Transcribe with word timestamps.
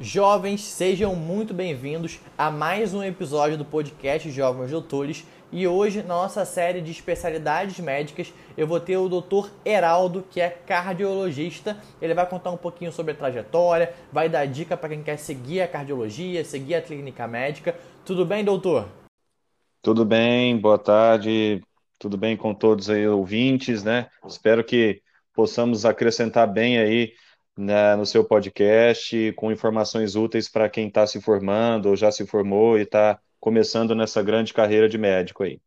Jovens, 0.00 0.60
sejam 0.60 1.16
muito 1.16 1.52
bem-vindos 1.52 2.20
a 2.38 2.52
mais 2.52 2.94
um 2.94 3.02
episódio 3.02 3.58
do 3.58 3.64
podcast 3.64 4.30
Jovens 4.30 4.70
Doutores. 4.70 5.26
E 5.50 5.66
hoje, 5.66 6.02
na 6.02 6.14
nossa 6.14 6.44
série 6.44 6.80
de 6.80 6.92
especialidades 6.92 7.80
médicas, 7.80 8.32
eu 8.56 8.64
vou 8.64 8.78
ter 8.78 8.96
o 8.96 9.08
Dr. 9.08 9.48
Heraldo, 9.64 10.24
que 10.30 10.40
é 10.40 10.50
cardiologista. 10.50 11.76
Ele 12.00 12.14
vai 12.14 12.28
contar 12.28 12.52
um 12.52 12.56
pouquinho 12.56 12.92
sobre 12.92 13.10
a 13.10 13.16
trajetória, 13.16 13.92
vai 14.12 14.28
dar 14.28 14.46
dica 14.46 14.76
para 14.76 14.90
quem 14.90 15.02
quer 15.02 15.16
seguir 15.16 15.62
a 15.62 15.66
cardiologia, 15.66 16.44
seguir 16.44 16.76
a 16.76 16.82
clínica 16.82 17.26
médica. 17.26 17.74
Tudo 18.04 18.24
bem, 18.24 18.44
doutor? 18.44 18.86
Tudo 19.82 20.04
bem, 20.04 20.56
boa 20.56 20.78
tarde. 20.78 21.60
Tudo 21.98 22.16
bem 22.16 22.36
com 22.36 22.54
todos 22.54 22.88
aí 22.88 23.08
ouvintes, 23.08 23.82
né? 23.82 24.06
Espero 24.24 24.62
que 24.62 25.02
possamos 25.34 25.84
acrescentar 25.84 26.46
bem 26.46 26.78
aí 26.78 27.14
no 27.58 28.06
seu 28.06 28.24
podcast 28.24 29.32
com 29.32 29.50
informações 29.50 30.14
úteis 30.14 30.48
para 30.48 30.70
quem 30.70 30.86
está 30.86 31.04
se 31.06 31.20
formando 31.20 31.86
ou 31.86 31.96
já 31.96 32.12
se 32.12 32.24
formou 32.24 32.78
e 32.78 32.82
está 32.82 33.20
começando 33.40 33.96
nessa 33.96 34.22
grande 34.22 34.54
carreira 34.54 34.88
de 34.88 34.96
médico 34.96 35.42
aí. 35.42 35.60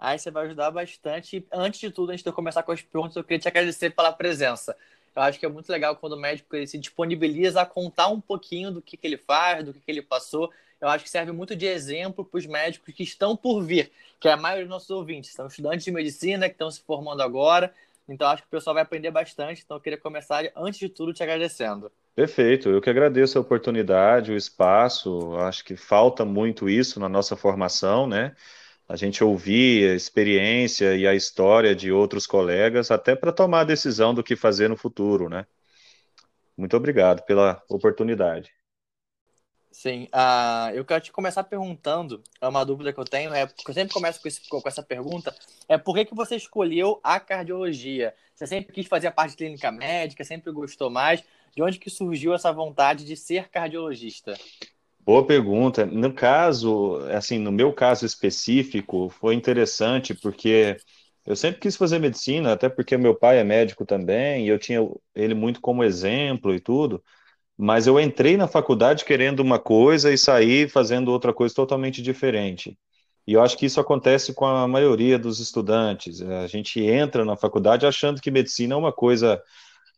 Aí 0.00 0.18
você 0.18 0.30
vai 0.30 0.46
ajudar 0.46 0.70
bastante. 0.70 1.46
Antes 1.52 1.80
de 1.80 1.90
tudo, 1.90 2.10
antes 2.10 2.22
de 2.22 2.28
eu 2.28 2.32
começar 2.32 2.62
com 2.62 2.72
as 2.72 2.80
perguntas, 2.80 3.16
eu 3.16 3.24
queria 3.24 3.38
te 3.38 3.48
agradecer 3.48 3.90
pela 3.90 4.10
presença. 4.10 4.74
Eu 5.14 5.20
acho 5.20 5.38
que 5.38 5.44
é 5.44 5.48
muito 5.48 5.68
legal 5.70 5.94
quando 5.96 6.12
o 6.12 6.20
médico 6.20 6.56
ele 6.56 6.66
se 6.66 6.78
disponibiliza 6.78 7.60
a 7.60 7.66
contar 7.66 8.08
um 8.08 8.20
pouquinho 8.20 8.70
do 8.70 8.80
que, 8.80 8.96
que 8.96 9.06
ele 9.06 9.18
faz, 9.18 9.64
do 9.64 9.74
que, 9.74 9.80
que 9.80 9.90
ele 9.90 10.00
passou. 10.00 10.50
Eu 10.80 10.88
acho 10.88 11.04
que 11.04 11.10
serve 11.10 11.32
muito 11.32 11.54
de 11.56 11.66
exemplo 11.66 12.24
para 12.24 12.38
os 12.38 12.46
médicos 12.46 12.94
que 12.94 13.02
estão 13.02 13.36
por 13.36 13.60
vir, 13.60 13.90
que 14.20 14.28
é 14.28 14.32
a 14.32 14.36
maioria 14.36 14.64
dos 14.64 14.70
nossos 14.70 14.90
ouvintes 14.90 15.32
são 15.32 15.48
estudantes 15.48 15.84
de 15.84 15.90
medicina 15.90 16.48
que 16.48 16.54
estão 16.54 16.70
se 16.70 16.80
formando 16.80 17.20
agora, 17.20 17.74
então 18.08 18.28
acho 18.28 18.42
que 18.42 18.48
o 18.48 18.50
pessoal 18.50 18.74
vai 18.74 18.82
aprender 18.82 19.10
bastante. 19.10 19.62
Então 19.64 19.76
eu 19.76 19.80
queria 19.80 19.98
começar, 19.98 20.42
antes 20.56 20.78
de 20.78 20.88
tudo, 20.88 21.12
te 21.12 21.22
agradecendo. 21.22 21.90
Perfeito, 22.14 22.68
eu 22.68 22.80
que 22.80 22.90
agradeço 22.90 23.38
a 23.38 23.40
oportunidade, 23.40 24.32
o 24.32 24.36
espaço. 24.36 25.36
Acho 25.36 25.64
que 25.64 25.76
falta 25.76 26.24
muito 26.24 26.68
isso 26.68 26.98
na 26.98 27.08
nossa 27.08 27.36
formação, 27.36 28.06
né? 28.06 28.34
A 28.88 28.96
gente 28.96 29.22
ouvir 29.22 29.90
a 29.90 29.94
experiência 29.94 30.96
e 30.96 31.06
a 31.06 31.14
história 31.14 31.76
de 31.76 31.92
outros 31.92 32.26
colegas, 32.26 32.90
até 32.90 33.14
para 33.14 33.30
tomar 33.30 33.60
a 33.60 33.64
decisão 33.64 34.14
do 34.14 34.24
que 34.24 34.34
fazer 34.34 34.68
no 34.68 34.76
futuro, 34.76 35.28
né? 35.28 35.46
Muito 36.56 36.76
obrigado 36.76 37.22
pela 37.24 37.62
oportunidade. 37.68 38.57
Sim, 39.70 40.08
uh, 40.14 40.74
eu 40.74 40.84
quero 40.84 41.02
te 41.02 41.12
começar 41.12 41.44
perguntando, 41.44 42.22
é 42.40 42.48
uma 42.48 42.64
dúvida 42.64 42.92
que 42.92 42.98
eu 42.98 43.04
tenho, 43.04 43.32
é, 43.34 43.44
eu 43.44 43.74
sempre 43.74 43.92
começo 43.92 44.20
com, 44.20 44.26
esse, 44.26 44.48
com, 44.48 44.60
essa 44.64 44.82
pergunta, 44.82 45.34
é 45.68 45.76
por 45.76 45.94
que, 45.94 46.06
que 46.06 46.14
você 46.14 46.36
escolheu 46.36 46.98
a 47.02 47.20
cardiologia? 47.20 48.14
Você 48.34 48.46
sempre 48.46 48.72
quis 48.72 48.86
fazer 48.86 49.08
a 49.08 49.12
parte 49.12 49.36
clínica 49.36 49.70
médica, 49.70 50.24
sempre 50.24 50.50
gostou 50.52 50.90
mais, 50.90 51.22
de 51.54 51.62
onde 51.62 51.78
que 51.78 51.90
surgiu 51.90 52.34
essa 52.34 52.50
vontade 52.50 53.04
de 53.04 53.14
ser 53.14 53.48
cardiologista? 53.50 54.34
Boa 55.00 55.26
pergunta. 55.26 55.84
No 55.86 56.12
caso, 56.12 56.96
assim, 57.12 57.38
no 57.38 57.52
meu 57.52 57.72
caso 57.72 58.04
específico, 58.06 59.08
foi 59.08 59.34
interessante 59.34 60.14
porque 60.14 60.76
eu 61.26 61.36
sempre 61.36 61.60
quis 61.60 61.76
fazer 61.76 61.98
medicina, 61.98 62.52
até 62.52 62.68
porque 62.68 62.96
meu 62.96 63.14
pai 63.14 63.38
é 63.38 63.44
médico 63.44 63.84
também, 63.84 64.46
e 64.46 64.48
eu 64.48 64.58
tinha 64.58 64.80
ele 65.14 65.34
muito 65.34 65.60
como 65.60 65.84
exemplo 65.84 66.54
e 66.54 66.60
tudo 66.60 67.02
mas 67.58 67.88
eu 67.88 67.98
entrei 67.98 68.36
na 68.36 68.46
faculdade 68.46 69.04
querendo 69.04 69.40
uma 69.40 69.58
coisa 69.58 70.12
e 70.12 70.18
saí 70.18 70.68
fazendo 70.68 71.10
outra 71.10 71.34
coisa 71.34 71.54
totalmente 71.54 72.00
diferente. 72.00 72.78
E 73.26 73.32
eu 73.34 73.42
acho 73.42 73.58
que 73.58 73.66
isso 73.66 73.80
acontece 73.80 74.32
com 74.32 74.46
a 74.46 74.66
maioria 74.68 75.18
dos 75.18 75.40
estudantes. 75.40 76.22
A 76.22 76.46
gente 76.46 76.80
entra 76.80 77.24
na 77.24 77.36
faculdade 77.36 77.84
achando 77.84 78.22
que 78.22 78.30
medicina 78.30 78.74
é 78.74 78.76
uma 78.76 78.92
coisa 78.92 79.42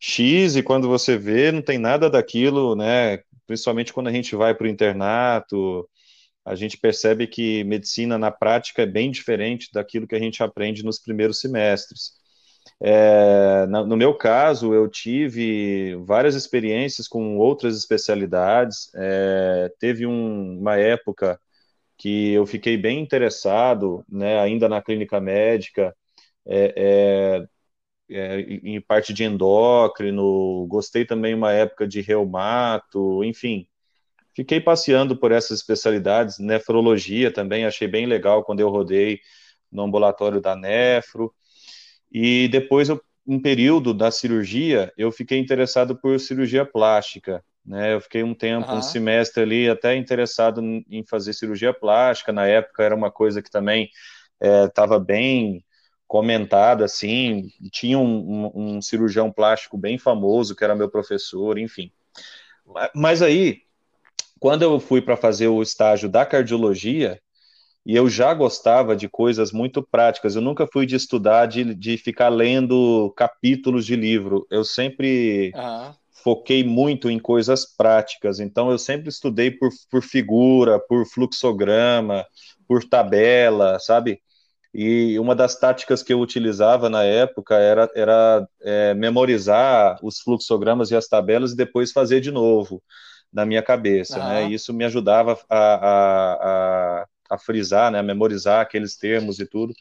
X 0.00 0.56
e 0.56 0.62
quando 0.62 0.88
você 0.88 1.18
vê 1.18 1.52
não 1.52 1.62
tem 1.62 1.78
nada 1.78 2.10
daquilo, 2.10 2.74
né? 2.74 3.18
Principalmente 3.46 3.92
quando 3.92 4.08
a 4.08 4.12
gente 4.12 4.34
vai 4.34 4.54
para 4.54 4.66
o 4.66 4.70
internato, 4.70 5.88
a 6.44 6.54
gente 6.54 6.78
percebe 6.78 7.26
que 7.26 7.62
medicina 7.64 8.18
na 8.18 8.30
prática 8.30 8.82
é 8.82 8.86
bem 8.86 9.10
diferente 9.10 9.68
daquilo 9.72 10.06
que 10.06 10.14
a 10.14 10.18
gente 10.18 10.42
aprende 10.42 10.82
nos 10.82 10.98
primeiros 10.98 11.40
semestres. 11.40 12.19
É, 12.82 13.66
no 13.66 13.96
meu 13.96 14.14
caso, 14.14 14.72
eu 14.74 14.88
tive 14.88 15.94
várias 16.04 16.34
experiências 16.34 17.06
com 17.08 17.36
outras 17.38 17.76
especialidades. 17.76 18.90
É, 18.94 19.72
teve 19.78 20.06
um, 20.06 20.58
uma 20.58 20.76
época 20.78 21.38
que 21.98 22.32
eu 22.32 22.46
fiquei 22.46 22.76
bem 22.78 23.00
interessado, 23.00 24.04
né, 24.08 24.40
ainda 24.40 24.68
na 24.68 24.82
clínica 24.82 25.20
médica, 25.20 25.94
é, 26.46 27.46
é, 28.10 28.16
é 28.16 28.40
em 28.40 28.80
parte 28.80 29.12
de 29.12 29.24
endócrino, 29.24 30.66
gostei 30.68 31.04
também 31.04 31.34
uma 31.34 31.52
época 31.52 31.86
de 31.86 32.00
reumato, 32.00 33.24
enfim. 33.24 33.66
Fiquei 34.34 34.60
passeando 34.60 35.16
por 35.16 35.32
essas 35.32 35.60
especialidades, 35.60 36.38
nefrologia 36.38 37.32
também, 37.32 37.66
achei 37.66 37.88
bem 37.88 38.06
legal 38.06 38.44
quando 38.44 38.60
eu 38.60 38.70
rodei 38.70 39.20
no 39.70 39.82
ambulatório 39.82 40.40
da 40.40 40.56
nefro. 40.56 41.34
E 42.10 42.48
depois, 42.48 42.88
eu, 42.88 43.00
um 43.26 43.40
período 43.40 43.94
da 43.94 44.10
cirurgia, 44.10 44.92
eu 44.96 45.12
fiquei 45.12 45.38
interessado 45.38 45.96
por 45.96 46.18
cirurgia 46.18 46.64
plástica. 46.64 47.44
Né? 47.64 47.94
Eu 47.94 48.00
fiquei 48.00 48.22
um 48.22 48.34
tempo, 48.34 48.70
uhum. 48.70 48.78
um 48.78 48.82
semestre 48.82 49.42
ali, 49.42 49.68
até 49.68 49.94
interessado 49.94 50.60
em 50.62 51.04
fazer 51.04 51.32
cirurgia 51.32 51.72
plástica. 51.72 52.32
Na 52.32 52.46
época 52.46 52.82
era 52.82 52.94
uma 52.94 53.10
coisa 53.10 53.42
que 53.42 53.50
também 53.50 53.90
estava 54.66 54.96
é, 54.96 55.00
bem 55.00 55.64
comentada, 56.08 56.84
assim. 56.84 57.50
Tinha 57.70 57.98
um, 57.98 58.50
um, 58.54 58.76
um 58.76 58.82
cirurgião 58.82 59.30
plástico 59.30 59.78
bem 59.78 59.98
famoso, 59.98 60.56
que 60.56 60.64
era 60.64 60.74
meu 60.74 60.88
professor, 60.88 61.58
enfim. 61.58 61.92
Mas 62.94 63.22
aí, 63.22 63.62
quando 64.38 64.62
eu 64.62 64.80
fui 64.80 65.00
para 65.00 65.16
fazer 65.16 65.48
o 65.48 65.62
estágio 65.62 66.08
da 66.08 66.24
cardiologia, 66.24 67.20
e 67.84 67.96
eu 67.96 68.08
já 68.08 68.34
gostava 68.34 68.94
de 68.94 69.08
coisas 69.08 69.52
muito 69.52 69.82
práticas. 69.82 70.36
Eu 70.36 70.42
nunca 70.42 70.66
fui 70.66 70.84
de 70.84 70.96
estudar, 70.96 71.46
de, 71.46 71.74
de 71.74 71.96
ficar 71.96 72.28
lendo 72.28 73.12
capítulos 73.16 73.86
de 73.86 73.96
livro. 73.96 74.46
Eu 74.50 74.64
sempre 74.64 75.50
uhum. 75.54 75.94
foquei 76.22 76.62
muito 76.62 77.08
em 77.08 77.18
coisas 77.18 77.64
práticas. 77.64 78.38
Então, 78.38 78.70
eu 78.70 78.78
sempre 78.78 79.08
estudei 79.08 79.50
por, 79.50 79.70
por 79.90 80.02
figura, 80.02 80.78
por 80.78 81.06
fluxograma, 81.06 82.26
por 82.68 82.84
tabela, 82.84 83.78
sabe? 83.80 84.20
E 84.72 85.18
uma 85.18 85.34
das 85.34 85.58
táticas 85.58 86.02
que 86.02 86.12
eu 86.12 86.20
utilizava 86.20 86.88
na 86.88 87.02
época 87.02 87.56
era, 87.56 87.90
era 87.94 88.46
é, 88.60 88.94
memorizar 88.94 89.98
os 90.02 90.20
fluxogramas 90.20 90.90
e 90.90 90.96
as 90.96 91.08
tabelas 91.08 91.52
e 91.52 91.56
depois 91.56 91.90
fazer 91.90 92.20
de 92.20 92.30
novo 92.30 92.80
na 93.32 93.46
minha 93.46 93.62
cabeça, 93.62 94.20
uhum. 94.20 94.28
né? 94.28 94.44
Isso 94.50 94.72
me 94.74 94.84
ajudava 94.84 95.38
a, 95.48 95.58
a, 95.58 97.00
a 97.02 97.06
a 97.30 97.38
frisar, 97.38 97.90
né, 97.92 98.00
a 98.00 98.02
memorizar 98.02 98.60
aqueles 98.60 98.96
termos 98.96 99.38
e 99.38 99.46
tudo. 99.46 99.72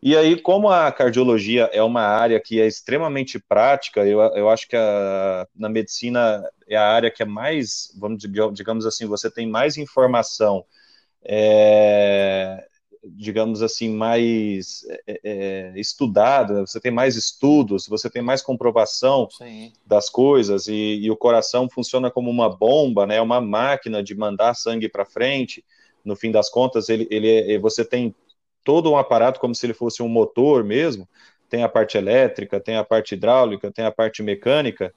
E 0.00 0.16
aí, 0.16 0.40
como 0.40 0.68
a 0.68 0.90
cardiologia 0.92 1.68
é 1.72 1.82
uma 1.82 2.02
área 2.02 2.38
que 2.40 2.60
é 2.60 2.66
extremamente 2.66 3.38
prática, 3.38 4.06
eu, 4.06 4.20
eu 4.20 4.48
acho 4.48 4.68
que 4.68 4.76
a, 4.76 5.46
na 5.54 5.68
medicina 5.68 6.42
é 6.68 6.76
a 6.76 6.86
área 6.86 7.10
que 7.10 7.22
é 7.22 7.26
mais, 7.26 7.92
vamos 7.98 8.22
digamos 8.52 8.86
assim, 8.86 9.06
você 9.06 9.28
tem 9.28 9.44
mais 9.44 9.76
informação, 9.76 10.64
é, 11.24 12.64
digamos 13.04 13.60
assim, 13.60 13.90
mais 13.90 14.86
é, 15.04 15.20
é, 15.24 15.72
estudada, 15.74 16.60
você 16.60 16.78
tem 16.80 16.92
mais 16.92 17.16
estudos, 17.16 17.88
você 17.88 18.08
tem 18.08 18.22
mais 18.22 18.40
comprovação 18.40 19.28
Sim. 19.36 19.72
das 19.84 20.08
coisas, 20.08 20.68
e, 20.68 21.00
e, 21.02 21.10
o 21.10 21.16
coração 21.16 21.68
funciona 21.68 22.08
como 22.08 22.30
uma 22.30 22.48
bomba, 22.48 23.04
né, 23.04 23.20
uma 23.20 23.40
máquina 23.40 24.00
de 24.00 24.14
mandar 24.14 24.54
sangue 24.54 24.88
para 24.88 25.04
frente 25.04 25.64
no 26.08 26.16
fim 26.16 26.32
das 26.32 26.50
contas, 26.50 26.88
ele, 26.88 27.06
ele 27.10 27.52
é, 27.52 27.58
você 27.58 27.84
tem 27.84 28.14
todo 28.64 28.90
um 28.90 28.96
aparato 28.96 29.38
como 29.38 29.54
se 29.54 29.64
ele 29.66 29.74
fosse 29.74 30.02
um 30.02 30.08
motor 30.08 30.64
mesmo, 30.64 31.08
tem 31.48 31.62
a 31.62 31.68
parte 31.68 31.96
elétrica, 31.96 32.60
tem 32.60 32.76
a 32.76 32.84
parte 32.84 33.14
hidráulica, 33.14 33.70
tem 33.70 33.84
a 33.84 33.92
parte 33.92 34.22
mecânica. 34.22 34.92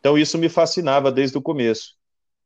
Então 0.00 0.18
isso 0.18 0.36
me 0.36 0.48
fascinava 0.48 1.12
desde 1.12 1.38
o 1.38 1.42
começo. 1.42 1.94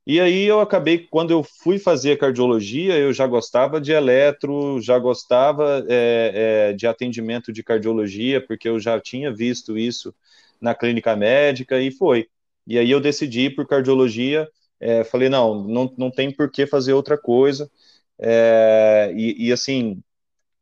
E 0.06 0.20
aí 0.20 0.44
eu 0.44 0.60
acabei, 0.60 1.06
quando 1.10 1.32
eu 1.32 1.42
fui 1.42 1.78
fazer 1.78 2.16
cardiologia, 2.16 2.96
eu 2.96 3.12
já 3.12 3.26
gostava 3.26 3.80
de 3.80 3.92
eletro, 3.92 4.80
já 4.80 4.98
gostava 4.98 5.84
é, 5.88 6.70
é, 6.70 6.72
de 6.72 6.86
atendimento 6.86 7.52
de 7.52 7.62
cardiologia, 7.62 8.40
porque 8.40 8.68
eu 8.68 8.80
já 8.80 8.98
tinha 8.98 9.30
visto 9.30 9.76
isso 9.76 10.14
na 10.60 10.74
clínica 10.74 11.14
médica 11.14 11.78
e 11.80 11.90
foi. 11.90 12.26
E 12.66 12.78
aí 12.78 12.90
eu 12.90 13.00
decidi 13.00 13.50
por 13.50 13.66
cardiologia, 13.66 14.48
é, 14.80 15.04
falei, 15.04 15.28
não, 15.28 15.62
não, 15.64 15.92
não 15.98 16.10
tem 16.10 16.30
por 16.32 16.50
que 16.50 16.66
fazer 16.66 16.94
outra 16.94 17.18
coisa. 17.18 17.70
É, 18.20 19.12
e, 19.14 19.48
e, 19.48 19.52
assim, 19.52 20.02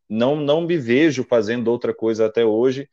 não, 0.08 0.37
não 0.37 0.61
me 0.61 0.76
vejo 0.76 1.25
fazendo 1.25 1.69
outra 1.69 1.94
coisa 1.94 2.26
até 2.26 2.44
hoje, 2.44 2.88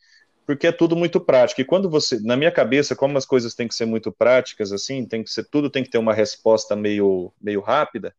porque 0.46 0.68
é 0.68 0.72
tudo 0.72 0.96
muito 0.96 1.20
prático. 1.20 1.62
E 1.62 1.66
quando 1.66 1.90
você, 1.90 2.20
na 2.22 2.36
minha 2.36 2.52
cabeça, 2.52 2.96
como 2.96 3.18
as 3.18 3.26
coisas 3.26 3.54
têm 3.54 3.68
que 3.68 3.76
ser 3.76 3.86
muito 3.86 4.12
práticas, 4.12 4.72
assim, 4.72 5.06
tem 5.06 5.24
que 5.24 5.30
ser 5.30 5.46
tudo 5.50 5.70
tem 5.70 5.84
que 5.84 5.90
ter 5.90 5.98
uma 5.98 6.14
resposta 6.14 6.76
meio, 6.76 7.32
meio 7.42 7.62
rápida, 7.62 8.14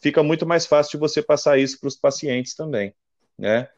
fica 0.00 0.22
muito 0.22 0.46
mais 0.46 0.66
fácil 0.66 0.92
de 0.92 0.98
você 0.98 1.22
passar 1.22 1.58
isso 1.58 1.78
para 1.78 1.88
os 1.88 1.96
pacientes 1.96 2.54
também, 2.54 2.94
né? 3.38 3.68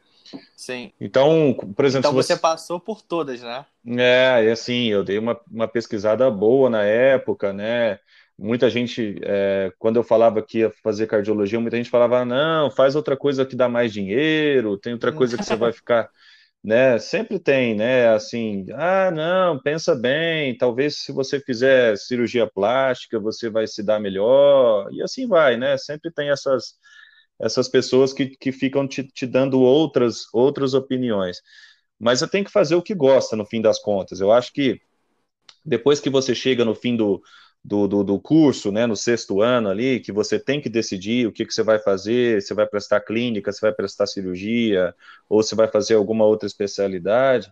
Sim. 0.55 0.91
Então, 0.99 1.53
por 1.75 1.85
exemplo. 1.85 2.09
Então 2.09 2.13
você, 2.13 2.33
você 2.33 2.39
passou 2.39 2.79
por 2.79 3.01
todas, 3.01 3.41
né? 3.41 3.65
É, 3.97 4.49
assim, 4.51 4.87
eu 4.87 5.03
dei 5.03 5.19
uma, 5.19 5.39
uma 5.51 5.67
pesquisada 5.67 6.29
boa 6.31 6.69
na 6.69 6.83
época, 6.83 7.51
né? 7.51 7.99
Muita 8.43 8.69
gente, 8.69 9.15
é, 9.23 9.71
quando 9.79 9.95
eu 9.95 10.03
falava 10.03 10.41
que 10.41 10.59
ia 10.59 10.71
fazer 10.83 11.07
cardiologia, 11.07 11.59
muita 11.61 11.77
gente 11.77 11.89
falava: 11.89 12.25
não, 12.25 12.69
faz 12.69 12.93
outra 12.93 13.15
coisa 13.15 13.45
que 13.45 13.55
dá 13.55 13.69
mais 13.69 13.93
dinheiro, 13.93 14.77
tem 14.77 14.91
outra 14.91 15.13
coisa 15.13 15.37
que 15.37 15.45
você 15.45 15.55
vai 15.55 15.71
ficar 15.71 16.09
né? 16.61 16.99
Sempre 16.99 17.39
tem, 17.39 17.73
né? 17.73 18.09
Assim, 18.09 18.65
ah, 18.73 19.09
não, 19.11 19.59
pensa 19.61 19.95
bem, 19.95 20.57
talvez 20.57 20.97
se 20.97 21.13
você 21.13 21.39
fizer 21.39 21.97
cirurgia 21.97 22.45
plástica, 22.45 23.17
você 23.17 23.49
vai 23.49 23.65
se 23.65 23.81
dar 23.81 23.97
melhor, 23.99 24.89
e 24.91 25.01
assim 25.01 25.25
vai, 25.25 25.55
né? 25.55 25.77
Sempre 25.77 26.11
tem 26.11 26.29
essas, 26.29 26.75
essas 27.39 27.69
pessoas 27.69 28.11
que, 28.11 28.27
que 28.27 28.51
ficam 28.51 28.85
te, 28.85 29.03
te 29.03 29.25
dando 29.25 29.61
outras, 29.61 30.25
outras 30.33 30.73
opiniões. 30.73 31.41
Mas 31.97 32.19
você 32.19 32.27
tem 32.27 32.43
que 32.43 32.51
fazer 32.51 32.75
o 32.75 32.83
que 32.83 32.93
gosta, 32.93 33.37
no 33.37 33.45
fim 33.45 33.61
das 33.61 33.79
contas. 33.79 34.19
Eu 34.19 34.33
acho 34.33 34.51
que 34.51 34.81
depois 35.65 35.99
que 36.01 36.09
você 36.09 36.35
chega 36.35 36.65
no 36.65 36.75
fim 36.75 36.95
do, 36.95 37.21
do, 37.63 37.87
do, 37.87 38.03
do, 38.03 38.19
curso, 38.19 38.71
né, 38.71 38.85
no 38.85 38.95
sexto 38.95 39.41
ano 39.41 39.69
ali, 39.69 39.99
que 39.99 40.11
você 40.11 40.37
tem 40.37 40.59
que 40.59 40.69
decidir 40.69 41.27
o 41.27 41.31
que, 41.31 41.45
que 41.45 41.53
você 41.53 41.63
vai 41.63 41.79
fazer, 41.79 42.41
se 42.41 42.53
vai 42.53 42.67
prestar 42.67 42.99
clínica, 43.01 43.51
se 43.53 43.61
vai 43.61 43.71
prestar 43.71 44.05
cirurgia, 44.05 44.93
ou 45.29 45.41
se 45.41 45.55
vai 45.55 45.67
fazer 45.67 45.95
alguma 45.95 46.25
outra 46.25 46.45
especialidade, 46.45 47.51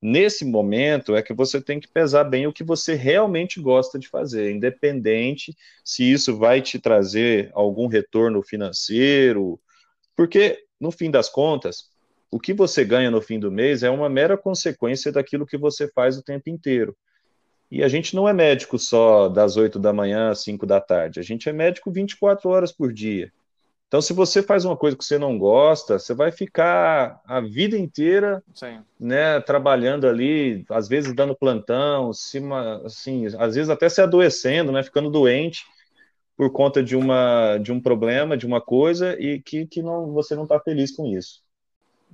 nesse 0.00 0.44
momento 0.44 1.14
é 1.14 1.22
que 1.22 1.32
você 1.32 1.60
tem 1.60 1.78
que 1.78 1.86
pesar 1.86 2.24
bem 2.24 2.46
o 2.46 2.52
que 2.52 2.64
você 2.64 2.94
realmente 2.94 3.60
gosta 3.60 3.98
de 3.98 4.08
fazer, 4.08 4.50
independente 4.50 5.56
se 5.84 6.10
isso 6.10 6.36
vai 6.36 6.60
te 6.60 6.80
trazer 6.80 7.50
algum 7.54 7.86
retorno 7.86 8.42
financeiro, 8.42 9.60
porque, 10.16 10.64
no 10.80 10.90
fim 10.90 11.10
das 11.10 11.28
contas, 11.28 11.90
o 12.30 12.40
que 12.40 12.52
você 12.52 12.84
ganha 12.84 13.10
no 13.10 13.20
fim 13.20 13.38
do 13.38 13.50
mês 13.50 13.82
é 13.82 13.90
uma 13.90 14.08
mera 14.08 14.36
consequência 14.36 15.12
daquilo 15.12 15.46
que 15.46 15.56
você 15.56 15.88
faz 15.88 16.16
o 16.16 16.22
tempo 16.22 16.50
inteiro. 16.50 16.96
E 17.72 17.82
a 17.82 17.88
gente 17.88 18.14
não 18.14 18.28
é 18.28 18.34
médico 18.34 18.78
só 18.78 19.30
das 19.30 19.56
8 19.56 19.78
da 19.78 19.94
manhã 19.94 20.28
às 20.28 20.42
5 20.42 20.66
da 20.66 20.78
tarde, 20.78 21.18
a 21.18 21.22
gente 21.22 21.48
é 21.48 21.54
médico 21.54 21.90
24 21.90 22.50
horas 22.50 22.70
por 22.70 22.92
dia. 22.92 23.32
Então, 23.88 24.02
se 24.02 24.12
você 24.12 24.42
faz 24.42 24.66
uma 24.66 24.76
coisa 24.76 24.94
que 24.94 25.02
você 25.02 25.16
não 25.16 25.38
gosta, 25.38 25.98
você 25.98 26.12
vai 26.12 26.30
ficar 26.30 27.22
a 27.24 27.40
vida 27.40 27.78
inteira 27.78 28.42
né, 29.00 29.40
trabalhando 29.40 30.06
ali, 30.06 30.66
às 30.68 30.86
vezes 30.86 31.14
dando 31.14 31.34
plantão, 31.34 32.10
assim, 32.10 33.26
às 33.38 33.54
vezes 33.54 33.70
até 33.70 33.88
se 33.88 34.02
adoecendo, 34.02 34.70
né, 34.70 34.82
ficando 34.82 35.08
doente 35.08 35.64
por 36.36 36.52
conta 36.52 36.82
de, 36.82 36.94
uma, 36.94 37.56
de 37.56 37.72
um 37.72 37.80
problema, 37.80 38.36
de 38.36 38.44
uma 38.44 38.60
coisa, 38.60 39.18
e 39.18 39.40
que, 39.40 39.66
que 39.66 39.80
não, 39.80 40.12
você 40.12 40.34
não 40.34 40.42
está 40.42 40.60
feliz 40.60 40.94
com 40.94 41.06
isso. 41.06 41.42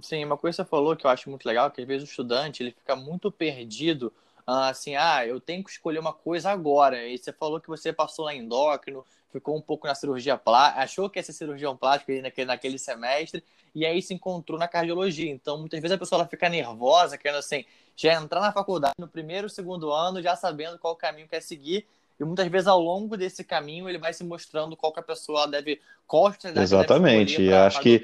Sim, 0.00 0.24
uma 0.24 0.36
coisa 0.36 0.56
que 0.56 0.62
você 0.62 0.70
falou 0.70 0.94
que 0.94 1.04
eu 1.04 1.10
acho 1.10 1.28
muito 1.28 1.46
legal, 1.46 1.68
que 1.68 1.80
às 1.80 1.86
vezes 1.86 2.08
o 2.08 2.10
estudante 2.10 2.62
ele 2.62 2.70
fica 2.70 2.94
muito 2.94 3.32
perdido 3.32 4.12
assim, 4.48 4.96
ah, 4.96 5.26
eu 5.26 5.38
tenho 5.40 5.62
que 5.62 5.70
escolher 5.70 5.98
uma 5.98 6.12
coisa 6.12 6.50
agora. 6.50 7.06
E 7.06 7.18
você 7.18 7.32
falou 7.32 7.60
que 7.60 7.68
você 7.68 7.92
passou 7.92 8.24
lá 8.24 8.34
em 8.34 8.40
endócrino, 8.40 9.04
ficou 9.30 9.56
um 9.56 9.60
pouco 9.60 9.86
na 9.86 9.94
cirurgia 9.94 10.38
plástica, 10.38 10.82
achou 10.82 11.10
que 11.10 11.18
ia 11.18 11.22
ser 11.22 11.34
cirurgião 11.34 11.76
plástico 11.76 12.12
naquele, 12.22 12.46
naquele 12.46 12.78
semestre, 12.78 13.44
e 13.74 13.84
aí 13.84 14.00
se 14.00 14.14
encontrou 14.14 14.58
na 14.58 14.66
cardiologia. 14.66 15.30
Então, 15.30 15.58
muitas 15.58 15.78
vezes 15.80 15.94
a 15.94 15.98
pessoa 15.98 16.20
ela 16.20 16.28
fica 16.28 16.48
nervosa, 16.48 17.18
querendo 17.18 17.38
assim, 17.38 17.64
já 17.94 18.14
entrar 18.14 18.40
na 18.40 18.52
faculdade 18.52 18.94
no 18.98 19.06
primeiro, 19.06 19.50
segundo 19.50 19.92
ano, 19.92 20.22
já 20.22 20.34
sabendo 20.34 20.78
qual 20.78 20.96
caminho 20.96 21.28
quer 21.28 21.42
seguir. 21.42 21.86
E 22.18 22.24
muitas 22.24 22.48
vezes 22.48 22.66
ao 22.66 22.80
longo 22.80 23.16
desse 23.16 23.44
caminho 23.44 23.88
ele 23.88 23.98
vai 23.98 24.12
se 24.12 24.24
mostrando 24.24 24.76
qual 24.76 24.92
que 24.92 24.98
a 24.98 25.02
pessoa 25.02 25.46
deve 25.46 25.80
qual 26.06 26.32
Exatamente. 26.56 27.36
Deve 27.36 27.54
acho 27.54 27.80
que 27.80 28.02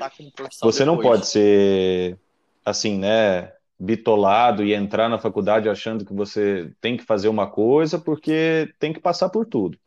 você 0.61 0.85
depois. 0.85 0.87
não 0.87 0.99
pode 0.99 1.27
ser 1.27 2.17
assim, 2.65 2.99
né? 2.99 3.53
Bitolado 3.85 4.65
e 4.65 4.75
entrar 4.75 5.09
na 5.09 5.19
faculdade 5.19 5.69
achando 5.69 6.05
que 6.05 6.13
você 6.13 6.71
tem 6.81 6.97
que 6.97 7.05
fazer 7.05 7.29
uma 7.29 7.47
coisa 7.47 7.99
porque 7.99 8.73
tem 8.79 8.93
que 8.93 9.01
passar 9.01 9.29
por 9.29 9.47
tudo. 9.47 9.79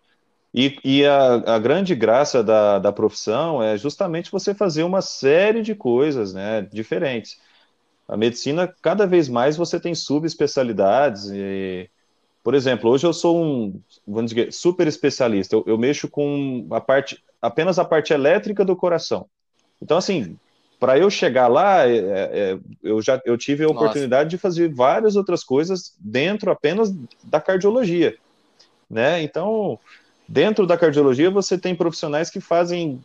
E, 0.54 0.78
e 0.84 1.06
a, 1.06 1.56
a, 1.56 1.60
grande 1.60 1.94
graça 1.94 2.44
da, 2.44 2.80
da 2.80 2.92
profissão 2.92 3.62
é 3.62 3.78
justamente 3.78 4.32
você 4.32 4.54
fazer 4.54 4.84
uma 4.84 5.02
série 5.02 5.62
de 5.62 5.76
coisas 5.76 6.34
né, 6.34 6.62
diferentes. 6.72 7.38
A 8.08 8.16
medicina, 8.16 8.74
cada 8.82 9.06
vez 9.06 9.28
mais 9.28 9.58
você 9.58 9.80
tem 9.80 9.94
subespecialidades. 9.94 11.30
E, 11.32 11.90
por 12.44 12.56
exemplo, 12.56 12.90
hoje 12.90 13.06
eu 13.06 13.14
sou 13.14 13.44
um 13.44 13.82
vamos 14.08 14.32
dizer, 14.32 14.54
super 14.54 14.88
especialista. 14.88 15.56
Eu, 15.56 15.64
eu 15.68 15.78
mexo 15.78 16.08
com 16.08 16.66
a 16.72 16.80
parte 16.80 17.22
apenas 17.42 17.78
a 17.78 17.86
parte 17.86 18.14
elétrica 18.14 18.64
do 18.64 18.76
coração. 18.76 19.28
Então, 19.82 19.98
assim, 19.98 20.38
para 20.80 20.98
eu 20.98 21.10
chegar 21.10 21.48
lá, 21.48 21.88
é, 21.88 21.98
é, 21.98 22.60
eu 22.84 23.02
já 23.02 23.20
eu 23.26 23.38
tive 23.38 23.64
a 23.64 23.70
oportunidade 23.70 24.26
Nossa. 24.26 24.30
de 24.30 24.38
fazer 24.38 24.74
várias 24.74 25.16
outras 25.16 25.44
coisas 25.44 25.96
dentro 26.00 26.52
apenas 26.52 26.94
da 27.24 27.42
cardiologia, 27.42 28.16
né? 28.90 29.22
Então, 29.24 29.80
dentro 30.28 30.68
da 30.68 30.78
cardiologia 30.78 31.32
você 31.32 31.58
tem 31.58 31.76
profissionais 31.76 32.30
que 32.30 32.40
fazem 32.40 33.04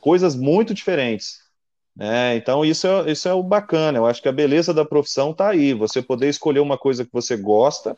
coisas 0.00 0.34
muito 0.34 0.74
diferentes, 0.74 1.40
né? 1.96 2.36
Então 2.36 2.64
isso 2.64 2.86
é, 2.86 3.12
isso 3.12 3.28
é 3.28 3.32
o 3.32 3.42
bacana. 3.42 3.98
Eu 3.98 4.06
acho 4.06 4.20
que 4.20 4.28
a 4.28 4.32
beleza 4.32 4.74
da 4.74 4.84
profissão 4.84 5.30
está 5.30 5.50
aí. 5.50 5.74
Você 5.74 6.02
poder 6.02 6.28
escolher 6.28 6.60
uma 6.60 6.78
coisa 6.78 7.04
que 7.04 7.12
você 7.12 7.36
gosta 7.36 7.96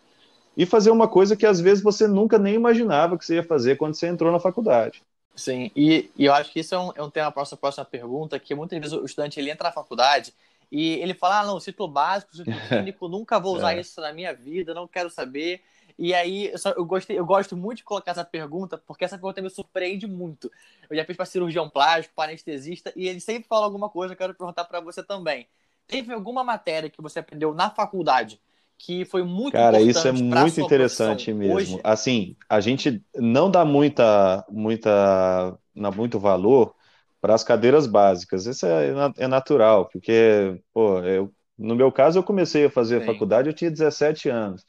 e 0.57 0.67
fazer 0.67 0.91
uma 0.91 1.09
coisa 1.09 1.37
que 1.37 1.47
às 1.47 1.61
vezes 1.61 1.83
você 1.83 2.07
nunca 2.07 2.39
nem 2.39 2.55
imaginava 2.55 3.17
que 3.17 3.25
você 3.25 3.37
ia 3.37 3.43
fazer 3.43 3.77
quando 3.77 3.95
você 3.95 4.09
entrou 4.09 4.31
na 4.31 4.39
faculdade. 4.39 5.03
Sim, 5.35 5.71
e, 5.75 6.11
e 6.17 6.25
eu 6.27 6.33
acho 6.33 6.53
que 6.53 6.61
isso 6.61 6.75
é 6.75 6.79
um, 6.79 6.93
é 6.95 7.03
um 7.03 7.11
tema 7.11 7.27
para 7.27 7.29
a 7.29 7.33
próxima, 7.33 7.59
próxima 7.59 7.85
pergunta, 7.85 8.39
que 8.39 8.55
muitas 8.55 8.79
vezes 8.79 8.93
o 8.93 9.05
estudante 9.05 9.41
ele 9.41 9.51
entra 9.51 9.69
na 9.69 9.73
faculdade 9.73 10.33
e 10.71 10.95
ele 10.95 11.13
fala, 11.13 11.41
ah, 11.41 11.45
não, 11.45 11.59
ciclo 11.59 11.89
básico, 11.89 12.37
ciclo 12.37 12.55
clínico, 12.69 13.09
nunca 13.09 13.41
vou 13.41 13.57
usar 13.57 13.77
é. 13.77 13.81
isso 13.81 14.01
na 14.01 14.13
minha 14.13 14.33
vida, 14.33 14.73
não 14.73 14.87
quero 14.87 15.11
saber. 15.11 15.61
E 15.99 16.15
aí, 16.15 16.51
eu, 16.51 16.59
só, 16.59 16.71
eu, 16.71 16.85
gostei, 16.85 17.19
eu 17.19 17.25
gosto 17.25 17.57
muito 17.57 17.79
de 17.79 17.85
colocar 17.85 18.13
essa 18.13 18.25
pergunta, 18.25 18.79
porque 18.79 19.05
essa 19.05 19.17
pergunta 19.17 19.43
me 19.43 19.51
surpreende 19.51 20.07
muito. 20.07 20.51
Eu 20.89 20.97
já 20.97 21.05
fiz 21.05 21.17
para 21.17 21.27
cirurgião 21.27 21.69
plástico, 21.69 22.15
para 22.15 22.31
anestesista, 22.31 22.93
e 22.97 23.09
ele 23.09 23.21
sempre 23.21 23.49
fala 23.49 23.65
alguma 23.65 23.89
coisa, 23.89 24.15
eu 24.15 24.19
quero 24.19 24.35
perguntar 24.35 24.65
para 24.65 24.81
você 24.81 25.03
também. 25.03 25.47
Teve 25.87 26.13
alguma 26.13 26.43
matéria 26.43 26.89
que 26.89 27.03
você 27.03 27.19
aprendeu 27.19 27.53
na 27.55 27.71
faculdade 27.71 28.41
que 28.85 29.05
foi 29.07 29.23
muito 29.23 29.55
Cara, 29.55 29.81
isso 29.81 30.07
é 30.07 30.13
muito 30.13 30.61
interessante 30.61 31.33
mesmo. 31.33 31.55
Hoje... 31.55 31.81
Assim, 31.83 32.37
a 32.49 32.61
gente 32.61 33.03
não 33.15 33.51
dá 33.51 33.65
muita, 33.65 34.45
muita, 34.51 35.57
muito 35.75 36.19
valor 36.19 36.75
para 37.21 37.35
as 37.35 37.43
cadeiras 37.43 37.87
básicas. 37.87 38.45
Isso 38.45 38.67
é, 38.67 38.93
é 39.17 39.27
natural, 39.27 39.89
porque, 39.91 40.61
pô, 40.73 40.99
eu, 40.99 41.33
no 41.59 41.75
meu 41.75 41.91
caso, 41.91 42.19
eu 42.19 42.23
comecei 42.23 42.67
a 42.67 42.71
fazer 42.71 43.01
Sim. 43.01 43.07
faculdade, 43.07 43.49
eu 43.49 43.55
tinha 43.55 43.71
17 43.71 44.29
anos. 44.29 44.67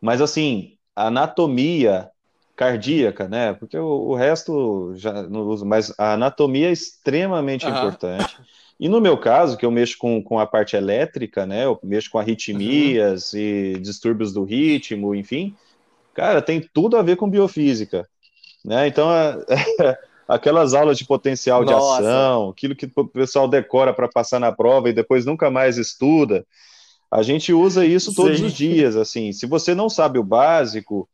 Mas, 0.00 0.20
assim, 0.20 0.76
a 0.94 1.08
anatomia 1.08 2.08
cardíaca, 2.54 3.26
né? 3.28 3.54
Porque 3.54 3.76
o, 3.76 4.10
o 4.10 4.14
resto 4.14 4.92
já 4.94 5.24
não 5.24 5.40
uso, 5.48 5.66
mas 5.66 5.92
a 5.98 6.12
anatomia 6.12 6.68
é 6.68 6.72
extremamente 6.72 7.66
uhum. 7.66 7.72
importante. 7.72 8.36
E 8.80 8.88
no 8.88 8.98
meu 8.98 9.18
caso, 9.18 9.58
que 9.58 9.66
eu 9.66 9.70
mexo 9.70 9.98
com, 9.98 10.22
com 10.22 10.38
a 10.38 10.46
parte 10.46 10.74
elétrica, 10.74 11.44
né? 11.44 11.66
Eu 11.66 11.78
mexo 11.82 12.10
com 12.10 12.18
arritmias 12.18 13.34
uhum. 13.34 13.38
e 13.38 13.78
distúrbios 13.78 14.32
do 14.32 14.42
ritmo, 14.42 15.14
enfim. 15.14 15.54
Cara, 16.14 16.40
tem 16.40 16.66
tudo 16.72 16.96
a 16.96 17.02
ver 17.02 17.16
com 17.16 17.28
biofísica, 17.28 18.08
né? 18.64 18.86
Então, 18.86 19.06
aquelas 20.26 20.72
aulas 20.72 20.96
de 20.96 21.04
potencial 21.04 21.62
Nossa. 21.62 22.00
de 22.00 22.08
ação, 22.08 22.48
aquilo 22.48 22.74
que 22.74 22.90
o 22.96 23.06
pessoal 23.06 23.46
decora 23.46 23.92
para 23.92 24.08
passar 24.08 24.40
na 24.40 24.50
prova 24.50 24.88
e 24.88 24.94
depois 24.94 25.26
nunca 25.26 25.50
mais 25.50 25.76
estuda, 25.76 26.46
a 27.10 27.22
gente 27.22 27.52
usa 27.52 27.84
isso 27.84 28.14
todos 28.14 28.38
Sim. 28.38 28.46
os 28.46 28.54
dias, 28.54 28.96
assim. 28.96 29.30
Se 29.30 29.44
você 29.44 29.74
não 29.74 29.90
sabe 29.90 30.18
o 30.18 30.24
básico, 30.24 31.06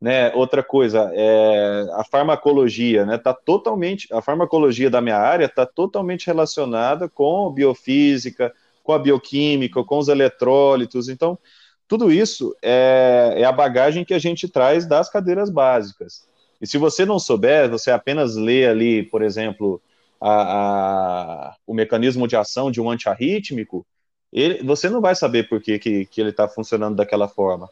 né, 0.00 0.32
outra 0.34 0.62
coisa, 0.62 1.10
é, 1.14 1.86
a 1.94 2.04
farmacologia, 2.04 3.06
né, 3.06 3.16
tá 3.16 3.32
totalmente, 3.32 4.12
a 4.12 4.20
farmacologia 4.20 4.90
da 4.90 5.00
minha 5.00 5.16
área 5.16 5.46
está 5.46 5.64
totalmente 5.64 6.26
relacionada 6.26 7.08
com 7.08 7.50
biofísica, 7.50 8.52
com 8.82 8.92
a 8.92 8.98
bioquímica, 8.98 9.82
com 9.82 9.98
os 9.98 10.08
eletrólitos, 10.08 11.08
então, 11.08 11.38
tudo 11.88 12.12
isso 12.12 12.54
é, 12.62 13.34
é 13.36 13.44
a 13.44 13.52
bagagem 13.52 14.04
que 14.04 14.14
a 14.14 14.18
gente 14.18 14.48
traz 14.48 14.86
das 14.86 15.08
cadeiras 15.08 15.50
básicas. 15.50 16.26
E 16.60 16.66
se 16.66 16.78
você 16.78 17.04
não 17.04 17.18
souber, 17.18 17.70
você 17.70 17.90
apenas 17.90 18.34
lê 18.34 18.66
ali, 18.66 19.04
por 19.04 19.22
exemplo, 19.22 19.80
a, 20.20 21.50
a, 21.50 21.56
o 21.66 21.74
mecanismo 21.74 22.26
de 22.26 22.36
ação 22.36 22.70
de 22.70 22.80
um 22.80 22.90
antiarrítmico, 22.90 23.86
ele, 24.32 24.62
você 24.62 24.88
não 24.88 25.00
vai 25.00 25.14
saber 25.14 25.48
por 25.48 25.60
que, 25.62 25.78
que, 25.78 26.06
que 26.06 26.20
ele 26.20 26.30
está 26.30 26.48
funcionando 26.48 26.96
daquela 26.96 27.28
forma. 27.28 27.68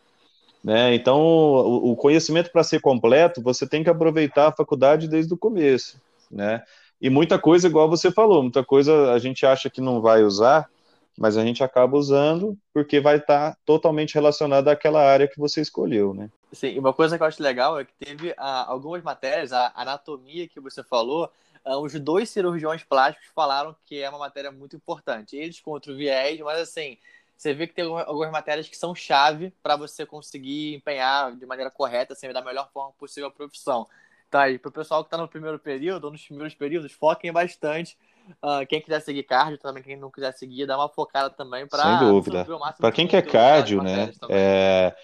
Né? 0.65 0.95
Então, 0.95 1.21
o, 1.21 1.93
o 1.93 1.97
conhecimento 1.97 2.51
para 2.51 2.65
ser 2.65 2.81
completo, 2.81 3.43
você 3.43 3.67
tem 3.67 3.85
que 3.85 3.91
aproveitar 3.91 4.49
a 4.49 4.53
faculdade 4.53 5.07
desde 5.07 5.35
o 5.35 5.37
começo. 5.37 6.01
Né? 6.31 6.63
E 6.99 7.11
muita 7.11 7.39
coisa, 7.39 7.69
igual 7.69 7.87
você 7.87 8.11
falou, 8.11 8.43
muita 8.43 8.65
coisa 8.65 9.13
a 9.13 9.19
gente 9.19 9.45
acha 9.45 9.69
que 9.69 9.83
não 9.83 10.01
vai 10.01 10.23
usar, 10.23 10.71
mas 11.19 11.37
a 11.37 11.45
gente 11.45 11.63
acaba 11.63 11.99
usando 11.99 12.57
porque 12.73 12.99
vai 12.99 13.17
estar 13.17 13.53
tá 13.53 13.59
totalmente 13.67 14.15
relacionado 14.15 14.69
àquela 14.69 15.03
área 15.03 15.29
que 15.29 15.39
você 15.39 15.61
escolheu, 15.61 16.15
né? 16.15 16.31
Sim, 16.51 16.79
uma 16.79 16.95
coisa 16.95 17.19
que 17.19 17.23
eu 17.23 17.27
acho 17.27 17.43
legal 17.43 17.79
é 17.79 17.85
que 17.85 17.93
teve 17.99 18.33
ah, 18.39 18.65
algumas 18.67 19.03
matérias, 19.03 19.53
a 19.53 19.71
anatomia 19.77 20.49
que 20.49 20.61
você 20.61 20.83
falou, 20.83 21.31
uh, 21.67 21.77
os 21.79 21.93
dois 22.01 22.31
cirurgiões 22.31 22.83
plásticos 22.83 23.29
falaram 23.35 23.77
que 23.85 24.01
é 24.01 24.09
uma 24.09 24.19
matéria 24.19 24.51
muito 24.51 24.77
importante. 24.77 25.37
Eles 25.37 25.61
contra 25.61 25.93
o 25.93 25.97
viés, 25.97 26.41
mas 26.41 26.59
assim, 26.59 26.97
você 27.37 27.53
vê 27.53 27.67
que 27.67 27.75
tem 27.75 27.85
algumas 27.85 28.31
matérias 28.31 28.69
que 28.69 28.77
são 28.77 28.95
chave 28.95 29.53
para 29.63 29.77
você 29.77 30.07
conseguir 30.07 30.75
empenhar 30.75 31.35
de 31.37 31.45
maneira 31.47 31.71
correta, 31.71 32.13
assim, 32.13 32.33
da 32.33 32.43
melhor 32.43 32.71
forma 32.73 32.93
possível 32.93 33.29
a 33.29 33.33
profissão. 33.33 33.87
Então, 34.29 34.41
aí, 34.41 34.59
para 34.59 34.69
o 34.69 34.73
pessoal 34.73 35.05
que 35.05 35.09
está 35.09 35.17
no 35.19 35.29
primeiro 35.29 35.59
período, 35.59 36.05
ou 36.07 36.11
nos 36.11 36.25
primeiros 36.25 36.55
períodos, 36.55 36.93
foquem 36.93 37.33
bastante. 37.33 37.97
Uh, 38.43 38.67
quem 38.69 38.81
quiser 38.81 39.01
seguir 39.01 39.25
cardio, 39.25 39.59
também 39.59 39.83
quem 39.83 39.97
não 39.97 40.11
quiser 40.11 40.33
seguir, 40.33 40.67
dá 40.67 40.77
uma 40.77 40.89
focada 40.89 41.31
também 41.31 41.67
para. 41.67 41.83
Sem 41.83 42.09
dúvida. 42.09 42.47
Para 42.79 42.93
quem 42.93 43.07
quer 43.07 43.23
cardio, 43.23 43.83
né? 43.83 44.11
É, 44.31 44.95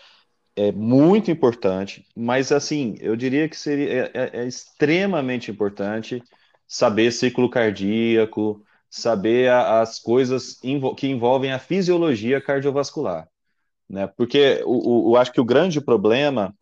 é 0.56 0.72
muito 0.72 1.30
importante, 1.30 2.06
mas 2.16 2.50
assim, 2.50 2.96
eu 2.98 3.14
diria 3.14 3.48
que 3.48 3.56
seria 3.56 3.88
é, 3.92 4.10
é, 4.14 4.40
é 4.40 4.46
extremamente 4.46 5.50
importante 5.50 6.22
saber 6.66 7.12
ciclo 7.12 7.48
cardíaco, 7.50 8.64
saber 8.90 9.48
a, 9.48 9.80
as 9.80 10.00
coisas 10.00 10.58
que 10.96 11.06
envolvem 11.06 11.52
a 11.52 11.58
fisiologia 11.60 12.40
cardiovascular, 12.40 13.28
né? 13.88 14.08
Porque 14.08 14.60
o, 14.66 15.10
o, 15.10 15.14
eu 15.14 15.20
acho 15.20 15.32
que 15.32 15.40
o 15.40 15.44
grande 15.44 15.80
problema 15.80 16.52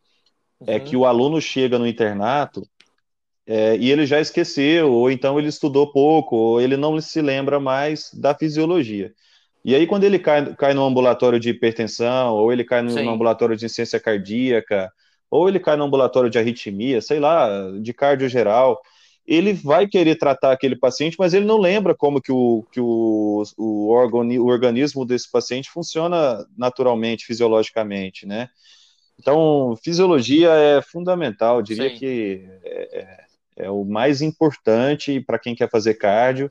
é 0.60 0.72
uhum. 0.72 0.76
é 0.76 0.80
que 0.80 0.96
o 0.96 1.06
aluno 1.06 1.40
chega 1.40 1.78
no 1.78 1.86
internato 1.86 2.68
é, 3.46 3.76
e 3.78 3.90
ele 3.90 4.04
já 4.04 4.20
esqueceu, 4.20 4.92
ou 4.92 5.10
então 5.10 5.38
ele 5.38 5.48
estudou 5.48 5.90
pouco, 5.90 6.36
ou 6.36 6.60
ele 6.60 6.76
não 6.76 7.00
se 7.00 7.22
lembra 7.22 7.58
mais 7.58 8.10
da 8.12 8.34
fisiologia. 8.34 9.14
E 9.64 9.74
aí, 9.74 9.86
quando 9.86 10.04
ele 10.04 10.18
cai, 10.18 10.54
cai 10.54 10.74
no 10.74 10.84
ambulatório 10.84 11.40
de 11.40 11.50
hipertensão, 11.50 12.34
ou 12.34 12.52
ele 12.52 12.62
cai 12.62 12.82
no, 12.82 12.94
no 12.94 13.10
ambulatório 13.10 13.56
de 13.56 13.64
insuficiência 13.64 13.98
cardíaca, 13.98 14.92
ou 15.30 15.48
ele 15.48 15.58
cai 15.58 15.76
no 15.76 15.84
ambulatório 15.84 16.30
de 16.30 16.38
arritmia, 16.38 17.00
sei 17.00 17.18
lá, 17.20 17.48
de 17.80 17.92
cardio 17.94 18.28
geral, 18.28 18.80
ele 19.28 19.52
vai 19.52 19.86
querer 19.86 20.16
tratar 20.16 20.52
aquele 20.52 20.74
paciente, 20.74 21.16
mas 21.18 21.34
ele 21.34 21.44
não 21.44 21.58
lembra 21.58 21.94
como 21.94 22.18
que 22.18 22.32
o, 22.32 22.64
que 22.72 22.80
o, 22.80 23.42
o, 23.58 23.90
organi, 23.90 24.38
o 24.38 24.46
organismo 24.46 25.04
desse 25.04 25.30
paciente 25.30 25.70
funciona 25.70 26.46
naturalmente, 26.56 27.26
fisiologicamente, 27.26 28.24
né? 28.24 28.48
Então, 29.20 29.76
fisiologia 29.84 30.48
é 30.52 30.80
fundamental, 30.80 31.56
eu 31.56 31.62
diria 31.62 31.90
Sim. 31.90 31.96
que 31.96 32.48
é, 32.64 33.00
é, 33.00 33.64
é, 33.66 33.70
o 33.70 33.84
mais 33.84 34.22
importante 34.22 35.20
para 35.20 35.38
quem 35.38 35.54
quer 35.54 35.68
fazer 35.68 35.94
cardio. 35.94 36.50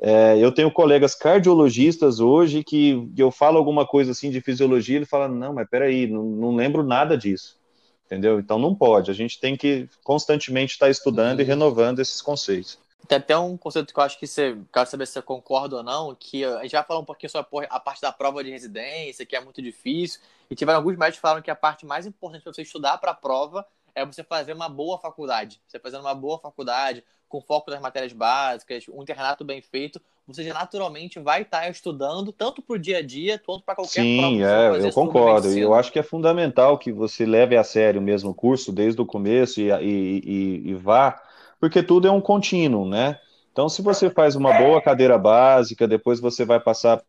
É, 0.00 0.38
eu 0.38 0.52
tenho 0.52 0.70
colegas 0.70 1.16
cardiologistas 1.16 2.20
hoje 2.20 2.62
que 2.62 3.10
eu 3.16 3.32
falo 3.32 3.58
alguma 3.58 3.84
coisa 3.84 4.12
assim 4.12 4.30
de 4.30 4.40
fisiologia, 4.40 4.96
ele 4.96 5.06
fala, 5.06 5.26
não, 5.26 5.52
mas 5.52 5.68
peraí, 5.68 6.06
não, 6.06 6.22
não 6.22 6.54
lembro 6.54 6.84
nada 6.84 7.18
disso 7.18 7.58
entendeu? 8.06 8.38
Então 8.38 8.58
não 8.58 8.74
pode, 8.74 9.10
a 9.10 9.14
gente 9.14 9.40
tem 9.40 9.56
que 9.56 9.88
constantemente 10.02 10.72
estar 10.72 10.90
estudando 10.90 11.38
uhum. 11.38 11.44
e 11.44 11.48
renovando 11.48 12.00
esses 12.00 12.20
conceitos. 12.20 12.78
Tem 13.06 13.18
até 13.18 13.36
um 13.36 13.56
conceito 13.56 13.92
que 13.92 14.00
eu 14.00 14.04
acho 14.04 14.18
que 14.18 14.26
você, 14.26 14.56
quero 14.72 14.88
saber 14.88 15.06
se 15.06 15.12
você 15.12 15.22
concorda 15.22 15.76
ou 15.76 15.82
não, 15.82 16.14
que 16.14 16.42
a 16.42 16.62
gente 16.62 16.72
vai 16.72 16.84
falar 16.84 17.00
um 17.00 17.04
pouquinho 17.04 17.28
sobre 17.28 17.66
a 17.68 17.78
parte 17.78 18.00
da 18.00 18.10
prova 18.10 18.42
de 18.42 18.50
residência, 18.50 19.26
que 19.26 19.36
é 19.36 19.40
muito 19.40 19.60
difícil, 19.60 20.20
e 20.50 20.54
tiveram 20.54 20.78
alguns 20.78 20.96
médicos 20.96 21.18
que 21.18 21.22
falaram 21.22 21.42
que 21.42 21.50
a 21.50 21.56
parte 21.56 21.84
mais 21.84 22.06
importante 22.06 22.42
para 22.42 22.52
você 22.52 22.62
estudar 22.62 22.96
para 22.96 23.10
a 23.10 23.14
prova 23.14 23.66
é 23.94 24.04
você 24.04 24.24
fazer 24.24 24.54
uma 24.54 24.68
boa 24.68 24.98
faculdade. 24.98 25.60
Você 25.68 25.78
fazendo 25.78 26.00
uma 26.00 26.14
boa 26.14 26.38
faculdade, 26.38 27.04
com 27.34 27.40
foco 27.40 27.68
nas 27.68 27.80
matérias 27.80 28.12
básicas, 28.12 28.84
um 28.88 29.02
internato 29.02 29.44
bem 29.44 29.60
feito, 29.60 30.00
você 30.24 30.44
já 30.44 30.54
naturalmente 30.54 31.18
vai 31.18 31.42
estar 31.42 31.68
estudando 31.68 32.30
tanto 32.30 32.62
para 32.62 32.76
o 32.76 32.78
dia 32.78 32.98
a 32.98 33.02
dia 33.02 33.40
quanto 33.44 33.64
para 33.64 33.74
qualquer 33.74 34.02
Sim. 34.02 34.20
Sim, 34.20 34.42
é, 34.44 34.80
eu 34.80 34.92
concordo. 34.92 35.52
E 35.52 35.58
eu 35.58 35.74
acho 35.74 35.90
que 35.90 35.98
é 35.98 36.02
fundamental 36.04 36.78
que 36.78 36.92
você 36.92 37.26
leve 37.26 37.56
a 37.56 37.64
sério 37.64 38.00
mesmo 38.00 38.30
o 38.30 38.34
curso 38.34 38.70
desde 38.70 39.00
o 39.02 39.06
começo 39.06 39.60
e, 39.60 39.68
e, 39.68 40.22
e, 40.24 40.70
e 40.70 40.74
vá, 40.74 41.20
porque 41.58 41.82
tudo 41.82 42.06
é 42.06 42.10
um 42.10 42.20
contínuo, 42.20 42.88
né? 42.88 43.18
Então, 43.50 43.68
se 43.68 43.82
você 43.82 44.08
faz 44.08 44.36
uma 44.36 44.52
boa 44.52 44.80
cadeira 44.80 45.18
básica, 45.18 45.88
depois 45.88 46.20
você 46.20 46.44
vai 46.44 46.60
passar 46.60 47.02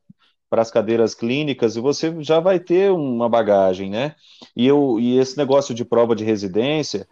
para 0.50 0.64
as 0.64 0.72
cadeiras 0.72 1.14
clínicas 1.14 1.76
e 1.76 1.80
você 1.80 2.16
já 2.20 2.40
vai 2.40 2.60
ter 2.60 2.92
uma 2.92 3.30
bagagem, 3.30 3.92
né? 3.92 4.16
E, 4.56 4.66
eu, 4.66 5.00
e 5.00 5.20
esse 5.20 5.38
negócio 5.38 5.74
de 5.76 5.86
prova 5.86 6.16
de 6.16 6.24
residência, 6.24 7.08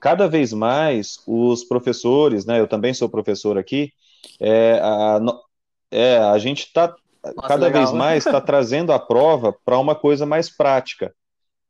cada 0.00 0.28
vez 0.28 0.52
mais 0.52 1.18
os 1.26 1.64
professores, 1.64 2.44
né? 2.44 2.60
Eu 2.60 2.68
também 2.68 2.94
sou 2.94 3.08
professor 3.08 3.58
aqui, 3.58 3.92
é, 4.40 4.80
a, 4.82 5.20
é, 5.90 6.18
a 6.18 6.38
gente 6.38 6.64
está 6.66 6.94
cada 7.42 7.66
legal. 7.66 7.82
vez 7.82 7.92
mais 7.92 8.26
está 8.26 8.40
trazendo 8.40 8.92
a 8.92 8.98
prova 8.98 9.54
para 9.64 9.78
uma 9.78 9.94
coisa 9.94 10.26
mais 10.26 10.54
prática, 10.54 11.14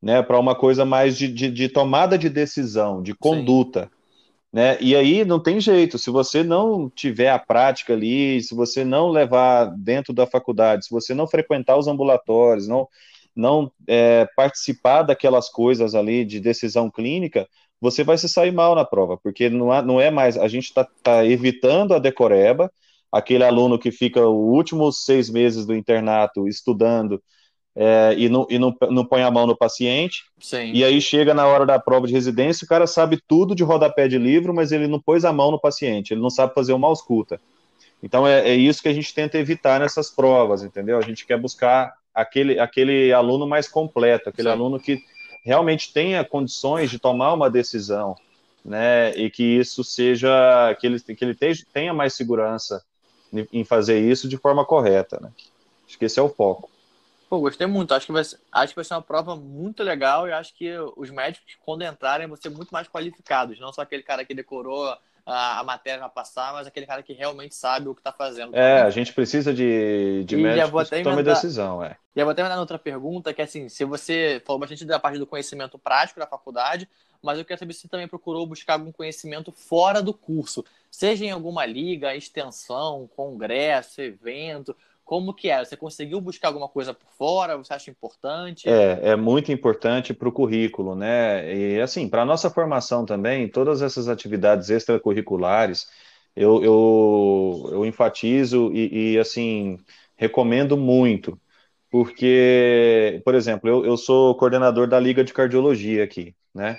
né? 0.03 0.23
Para 0.23 0.39
uma 0.39 0.55
coisa 0.55 0.85
mais 0.85 1.17
de, 1.17 1.29
de, 1.29 1.51
de, 1.51 1.69
tomada 1.69 2.19
de 2.19 2.29
decisão, 2.29 3.03
de 3.03 3.15
conduta. 3.15 3.85
Sim. 3.85 3.97
Né? 4.53 4.79
E 4.81 4.97
aí 4.97 5.25
não 5.25 5.39
tem 5.39 5.61
jeito, 5.61 5.99
se 5.99 6.09
você 6.09 6.43
não 6.43 6.89
tiver 6.89 7.29
a 7.29 7.39
prática 7.39 7.93
ali, 7.93 8.43
se 8.43 8.55
você 8.55 8.85
não 8.85 9.11
levar 9.11 9.67
dentro 9.77 10.15
da 10.15 10.27
faculdade, 10.27 10.87
se 10.87 10.91
você 10.91 11.13
não 11.13 11.27
frequentar 11.27 11.77
os 11.77 11.87
ambulatórios, 11.87 12.67
não, 12.67 12.89
não 13.35 13.71
é, 13.87 14.27
participar 14.35 15.03
daquelas 15.03 15.51
coisas 15.51 15.95
ali 15.95 16.25
de 16.25 16.41
decisão 16.41 16.91
clínica, 16.91 17.47
você 17.81 18.03
vai 18.03 18.17
se 18.19 18.29
sair 18.29 18.53
mal 18.53 18.75
na 18.75 18.85
prova, 18.85 19.17
porque 19.17 19.49
não, 19.49 19.71
há, 19.71 19.83
não 19.83 20.01
é 20.01 20.11
mais, 20.11 20.37
a 20.37 20.49
gente 20.49 20.65
está 20.65 20.87
tá 21.03 21.25
evitando 21.25 21.95
a 21.95 21.99
decoreba, 21.99 22.71
aquele 23.13 23.45
aluno 23.45 23.79
que 23.79 23.91
fica 23.91 24.27
os 24.27 24.55
últimos 24.57 25.05
seis 25.05 25.31
meses 25.31 25.65
do 25.67 25.75
internato 25.75 26.49
estudando 26.49 27.23
é, 27.75 28.15
e, 28.17 28.29
não, 28.29 28.47
e 28.49 28.59
não, 28.59 28.75
não 28.91 29.05
põe 29.05 29.23
a 29.23 29.31
mão 29.31 29.47
no 29.47 29.57
paciente, 29.57 30.25
Sim. 30.39 30.73
e 30.73 30.83
aí 30.83 30.99
chega 31.01 31.35
na 31.35 31.47
hora 31.47 31.67
da 31.67 31.79
prova 31.79 32.07
de 32.07 32.13
residência, 32.15 32.65
o 32.65 32.69
cara 32.69 32.87
sabe 32.87 33.21
tudo 33.29 33.55
de 33.55 33.63
rodapé 33.63 34.09
de 34.09 34.17
livro, 34.17 34.55
mas 34.55 34.73
ele 34.73 34.89
não 34.89 35.01
pôs 35.01 35.27
a 35.27 35.33
mão 35.33 35.51
no 35.51 35.61
paciente, 35.61 36.15
ele 36.15 36.23
não 36.23 36.31
sabe 36.31 36.55
fazer 36.55 36.73
uma 36.73 36.89
ausculta. 36.89 37.39
Então 38.03 38.27
é, 38.27 38.49
é 38.49 38.55
isso 38.55 38.83
que 38.83 38.89
a 38.89 38.95
gente 38.95 39.13
tenta 39.13 39.37
evitar 39.37 39.81
nessas 39.81 40.09
provas, 40.11 40.63
entendeu? 40.63 40.97
A 40.97 41.03
gente 41.03 41.27
quer 41.27 41.39
buscar 41.39 41.93
aquele, 42.15 42.59
aquele 42.59 43.13
aluno 43.13 43.47
mais 43.47 43.69
completo, 43.69 44.31
aquele 44.31 44.49
Sim. 44.49 44.55
aluno 44.55 44.81
que 44.81 45.03
realmente 45.47 45.93
tenha 45.93 46.25
condições 46.25 46.91
de 46.91 46.99
tomar 46.99 47.33
uma 47.33 47.49
decisão, 47.49 48.17
né, 48.65 49.17
e 49.17 49.31
que 49.31 49.45
isso 49.45 49.85
seja, 49.85 50.29
que 50.81 50.89
ele, 50.89 50.99
que 50.99 51.25
ele 51.25 51.39
tenha 51.73 51.95
mais 51.95 52.15
segurança 52.15 52.85
em 53.53 53.65
fazer 53.65 54.01
isso 54.01 54.29
de 54.29 54.37
forma 54.37 54.65
correta, 54.65 55.21
né. 55.23 55.31
Acho 55.87 55.97
que 55.97 56.05
esse 56.05 56.19
é 56.19 56.23
o 56.23 56.29
foco. 56.29 56.69
Pô, 57.31 57.39
gostei 57.39 57.67
muito. 57.67 57.95
Acho 57.95 58.07
que, 58.07 58.13
vai 58.13 58.25
ser, 58.25 58.41
acho 58.51 58.73
que 58.73 58.77
vai 58.77 58.85
ser 58.85 58.95
uma 58.95 59.03
prova 59.03 59.37
muito 59.37 59.85
legal 59.85 60.27
e 60.27 60.33
acho 60.33 60.53
que 60.53 60.73
os 60.97 61.11
médicos, 61.11 61.57
quando 61.65 61.83
entrarem, 61.83 62.27
vão 62.27 62.37
ser 62.37 62.49
muito 62.49 62.71
mais 62.71 62.89
qualificados. 62.89 63.61
Não 63.61 63.73
só 63.73 63.83
aquele 63.83 64.03
cara 64.03 64.25
que 64.25 64.35
decorou 64.35 64.97
a, 65.27 65.59
a 65.59 65.65
matéria 65.65 66.01
vai 66.01 66.11
passar, 66.11 66.53
mas 66.53 66.69
aquele 66.69 66.87
cara 66.87 67.03
que 67.03 67.13
realmente 67.13 67.55
sabe 67.55 67.89
o 67.89 67.95
que 67.95 68.01
está 68.01 68.13
fazendo. 68.13 68.55
É, 68.55 68.81
a 68.83 68.91
gente 68.91 69.13
precisa 69.13 69.53
de, 69.53 70.23
de 70.25 70.37
médicos 70.37 70.89
que 70.89 71.03
tomem 71.03 71.25
decisão, 71.25 71.83
é. 71.83 71.97
E 72.15 72.21
eu 72.21 72.25
vou 72.25 72.31
até 72.31 72.45
mandar 72.45 72.61
outra 72.61 72.79
pergunta, 72.79 73.35
que 73.35 73.43
é 73.43 73.45
assim, 73.45 73.69
se 73.69 73.85
você 73.85 74.41
falou 74.47 74.61
bastante 74.61 74.85
da 74.85 75.01
parte 75.01 75.19
do 75.19 75.27
conhecimento 75.27 75.79
prático 75.79 76.21
da 76.21 76.27
faculdade, 76.27 76.89
mas 77.21 77.39
eu 77.39 77.45
quero 77.45 77.59
saber 77.59 77.73
se 77.73 77.81
você 77.81 77.89
também 77.89 78.07
procurou 78.07 78.47
buscar 78.47 78.75
algum 78.75 78.93
conhecimento 78.93 79.51
fora 79.51 80.01
do 80.01 80.15
curso, 80.15 80.65
seja 80.91 81.25
em 81.25 81.31
alguma 81.31 81.67
liga, 81.67 82.15
extensão, 82.15 83.11
congresso, 83.17 84.01
evento, 84.01 84.77
como 85.07 85.33
que 85.33 85.49
é? 85.49 85.65
Você 85.65 85.77
conseguiu 85.77 86.21
buscar 86.21 86.49
alguma 86.49 86.69
coisa 86.69 86.93
por 86.93 87.09
fora? 87.17 87.57
Você 87.57 87.73
acha 87.73 87.91
importante? 87.93 88.69
É, 88.69 89.11
é 89.11 89.17
muito 89.17 89.53
importante 89.53 90.13
para 90.13 90.29
o 90.29 90.33
currículo, 90.33 90.97
né? 90.97 91.55
E 91.57 91.81
assim, 91.81 92.09
para 92.09 92.23
a 92.23 92.25
nossa 92.25 92.51
formação 92.51 93.07
também, 93.07 93.49
todas 93.49 93.83
essas 93.83 94.09
atividades 94.09 94.69
extracurriculares, 94.69 95.87
eu, 96.35 96.63
eu, 96.63 97.69
eu 97.73 97.87
enfatizo 97.87 98.73
e, 98.75 99.13
e, 99.13 99.19
assim, 99.19 99.79
recomendo 100.17 100.77
muito, 100.77 101.41
porque, 101.89 103.23
por 103.25 103.37
exemplo, 103.37 103.71
eu, 103.71 103.87
eu 103.87 103.97
sou 103.97 104.35
coordenador 104.35 104.89
da 104.89 104.99
Liga 104.99 105.23
de 105.23 105.33
Cardiologia 105.33 106.03
aqui, 106.03 106.35
né? 106.53 106.77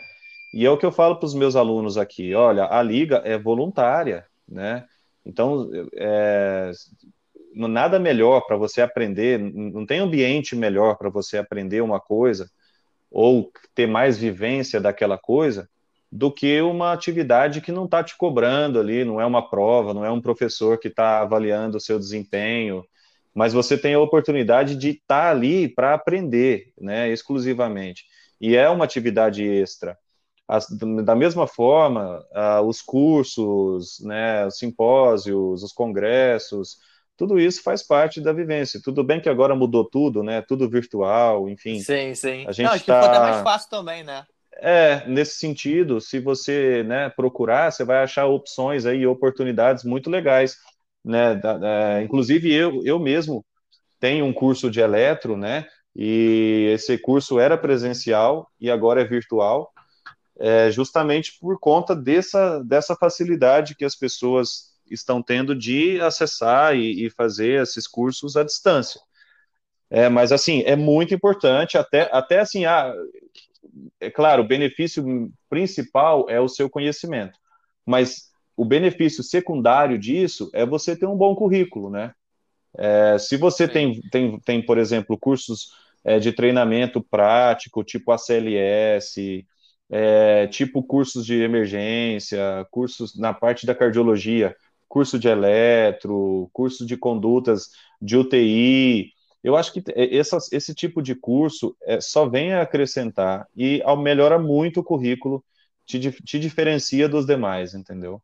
E 0.53 0.65
é 0.65 0.69
o 0.69 0.77
que 0.77 0.85
eu 0.85 0.91
falo 0.91 1.15
para 1.15 1.25
os 1.25 1.33
meus 1.33 1.55
alunos 1.55 1.97
aqui, 1.97 2.33
olha, 2.33 2.65
a 2.65 2.83
liga 2.83 3.21
é 3.23 3.37
voluntária, 3.37 4.25
né? 4.47 4.85
Então, 5.25 5.69
é, 5.95 6.71
nada 7.55 7.99
melhor 7.99 8.41
para 8.41 8.57
você 8.57 8.81
aprender, 8.81 9.39
não 9.39 9.85
tem 9.85 9.99
ambiente 9.99 10.55
melhor 10.55 10.97
para 10.97 11.09
você 11.09 11.37
aprender 11.37 11.81
uma 11.81 11.99
coisa 11.99 12.49
ou 13.09 13.51
ter 13.73 13.87
mais 13.87 14.17
vivência 14.17 14.79
daquela 14.79 15.17
coisa 15.17 15.69
do 16.11 16.31
que 16.31 16.61
uma 16.61 16.93
atividade 16.93 17.61
que 17.61 17.71
não 17.71 17.85
está 17.85 18.03
te 18.03 18.17
cobrando 18.17 18.79
ali, 18.79 19.03
não 19.03 19.19
é 19.19 19.25
uma 19.25 19.47
prova, 19.47 19.93
não 19.93 20.05
é 20.05 20.11
um 20.11 20.21
professor 20.21 20.77
que 20.77 20.87
está 20.87 21.21
avaliando 21.21 21.77
o 21.77 21.81
seu 21.81 21.99
desempenho, 21.99 22.83
mas 23.33 23.53
você 23.53 23.77
tem 23.77 23.93
a 23.93 23.99
oportunidade 23.99 24.75
de 24.75 24.89
estar 24.89 25.25
tá 25.25 25.29
ali 25.29 25.67
para 25.67 25.93
aprender, 25.93 26.71
né, 26.79 27.09
exclusivamente. 27.09 28.05
E 28.39 28.55
é 28.55 28.69
uma 28.69 28.85
atividade 28.85 29.43
extra. 29.43 29.97
As, 30.47 30.67
da 31.03 31.13
mesma 31.13 31.45
forma, 31.45 32.25
uh, 32.31 32.61
os 32.61 32.81
cursos, 32.81 33.99
né, 33.99 34.45
os 34.45 34.57
simpósios, 34.57 35.61
os 35.61 35.73
congressos, 35.73 36.77
tudo 37.17 37.39
isso 37.39 37.63
faz 37.63 37.81
parte 37.81 38.21
da 38.21 38.31
vivência. 38.31 38.79
Tudo 38.81 39.03
bem 39.03 39.19
que 39.19 39.27
agora 39.27 39.55
mudou 39.55 39.83
tudo, 39.83 40.21
né? 40.21 40.41
Tudo 40.41 40.69
virtual, 40.69 41.49
enfim. 41.49 41.79
Sim, 41.79 42.13
sim. 42.13 42.45
A 42.47 42.51
gente 42.51 42.65
Não, 42.65 42.73
acho 42.73 42.85
tá... 42.85 42.99
que 42.99 43.05
ficou 43.05 43.17
até 43.17 43.31
mais 43.31 43.43
fácil 43.43 43.69
também, 43.71 44.03
né? 44.03 44.23
É, 44.59 45.07
nesse 45.07 45.37
sentido, 45.37 45.99
se 45.99 46.19
você 46.19 46.83
né, 46.83 47.09
procurar, 47.09 47.71
você 47.71 47.83
vai 47.83 48.03
achar 48.03 48.25
opções 48.27 48.85
aí, 48.85 49.05
oportunidades 49.05 49.83
muito 49.83 50.09
legais, 50.09 50.57
né? 51.03 51.35
Da, 51.35 51.57
da, 51.57 52.03
inclusive 52.03 52.53
eu, 52.53 52.81
eu 52.85 52.99
mesmo 52.99 53.43
tenho 53.99 54.25
um 54.25 54.33
curso 54.33 54.69
de 54.69 54.79
eletro, 54.79 55.35
né? 55.35 55.65
E 55.95 56.71
esse 56.75 56.97
curso 56.99 57.39
era 57.39 57.57
presencial 57.57 58.47
e 58.59 58.69
agora 58.69 59.01
é 59.01 59.05
virtual, 59.05 59.71
é, 60.39 60.69
justamente 60.69 61.35
por 61.39 61.59
conta 61.59 61.95
dessa, 61.95 62.63
dessa 62.63 62.95
facilidade 62.95 63.75
que 63.75 63.83
as 63.83 63.95
pessoas 63.95 64.76
estão 64.91 65.21
tendo 65.21 65.55
de 65.55 65.99
acessar 66.01 66.75
e, 66.75 67.05
e 67.05 67.09
fazer 67.09 67.61
esses 67.61 67.87
cursos 67.87 68.35
à 68.35 68.43
distância. 68.43 69.01
É, 69.89 70.09
mas 70.09 70.31
assim, 70.31 70.63
é 70.63 70.75
muito 70.75 71.13
importante, 71.13 71.77
até, 71.77 72.09
até 72.11 72.39
assim, 72.39 72.65
ah, 72.65 72.93
é 73.99 74.09
claro, 74.09 74.43
o 74.43 74.47
benefício 74.47 75.31
principal 75.49 76.29
é 76.29 76.39
o 76.39 76.49
seu 76.49 76.69
conhecimento, 76.69 77.39
mas 77.85 78.29
o 78.55 78.65
benefício 78.65 79.23
secundário 79.23 79.97
disso 79.97 80.49
é 80.53 80.65
você 80.65 80.95
ter 80.95 81.05
um 81.05 81.15
bom 81.15 81.35
currículo, 81.35 81.89
né? 81.89 82.13
É, 82.77 83.17
se 83.17 83.37
você 83.37 83.67
tem, 83.67 84.01
tem, 84.11 84.39
tem, 84.39 84.65
por 84.65 84.77
exemplo, 84.77 85.17
cursos 85.17 85.71
é, 86.03 86.19
de 86.19 86.31
treinamento 86.31 87.01
prático, 87.01 87.83
tipo 87.83 88.11
ACLS, 88.11 89.45
é, 89.89 90.47
tipo 90.47 90.83
cursos 90.83 91.25
de 91.25 91.41
emergência, 91.41 92.65
cursos 92.71 93.17
na 93.17 93.33
parte 93.33 93.65
da 93.65 93.75
cardiologia, 93.75 94.55
curso 94.87 95.19
de 95.19 95.27
eletro, 95.27 96.49
curso 96.53 96.85
de 96.85 96.97
condutas 96.97 97.71
de 98.01 98.17
UTI, 98.17 99.13
eu 99.43 99.55
acho 99.55 99.71
que 99.71 99.83
essa, 99.95 100.37
esse 100.51 100.73
tipo 100.73 101.01
de 101.01 101.15
curso 101.15 101.75
é, 101.83 102.01
só 102.01 102.27
vem 102.27 102.53
a 102.53 102.61
acrescentar 102.61 103.47
e 103.55 103.81
melhora 103.97 104.37
muito 104.37 104.79
o 104.79 104.83
currículo, 104.83 105.43
te, 105.85 105.99
te 106.11 106.39
diferencia 106.39 107.07
dos 107.07 107.25
demais, 107.25 107.73
entendeu? 107.73 108.21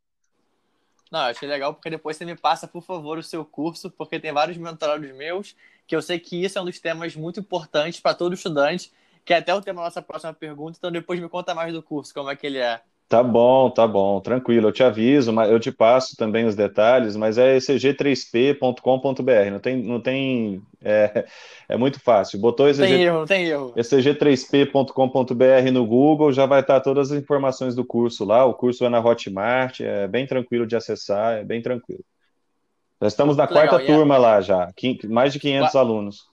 Não, 1.09 1.21
achei 1.21 1.47
legal 1.47 1.73
porque 1.73 1.89
depois 1.89 2.17
você 2.17 2.25
me 2.25 2.35
passa, 2.35 2.67
por 2.67 2.81
favor, 2.81 3.17
o 3.17 3.23
seu 3.23 3.45
curso, 3.45 3.89
porque 3.91 4.19
tem 4.19 4.33
vários 4.33 4.57
mentorados 4.57 5.09
meus, 5.15 5.55
que 5.85 5.95
eu 5.95 6.01
sei 6.01 6.19
que 6.19 6.43
isso 6.43 6.57
é 6.57 6.61
um 6.61 6.65
dos 6.65 6.79
temas 6.79 7.15
muito 7.15 7.39
importantes 7.39 7.99
para 7.99 8.15
todo 8.15 8.33
estudante, 8.33 8.91
que 9.23 9.33
é 9.33 9.37
até 9.37 9.53
o 9.53 9.61
tema 9.61 9.81
da 9.81 9.85
nossa 9.85 10.01
próxima 10.01 10.33
pergunta, 10.33 10.77
então 10.77 10.91
depois 10.91 11.19
me 11.19 11.29
conta 11.29 11.53
mais 11.53 11.71
do 11.71 11.83
curso, 11.83 12.13
como 12.13 12.29
é 12.29 12.35
que 12.35 12.47
ele 12.47 12.57
é. 12.57 12.81
Tá 13.07 13.21
bom, 13.21 13.69
tá 13.69 13.85
bom, 13.85 14.19
tranquilo. 14.19 14.69
Eu 14.69 14.71
te 14.71 14.81
aviso, 14.81 15.31
mas 15.31 15.49
eu 15.51 15.59
te 15.59 15.71
passo 15.71 16.15
também 16.17 16.45
os 16.45 16.55
detalhes, 16.55 17.15
mas 17.15 17.37
é 17.37 17.57
ecg3p.com.br, 17.57 19.51
não 19.51 19.59
tem, 19.59 19.77
não 19.83 20.01
tem, 20.01 20.61
é, 20.81 21.25
é 21.69 21.77
muito 21.77 21.99
fácil. 21.99 22.39
Botou 22.39 22.67
ECG, 22.67 22.87
tem 22.87 23.03
erro, 23.03 23.25
tem 23.25 23.45
erro. 23.45 23.71
ecg3p.com.br 23.75 25.71
no 25.71 25.85
Google, 25.85 26.31
já 26.31 26.47
vai 26.47 26.61
estar 26.61 26.79
todas 26.79 27.11
as 27.11 27.17
informações 27.19 27.75
do 27.75 27.85
curso 27.85 28.25
lá. 28.25 28.45
O 28.45 28.55
curso 28.55 28.83
é 28.83 28.89
na 28.89 28.99
Hotmart, 28.99 29.81
é 29.81 30.07
bem 30.07 30.25
tranquilo 30.25 30.65
de 30.65 30.75
acessar, 30.75 31.37
é 31.37 31.43
bem 31.43 31.61
tranquilo. 31.61 32.03
Nós 32.99 33.13
estamos 33.13 33.37
na 33.37 33.45
quarta 33.47 33.77
legal, 33.77 33.97
turma 33.97 34.15
é... 34.15 34.17
lá 34.17 34.41
já, 34.41 34.71
mais 35.09 35.33
de 35.33 35.39
500 35.39 35.75
alunos. 35.75 36.23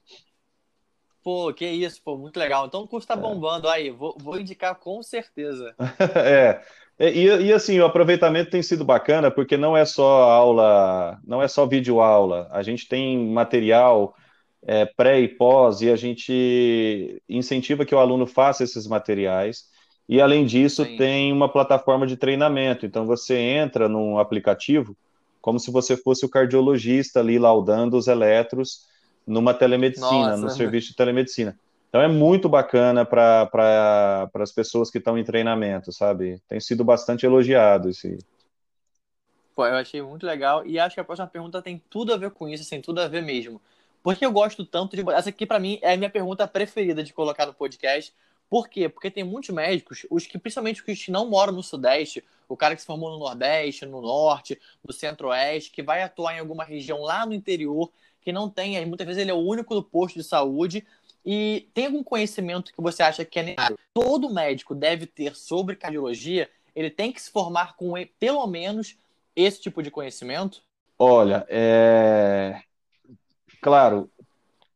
Pô, 1.30 1.54
que 1.54 1.64
isso, 1.64 2.02
pô, 2.04 2.16
muito 2.18 2.36
legal. 2.36 2.66
Então 2.66 2.82
o 2.82 2.88
curso 2.88 3.06
tá 3.06 3.14
é. 3.14 3.16
bombando 3.16 3.68
aí, 3.68 3.88
vou, 3.88 4.16
vou 4.20 4.40
indicar 4.40 4.74
com 4.74 5.00
certeza. 5.00 5.76
é. 6.26 6.60
E, 6.98 7.24
e, 7.24 7.52
assim, 7.52 7.78
o 7.78 7.84
aproveitamento 7.84 8.50
tem 8.50 8.60
sido 8.64 8.84
bacana, 8.84 9.30
porque 9.30 9.56
não 9.56 9.76
é 9.76 9.84
só 9.84 10.24
aula, 10.24 11.20
não 11.24 11.40
é 11.40 11.46
só 11.46 11.64
vídeo 11.66 12.00
aula. 12.00 12.48
A 12.50 12.64
gente 12.64 12.88
tem 12.88 13.16
material 13.28 14.12
é, 14.60 14.84
pré 14.84 15.20
e 15.20 15.28
pós, 15.28 15.82
e 15.82 15.88
a 15.88 15.94
gente 15.94 17.22
incentiva 17.28 17.86
que 17.86 17.94
o 17.94 18.00
aluno 18.00 18.26
faça 18.26 18.64
esses 18.64 18.88
materiais. 18.88 19.66
E 20.08 20.20
além 20.20 20.44
disso, 20.44 20.84
Sim. 20.84 20.96
tem 20.96 21.32
uma 21.32 21.48
plataforma 21.48 22.08
de 22.08 22.16
treinamento. 22.16 22.84
Então 22.84 23.06
você 23.06 23.38
entra 23.38 23.88
num 23.88 24.18
aplicativo 24.18 24.96
como 25.40 25.60
se 25.60 25.70
você 25.70 25.96
fosse 25.96 26.26
o 26.26 26.28
cardiologista 26.28 27.20
ali 27.20 27.38
laudando 27.38 27.96
os 27.96 28.08
eletros 28.08 28.90
numa 29.30 29.54
telemedicina, 29.54 30.30
Nossa, 30.30 30.42
no 30.42 30.50
serviço 30.50 30.88
de 30.88 30.96
telemedicina. 30.96 31.58
Então 31.88 32.00
é 32.00 32.08
muito 32.08 32.48
bacana 32.48 33.04
para 33.04 33.46
pra, 33.46 34.28
as 34.34 34.52
pessoas 34.52 34.90
que 34.90 34.98
estão 34.98 35.18
em 35.18 35.24
treinamento, 35.24 35.92
sabe? 35.92 36.40
Tem 36.48 36.60
sido 36.60 36.84
bastante 36.84 37.26
elogiado 37.26 37.88
esse. 37.88 38.18
Pô, 39.54 39.66
eu 39.66 39.76
achei 39.76 40.00
muito 40.00 40.24
legal 40.24 40.64
e 40.64 40.78
acho 40.78 40.94
que 40.94 41.00
a 41.00 41.04
próxima 41.04 41.26
pergunta 41.26 41.60
tem 41.60 41.82
tudo 41.90 42.12
a 42.12 42.16
ver 42.16 42.30
com 42.30 42.48
isso, 42.48 42.68
tem 42.68 42.80
tudo 42.80 43.00
a 43.00 43.08
ver 43.08 43.22
mesmo. 43.22 43.60
Porque 44.02 44.24
eu 44.24 44.32
gosto 44.32 44.64
tanto 44.64 44.96
de. 44.96 45.08
Essa 45.10 45.30
aqui, 45.30 45.44
para 45.44 45.58
mim, 45.58 45.78
é 45.82 45.94
a 45.94 45.96
minha 45.96 46.10
pergunta 46.10 46.46
preferida 46.46 47.02
de 47.02 47.12
colocar 47.12 47.46
no 47.46 47.54
podcast. 47.54 48.14
Por 48.48 48.68
quê? 48.68 48.88
Porque 48.88 49.10
tem 49.10 49.22
muitos 49.22 49.50
médicos, 49.50 50.06
os 50.10 50.26
que, 50.26 50.36
principalmente 50.36 50.82
os 50.86 51.04
que 51.04 51.10
não 51.10 51.28
moram 51.28 51.52
no 51.52 51.62
Sudeste, 51.62 52.24
o 52.48 52.56
cara 52.56 52.74
que 52.74 52.80
se 52.80 52.86
formou 52.86 53.10
no 53.10 53.18
Nordeste, 53.18 53.86
no 53.86 54.00
Norte, 54.00 54.60
no 54.84 54.92
Centro-Oeste, 54.92 55.70
que 55.70 55.82
vai 55.82 56.02
atuar 56.02 56.34
em 56.34 56.40
alguma 56.40 56.64
região 56.64 57.00
lá 57.02 57.24
no 57.24 57.32
interior, 57.32 57.90
que 58.20 58.32
não 58.32 58.48
tem, 58.48 58.84
muitas 58.86 59.06
vezes 59.06 59.22
ele 59.22 59.30
é 59.30 59.34
o 59.34 59.38
único 59.38 59.74
do 59.74 59.82
posto 59.82 60.18
de 60.18 60.24
saúde. 60.24 60.86
E 61.24 61.68
tem 61.74 61.86
algum 61.86 62.02
conhecimento 62.02 62.72
que 62.72 62.80
você 62.80 63.02
acha 63.02 63.24
que 63.24 63.38
é 63.38 63.42
necessário? 63.42 63.78
Todo 63.92 64.32
médico 64.32 64.74
deve 64.74 65.06
ter 65.06 65.34
sobre 65.34 65.76
cardiologia? 65.76 66.48
Ele 66.74 66.90
tem 66.90 67.12
que 67.12 67.20
se 67.20 67.30
formar 67.30 67.76
com 67.76 67.94
pelo 68.18 68.46
menos 68.46 68.96
esse 69.36 69.60
tipo 69.60 69.82
de 69.82 69.90
conhecimento? 69.90 70.62
Olha, 70.98 71.46
é... 71.48 72.62
claro, 73.60 74.10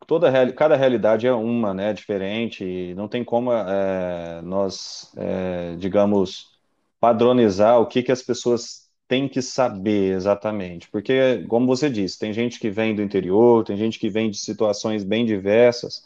toda 0.06 0.52
cada 0.52 0.76
realidade 0.76 1.26
é 1.26 1.32
uma, 1.32 1.72
né, 1.74 1.92
diferente. 1.92 2.94
Não 2.94 3.08
tem 3.08 3.24
como 3.24 3.52
é, 3.52 4.40
nós, 4.42 5.12
é, 5.16 5.76
digamos, 5.76 6.54
padronizar 7.00 7.80
o 7.80 7.86
que 7.86 8.02
que 8.02 8.12
as 8.12 8.22
pessoas 8.22 8.83
tem 9.06 9.28
que 9.28 9.42
saber 9.42 10.14
exatamente, 10.14 10.88
porque, 10.90 11.44
como 11.48 11.66
você 11.66 11.90
disse, 11.90 12.18
tem 12.18 12.32
gente 12.32 12.58
que 12.58 12.70
vem 12.70 12.94
do 12.94 13.02
interior, 13.02 13.64
tem 13.64 13.76
gente 13.76 13.98
que 13.98 14.08
vem 14.08 14.30
de 14.30 14.38
situações 14.38 15.04
bem 15.04 15.26
diversas, 15.26 16.02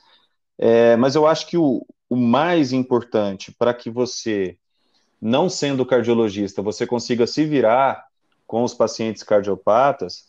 é, 0.58 0.96
mas 0.96 1.14
eu 1.14 1.26
acho 1.26 1.46
que 1.46 1.56
o, 1.56 1.86
o 2.10 2.16
mais 2.16 2.72
importante 2.72 3.52
para 3.52 3.72
que 3.72 3.88
você, 3.90 4.56
não 5.20 5.48
sendo 5.48 5.86
cardiologista, 5.86 6.62
você 6.62 6.86
consiga 6.86 7.26
se 7.26 7.44
virar 7.44 8.04
com 8.46 8.64
os 8.64 8.74
pacientes 8.74 9.22
cardiopatas, 9.22 10.26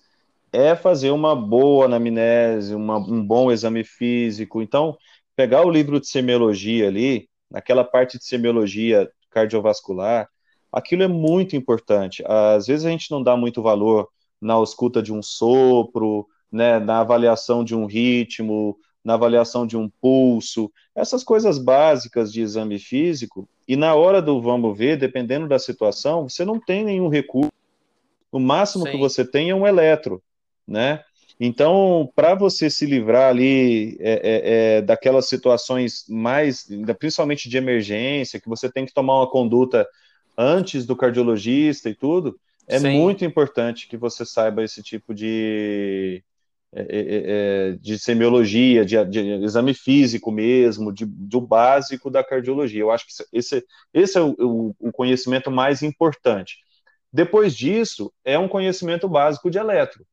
é 0.52 0.76
fazer 0.76 1.12
uma 1.12 1.36
boa 1.36 1.86
anamnese, 1.86 2.76
uma, 2.76 2.98
um 2.98 3.26
bom 3.26 3.52
exame 3.52 3.84
físico. 3.84 4.62
Então, 4.62 4.98
pegar 5.36 5.66
o 5.66 5.72
livro 5.72 6.00
de 6.00 6.08
semiologia 6.08 6.88
ali, 6.88 7.30
naquela 7.50 7.84
parte 7.84 8.18
de 8.18 8.26
semiologia 8.26 9.10
cardiovascular, 9.30 10.30
aquilo 10.72 11.04
é 11.04 11.08
muito 11.08 11.56
importante. 11.56 12.24
Às 12.26 12.68
vezes 12.68 12.86
a 12.86 12.90
gente 12.90 13.12
não 13.12 13.22
dá 13.22 13.36
muito 13.36 13.62
valor 13.62 14.08
na 14.42 14.62
escuta 14.62 15.02
de 15.02 15.14
um 15.14 15.22
sopro, 15.22 16.28
né, 16.52 16.80
na 16.80 17.02
avaliação 17.02 17.64
de 17.64 17.76
um 17.76 17.86
ritmo, 17.86 18.78
na 19.04 19.14
avaliação 19.14 19.66
de 19.66 19.78
um 19.78 19.90
pulso, 20.02 20.72
essas 20.96 21.24
coisas 21.24 21.58
básicas 21.58 22.32
de 22.32 22.42
exame 22.42 22.78
físico, 22.78 23.48
e 23.68 23.76
na 23.76 23.96
hora 23.96 24.22
do 24.22 24.42
vamos 24.42 24.78
ver, 24.78 24.98
dependendo 24.98 25.48
da 25.48 25.60
situação, 25.60 26.28
você 26.28 26.44
não 26.44 26.60
tem 26.60 26.84
nenhum 26.84 27.08
recurso. 27.08 27.52
O 28.32 28.40
máximo 28.40 28.86
Sim. 28.86 28.92
que 28.92 28.98
você 28.98 29.26
tem 29.26 29.50
é 29.50 29.56
um 29.56 29.66
eletro, 29.66 30.22
né? 30.68 31.04
Então, 31.40 32.12
para 32.16 32.36
você 32.36 32.70
se 32.70 32.86
livrar 32.86 33.30
ali 33.30 33.96
é, 34.00 34.12
é, 34.12 34.20
é, 34.78 34.82
daquelas 34.82 35.30
situações 35.30 36.04
mais, 36.10 36.68
principalmente 37.00 37.48
de 37.48 37.58
emergência, 37.58 38.42
que 38.42 38.50
você 38.50 38.70
tem 38.70 38.86
que 38.86 38.94
tomar 38.94 39.20
uma 39.20 39.30
conduta 39.30 39.88
antes 40.40 40.86
do 40.86 40.96
cardiologista 40.96 41.90
e 41.90 41.94
tudo, 41.94 42.40
é 42.66 42.80
Sim. 42.80 42.98
muito 42.98 43.26
importante 43.26 43.90
que 43.90 43.98
você 43.98 44.26
saiba 44.26 44.64
esse 44.64 44.82
tipo 44.82 45.14
de, 45.14 46.24
é, 46.72 46.82
é, 46.82 46.88
é, 46.92 47.72
de 47.74 48.00
semiologia, 48.00 48.86
de, 48.86 49.04
de, 49.06 49.20
exame 49.44 49.74
físico 49.74 50.32
mesmo, 50.32 50.94
de, 50.94 51.06
do 51.06 51.42
básico 51.42 52.10
da 52.10 52.24
cardiologia. 52.24 52.80
Eu 52.80 52.90
acho 52.92 53.06
que 53.06 53.12
esse, 53.34 53.66
esse 53.94 54.18
é 54.18 54.22
o, 54.22 54.74
o 54.80 54.92
conhecimento 54.94 55.52
mais 55.52 55.84
importante. 55.84 56.58
Depois 57.12 57.54
disso, 57.54 58.14
é 58.24 58.40
um 58.40 58.48
conhecimento 58.48 59.10
básico 59.10 59.50
de 59.50 59.58
eletro, 59.58 60.06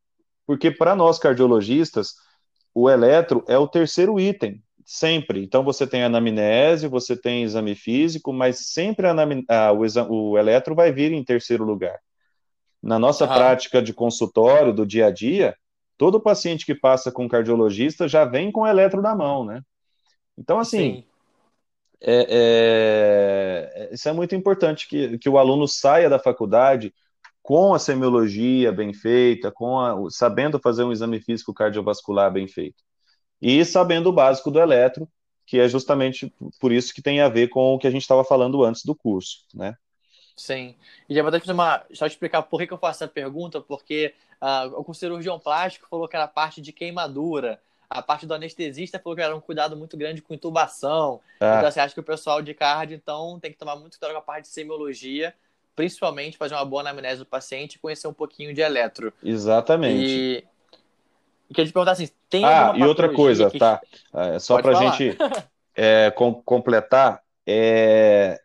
porque 0.45 0.73
para 0.73 0.97
nós 0.97 1.21
cardiologistas, 1.21 2.15
o 2.75 2.91
eletro 2.91 3.45
é 3.47 3.57
o 3.57 3.69
terceiro 3.69 4.19
item 4.19 4.61
sempre. 4.87 5.43
Então 5.43 5.65
você 5.65 5.85
tem 5.85 6.05
anamnese, 6.05 6.87
você 6.87 7.17
tem 7.17 7.43
exame 7.43 7.75
físico, 7.75 8.33
mas 8.33 8.69
sempre 8.73 9.09
ah, 9.49 9.73
o, 9.73 9.85
exame, 9.85 10.09
o, 10.09 10.39
eletro 10.39 10.77
vai 10.77 10.93
vir 10.93 11.13
em 11.13 11.25
terceiro 11.25 11.65
lugar. 11.65 11.99
Na 12.81 12.97
nossa 12.97 13.25
ah. 13.25 13.29
prática 13.29 13.83
de 13.83 13.93
consultório, 13.93 14.73
do 14.73 14.87
dia 14.87 15.07
a 15.07 15.11
dia, 15.11 15.57
todo 15.99 16.21
paciente 16.21 16.65
que 16.65 16.75
passa 16.75 17.11
com 17.11 17.29
cardiologista 17.29 18.07
já 18.07 18.25
vem 18.25 18.53
com 18.53 18.61
o 18.61 18.67
eletro 18.67 19.03
na 19.03 19.15
mão, 19.15 19.45
né? 19.45 19.61
Então, 20.39 20.61
assim, 20.61 21.03
é, 22.01 22.27
é, 23.81 23.91
isso 23.93 24.09
é 24.09 24.13
muito 24.13 24.37
importante 24.37 24.87
que, 24.87 25.19
que 25.19 25.29
o 25.29 25.39
aluno 25.39 25.67
saia 25.67 26.09
da 26.09 26.19
faculdade 26.19 26.95
com 27.43 27.75
a 27.75 27.79
semiologia 27.79 28.71
bem 28.71 28.93
feita, 28.93 29.51
com 29.51 29.81
a, 29.81 29.97
sabendo 30.11 30.61
fazer 30.61 30.85
um 30.85 30.93
exame 30.93 31.21
físico 31.21 31.55
cardiovascular 31.55 32.31
bem 32.31 32.47
feito 32.47 32.87
e 33.41 33.65
sabendo 33.65 34.09
o 34.09 34.13
básico 34.13 34.51
do 34.51 34.61
eletro, 34.61 35.09
que 35.47 35.61
é 35.61 35.69
justamente 35.69 36.33
por 36.61 36.73
isso 36.73 36.93
que 36.93 37.03
tem 37.03 37.21
a 37.21 37.29
ver 37.29 37.49
com 37.49 37.75
o 37.75 37.79
que 37.79 37.87
a 37.87 37.91
gente 37.91 38.03
estava 38.03 38.25
falando 38.25 38.65
antes 38.65 38.85
do 38.85 38.95
curso, 38.95 39.45
né? 39.55 39.77
Sim. 40.37 40.75
E 41.09 41.15
já 41.15 41.23
vou 41.23 41.35
até 41.35 41.53
uma. 41.53 41.85
Só 41.95 42.07
explicar 42.07 42.43
por 42.43 42.61
que, 42.61 42.71
eu 42.71 42.77
faço 42.77 43.03
essa 43.03 43.13
pergunta, 43.13 43.61
porque 43.61 44.13
uh, 44.41 44.85
o 44.87 44.93
cirurgião 44.93 45.39
plástico 45.39 45.87
falou 45.89 46.07
que 46.07 46.17
era 46.17 46.29
parte 46.29 46.61
de 46.61 46.73
queimadura. 46.73 47.61
A 47.89 48.03
parte 48.03 48.27
do 48.27 48.35
anestesista 48.35 48.99
falou 48.99 49.17
que 49.17 49.23
era 49.23 49.35
um 49.35 49.41
cuidado 49.41 49.77
muito 49.77 49.97
grande 49.97 50.21
com 50.21 50.35
intubação. 50.35 51.21
Ah. 51.41 51.59
Então, 51.59 51.71
você 51.71 51.81
acha 51.81 51.95
que 51.95 52.01
o 52.01 52.05
pessoal 52.05 52.43
de 52.43 52.53
card, 52.53 52.93
então, 52.93 53.39
tem 53.41 53.53
que 53.53 53.57
tomar 53.57 53.77
muito 53.77 53.99
cuidado 53.99 54.13
com 54.13 54.19
a 54.19 54.23
parte 54.23 54.47
de 54.47 54.51
semiologia, 54.51 55.33
principalmente 55.75 56.37
fazer 56.37 56.55
uma 56.57 56.65
boa 56.65 56.83
anamnese 56.83 57.21
do 57.21 57.27
paciente 57.27 57.77
e 57.77 57.79
conhecer 57.79 58.09
um 58.09 58.13
pouquinho 58.13 58.53
de 58.53 58.61
eletro. 58.61 59.13
Exatamente. 59.23 60.05
E, 60.05 60.45
e 61.49 61.55
queria 61.55 61.67
te 61.67 61.73
perguntar 61.73 61.93
assim, 61.93 62.09
tem 62.29 62.45
Ah, 62.45 62.75
e 62.77 62.83
outra 62.83 63.13
coisa, 63.13 63.51
que... 63.51 63.59
tá? 63.59 63.81
É, 64.15 64.39
só 64.39 64.61
para 64.61 64.79
a 64.79 64.85
gente 64.85 65.17
é, 65.75 66.11
com, 66.11 66.35
completar, 66.35 67.21
é, 67.47 68.41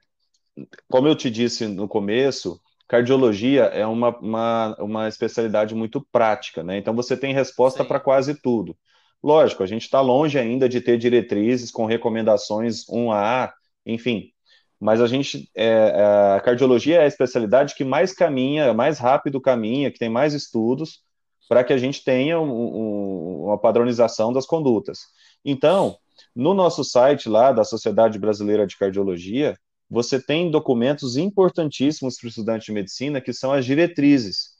como 0.89 1.07
eu 1.07 1.15
te 1.15 1.29
disse 1.29 1.67
no 1.67 1.87
começo, 1.87 2.59
cardiologia 2.87 3.63
é 3.63 3.85
uma, 3.85 4.09
uma, 4.17 4.75
uma 4.79 5.07
especialidade 5.07 5.73
muito 5.73 6.05
prática, 6.11 6.63
né? 6.63 6.77
Então 6.77 6.93
você 6.93 7.15
tem 7.15 7.33
resposta 7.33 7.83
para 7.85 7.99
quase 7.99 8.35
tudo. 8.35 8.75
Lógico, 9.23 9.63
a 9.63 9.67
gente 9.67 9.83
está 9.83 10.01
longe 10.01 10.37
ainda 10.37 10.67
de 10.67 10.81
ter 10.81 10.97
diretrizes 10.97 11.71
com 11.71 11.85
recomendações 11.85 12.85
1A, 12.87 13.51
enfim, 13.85 14.31
mas 14.79 14.99
a 14.99 15.05
gente, 15.05 15.49
é, 15.55 15.65
é, 15.65 16.35
a 16.37 16.41
cardiologia 16.43 16.97
é 16.97 17.03
a 17.03 17.07
especialidade 17.07 17.75
que 17.75 17.83
mais 17.83 18.13
caminha, 18.13 18.73
mais 18.73 18.97
rápido 18.97 19.39
caminha, 19.39 19.91
que 19.91 19.99
tem 19.99 20.09
mais 20.09 20.33
estudos, 20.33 21.03
para 21.51 21.65
que 21.65 21.73
a 21.73 21.77
gente 21.77 22.01
tenha 22.01 22.39
um, 22.39 22.49
um, 22.49 23.43
uma 23.47 23.57
padronização 23.57 24.31
das 24.31 24.45
condutas. 24.45 24.99
Então, 25.43 25.97
no 26.33 26.53
nosso 26.53 26.81
site 26.81 27.27
lá 27.27 27.51
da 27.51 27.65
Sociedade 27.65 28.17
Brasileira 28.17 28.65
de 28.65 28.77
Cardiologia, 28.77 29.57
você 29.89 30.17
tem 30.17 30.49
documentos 30.49 31.17
importantíssimos 31.17 32.15
para 32.15 32.27
o 32.27 32.29
estudante 32.29 32.67
de 32.67 32.71
medicina, 32.71 33.19
que 33.19 33.33
são 33.33 33.51
as 33.51 33.65
diretrizes. 33.65 34.51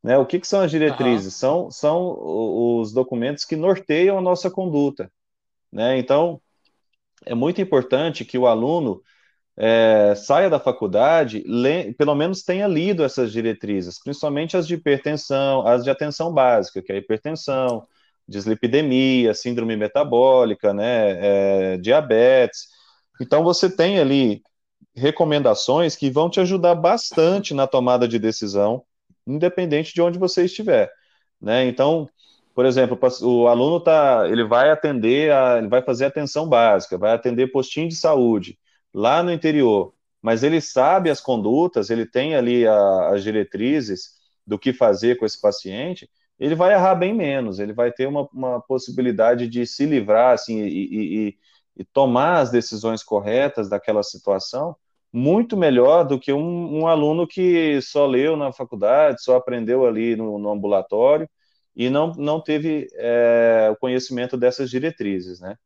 Né? 0.00 0.16
O 0.16 0.24
que, 0.24 0.38
que 0.38 0.46
são 0.46 0.60
as 0.60 0.70
diretrizes? 0.70 1.34
Uhum. 1.34 1.40
São, 1.40 1.70
são 1.72 2.78
os 2.78 2.92
documentos 2.92 3.44
que 3.44 3.56
norteiam 3.56 4.16
a 4.16 4.22
nossa 4.22 4.48
conduta. 4.48 5.10
Né? 5.72 5.98
Então, 5.98 6.40
é 7.26 7.34
muito 7.34 7.60
importante 7.60 8.24
que 8.24 8.38
o 8.38 8.46
aluno 8.46 9.02
é, 9.60 10.14
saia 10.14 10.48
da 10.48 10.60
faculdade, 10.60 11.44
pelo 11.98 12.14
menos 12.14 12.42
tenha 12.44 12.68
lido 12.68 13.02
essas 13.02 13.32
diretrizes, 13.32 14.00
principalmente 14.00 14.56
as 14.56 14.68
de 14.68 14.74
hipertensão, 14.74 15.66
as 15.66 15.82
de 15.82 15.90
atenção 15.90 16.32
básica, 16.32 16.80
que 16.80 16.92
é 16.92 16.96
hipertensão, 16.96 17.84
dislipidemia, 18.28 19.34
síndrome 19.34 19.76
metabólica, 19.76 20.72
né, 20.72 21.72
é, 21.74 21.76
diabetes. 21.78 22.68
Então, 23.20 23.42
você 23.42 23.68
tem 23.68 23.98
ali 23.98 24.42
recomendações 24.94 25.96
que 25.96 26.08
vão 26.08 26.30
te 26.30 26.38
ajudar 26.40 26.76
bastante 26.76 27.52
na 27.52 27.66
tomada 27.66 28.06
de 28.06 28.18
decisão, 28.18 28.84
independente 29.26 29.92
de 29.92 30.00
onde 30.00 30.18
você 30.18 30.44
estiver, 30.44 30.90
né? 31.40 31.66
Então, 31.66 32.08
por 32.54 32.64
exemplo, 32.66 32.98
o 33.22 33.48
aluno 33.48 33.80
tá, 33.80 34.28
ele 34.28 34.44
vai 34.44 34.70
atender, 34.70 35.32
a, 35.32 35.58
ele 35.58 35.68
vai 35.68 35.82
fazer 35.82 36.06
atenção 36.06 36.48
básica, 36.48 36.98
vai 36.98 37.12
atender 37.12 37.50
postinho 37.52 37.88
de 37.88 37.96
saúde 37.96 38.58
lá 38.92 39.22
no 39.22 39.32
interior, 39.32 39.94
mas 40.22 40.42
ele 40.42 40.60
sabe 40.60 41.10
as 41.10 41.20
condutas, 41.20 41.90
ele 41.90 42.06
tem 42.06 42.34
ali 42.34 42.66
a, 42.66 43.10
as 43.14 43.22
diretrizes 43.22 44.16
do 44.46 44.58
que 44.58 44.72
fazer 44.72 45.16
com 45.18 45.26
esse 45.26 45.40
paciente, 45.40 46.08
ele 46.38 46.54
vai 46.54 46.72
errar 46.72 46.94
bem 46.94 47.14
menos, 47.14 47.58
ele 47.58 47.72
vai 47.72 47.92
ter 47.92 48.06
uma, 48.06 48.28
uma 48.32 48.60
possibilidade 48.60 49.48
de 49.48 49.66
se 49.66 49.84
livrar 49.86 50.34
assim, 50.34 50.60
e, 50.62 51.28
e, 51.28 51.38
e 51.76 51.84
tomar 51.84 52.38
as 52.40 52.50
decisões 52.50 53.02
corretas 53.02 53.68
daquela 53.68 54.02
situação 54.02 54.76
muito 55.12 55.56
melhor 55.56 56.04
do 56.04 56.18
que 56.18 56.32
um, 56.32 56.80
um, 56.80 56.86
aluno 56.86 57.26
que 57.26 57.80
só 57.80 58.06
leu 58.06 58.36
na 58.36 58.52
faculdade, 58.52 59.22
só 59.22 59.36
aprendeu 59.36 59.86
ali 59.86 60.14
no, 60.16 60.38
no 60.38 60.50
ambulatório 60.50 61.28
e 61.74 61.88
não, 61.88 62.12
não 62.14 62.40
teve 62.40 62.88
é, 62.94 63.68
o 63.72 63.76
conhecimento 63.76 64.36
dessas 64.36 64.70
diretrizes, 64.70 65.40
né? 65.40 65.56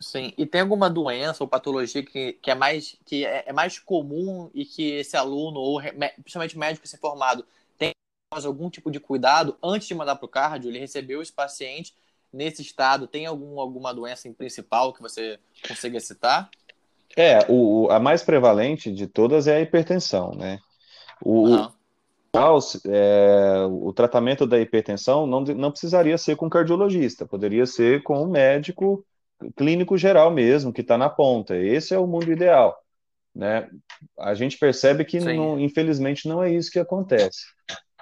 Sim, 0.00 0.32
e 0.38 0.46
tem 0.46 0.62
alguma 0.62 0.88
doença 0.88 1.44
ou 1.44 1.48
patologia 1.48 2.02
que, 2.02 2.32
que, 2.32 2.50
é, 2.50 2.54
mais, 2.54 2.96
que 3.04 3.26
é, 3.26 3.44
é 3.46 3.52
mais 3.52 3.78
comum 3.78 4.50
e 4.54 4.64
que 4.64 4.92
esse 4.92 5.14
aluno, 5.14 5.60
ou 5.60 5.78
principalmente 6.22 6.58
médico 6.58 6.88
se 6.88 6.96
formado, 6.96 7.44
tem 7.76 7.92
algum 8.30 8.70
tipo 8.70 8.90
de 8.90 8.98
cuidado 8.98 9.58
antes 9.62 9.86
de 9.86 9.94
mandar 9.94 10.16
para 10.16 10.24
o 10.24 10.28
cardio? 10.28 10.70
Ele 10.70 10.78
recebeu 10.78 11.20
esse 11.20 11.32
paciente 11.32 11.94
nesse 12.32 12.62
estado, 12.62 13.06
tem 13.06 13.26
algum, 13.26 13.60
alguma 13.60 13.92
doença 13.92 14.26
em 14.26 14.32
principal 14.32 14.94
que 14.94 15.02
você 15.02 15.38
consiga 15.68 16.00
citar? 16.00 16.48
É, 17.14 17.44
o, 17.46 17.90
a 17.90 18.00
mais 18.00 18.22
prevalente 18.22 18.90
de 18.90 19.06
todas 19.06 19.46
é 19.46 19.56
a 19.56 19.60
hipertensão, 19.60 20.30
né? 20.34 20.60
O, 21.22 21.46
uhum. 21.46 21.68
é, 22.86 23.66
o 23.68 23.92
tratamento 23.92 24.46
da 24.46 24.58
hipertensão 24.58 25.26
não, 25.26 25.42
não 25.42 25.70
precisaria 25.70 26.16
ser 26.16 26.36
com 26.36 26.48
cardiologista, 26.48 27.26
poderia 27.26 27.66
ser 27.66 28.02
com 28.02 28.22
um 28.22 28.30
médico 28.30 29.04
clínico 29.56 29.96
geral 29.96 30.30
mesmo, 30.30 30.72
que 30.72 30.80
está 30.80 30.96
na 30.98 31.08
ponta. 31.08 31.56
Esse 31.56 31.94
é 31.94 31.98
o 31.98 32.06
mundo 32.06 32.30
ideal. 32.32 32.76
Né? 33.34 33.68
A 34.18 34.34
gente 34.34 34.58
percebe 34.58 35.04
que, 35.04 35.20
não, 35.20 35.58
infelizmente, 35.58 36.28
não 36.28 36.42
é 36.42 36.52
isso 36.52 36.70
que 36.70 36.78
acontece. 36.78 37.40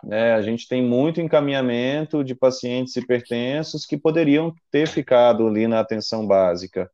Né? 0.03 0.33
A 0.35 0.43
gente 0.43 0.69
tem 0.69 0.83
muito 0.83 1.21
encaminhamento 1.21 2.23
de 2.23 2.35
pacientes 2.35 2.97
hipertensos 2.97 3.85
que 3.85 3.97
poderiam 3.97 4.55
ter 4.71 4.87
ficado 4.87 5.47
ali 5.47 5.67
na 5.67 5.81
atenção 5.81 6.27
básica. 6.27 6.91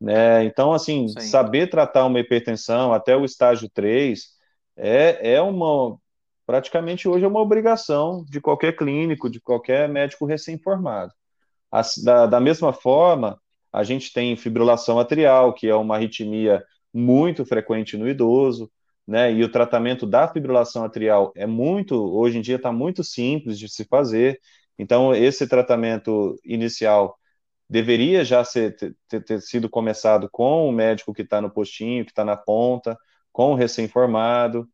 Né? 0.00 0.44
Então, 0.44 0.72
assim, 0.72 1.08
Sim. 1.08 1.20
saber 1.20 1.68
tratar 1.68 2.06
uma 2.06 2.20
hipertensão 2.20 2.92
até 2.92 3.16
o 3.16 3.24
estágio 3.24 3.68
3 3.68 4.40
é, 4.76 5.34
é 5.34 5.42
uma. 5.42 5.98
Praticamente 6.46 7.06
hoje 7.06 7.24
é 7.24 7.28
uma 7.28 7.40
obrigação 7.40 8.24
de 8.28 8.40
qualquer 8.40 8.74
clínico, 8.74 9.30
de 9.30 9.40
qualquer 9.40 9.88
médico 9.88 10.24
recém-formado. 10.24 11.12
Da, 12.02 12.26
da 12.26 12.40
mesma 12.40 12.72
forma, 12.72 13.40
a 13.72 13.82
gente 13.84 14.12
tem 14.12 14.36
fibrilação 14.36 14.98
atrial, 14.98 15.52
que 15.54 15.68
é 15.68 15.74
uma 15.74 15.96
arritmia 15.96 16.64
muito 16.92 17.44
frequente 17.44 17.96
no 17.96 18.08
idoso, 18.08 18.70
né? 19.06 19.32
E 19.32 19.42
o 19.44 19.50
tratamento 19.50 20.06
da 20.06 20.28
fibrilação 20.28 20.84
atrial 20.84 21.32
é 21.36 21.46
muito, 21.46 21.94
hoje 21.96 22.38
em 22.38 22.40
dia 22.40 22.56
está 22.56 22.72
muito 22.72 23.02
simples 23.04 23.58
de 23.58 23.68
se 23.68 23.84
fazer. 23.84 24.40
Então, 24.78 25.14
esse 25.14 25.46
tratamento 25.48 26.36
inicial 26.44 27.16
deveria 27.68 28.24
já 28.24 28.44
ser, 28.44 28.76
ter, 29.08 29.24
ter 29.24 29.40
sido 29.42 29.68
começado 29.68 30.28
com 30.30 30.68
o 30.68 30.72
médico 30.72 31.14
que 31.14 31.22
está 31.22 31.40
no 31.40 31.50
postinho, 31.50 32.04
que 32.04 32.10
está 32.10 32.24
na 32.24 32.36
ponta, 32.36 32.96
com 33.32 33.52
o 33.52 33.54
recém-formado. 33.54 34.68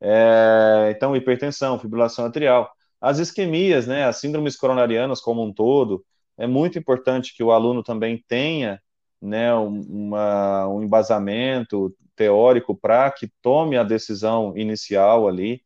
É, 0.00 0.92
então, 0.96 1.16
hipertensão, 1.16 1.78
fibrilação 1.78 2.26
atrial. 2.26 2.70
As 3.00 3.18
isquemias, 3.18 3.86
né, 3.86 4.04
as 4.04 4.18
síndromes 4.18 4.56
coronarianas 4.56 5.20
como 5.20 5.44
um 5.44 5.52
todo, 5.52 6.04
é 6.38 6.46
muito 6.46 6.78
importante 6.78 7.34
que 7.34 7.42
o 7.42 7.50
aluno 7.50 7.82
também 7.82 8.22
tenha 8.26 8.80
né, 9.20 9.52
uma, 9.52 10.68
um 10.68 10.82
embasamento 10.82 11.94
teórico 12.14 12.74
para 12.74 13.10
que 13.10 13.30
tome 13.42 13.76
a 13.76 13.82
decisão 13.82 14.56
inicial 14.56 15.28
ali, 15.28 15.60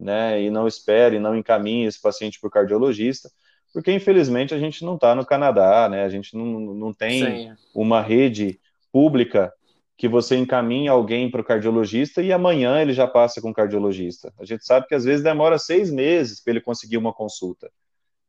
né, 0.00 0.42
e 0.42 0.50
não 0.50 0.66
espere, 0.66 1.18
não 1.18 1.36
encaminhe 1.36 1.86
esse 1.86 2.00
paciente 2.00 2.40
para 2.40 2.48
o 2.48 2.50
cardiologista, 2.50 3.30
porque 3.72 3.92
infelizmente 3.92 4.54
a 4.54 4.58
gente 4.58 4.84
não 4.84 4.94
está 4.94 5.14
no 5.14 5.26
Canadá, 5.26 5.88
né? 5.88 6.04
A 6.04 6.08
gente 6.08 6.36
não, 6.36 6.44
não 6.60 6.92
tem 6.92 7.24
Sim. 7.24 7.56
uma 7.74 8.00
rede 8.00 8.60
pública 8.92 9.52
que 9.96 10.06
você 10.06 10.36
encaminha 10.36 10.92
alguém 10.92 11.28
para 11.28 11.40
o 11.40 11.44
cardiologista 11.44 12.22
e 12.22 12.32
amanhã 12.32 12.80
ele 12.80 12.92
já 12.92 13.06
passa 13.06 13.40
com 13.40 13.50
o 13.50 13.54
cardiologista. 13.54 14.32
A 14.38 14.44
gente 14.44 14.64
sabe 14.64 14.86
que 14.86 14.94
às 14.94 15.04
vezes 15.04 15.24
demora 15.24 15.58
seis 15.58 15.90
meses 15.90 16.40
para 16.40 16.52
ele 16.52 16.60
conseguir 16.60 16.96
uma 16.96 17.12
consulta. 17.12 17.68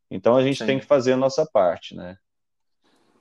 Então 0.10 0.36
a 0.36 0.44
gente 0.44 0.60
Sim. 0.60 0.66
tem 0.66 0.80
que 0.80 0.86
fazer 0.86 1.14
a 1.14 1.18
nossa 1.18 1.46
parte, 1.46 1.96
né? 1.96 2.18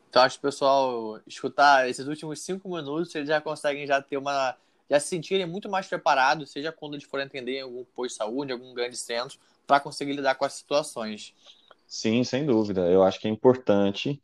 Então 0.08 0.22
acho 0.22 0.38
que 0.38 0.46
o 0.46 0.48
pessoal 0.48 1.20
escutar 1.26 1.88
esses 1.88 2.06
últimos 2.06 2.40
cinco 2.40 2.68
minutos, 2.68 3.14
eles 3.14 3.28
já 3.28 3.40
conseguem 3.40 3.86
já 3.86 4.00
ter 4.00 4.16
uma. 4.16 4.56
já 4.88 5.00
se 5.00 5.08
sentirem 5.08 5.46
muito 5.46 5.68
mais 5.68 5.86
preparados, 5.88 6.50
seja 6.50 6.70
quando 6.70 6.94
eles 6.94 7.04
forem 7.04 7.26
atender 7.26 7.58
em 7.58 7.62
algum 7.62 7.84
posto 7.84 8.10
de 8.10 8.18
saúde, 8.18 8.52
algum 8.52 8.72
grande 8.74 8.96
centro, 8.96 9.38
para 9.66 9.80
conseguir 9.80 10.12
lidar 10.12 10.36
com 10.36 10.44
as 10.44 10.52
situações. 10.52 11.34
Sim, 11.86 12.22
sem 12.22 12.46
dúvida. 12.46 12.82
Eu 12.90 13.02
acho 13.02 13.18
que 13.20 13.26
é 13.26 13.30
importante 13.30 14.22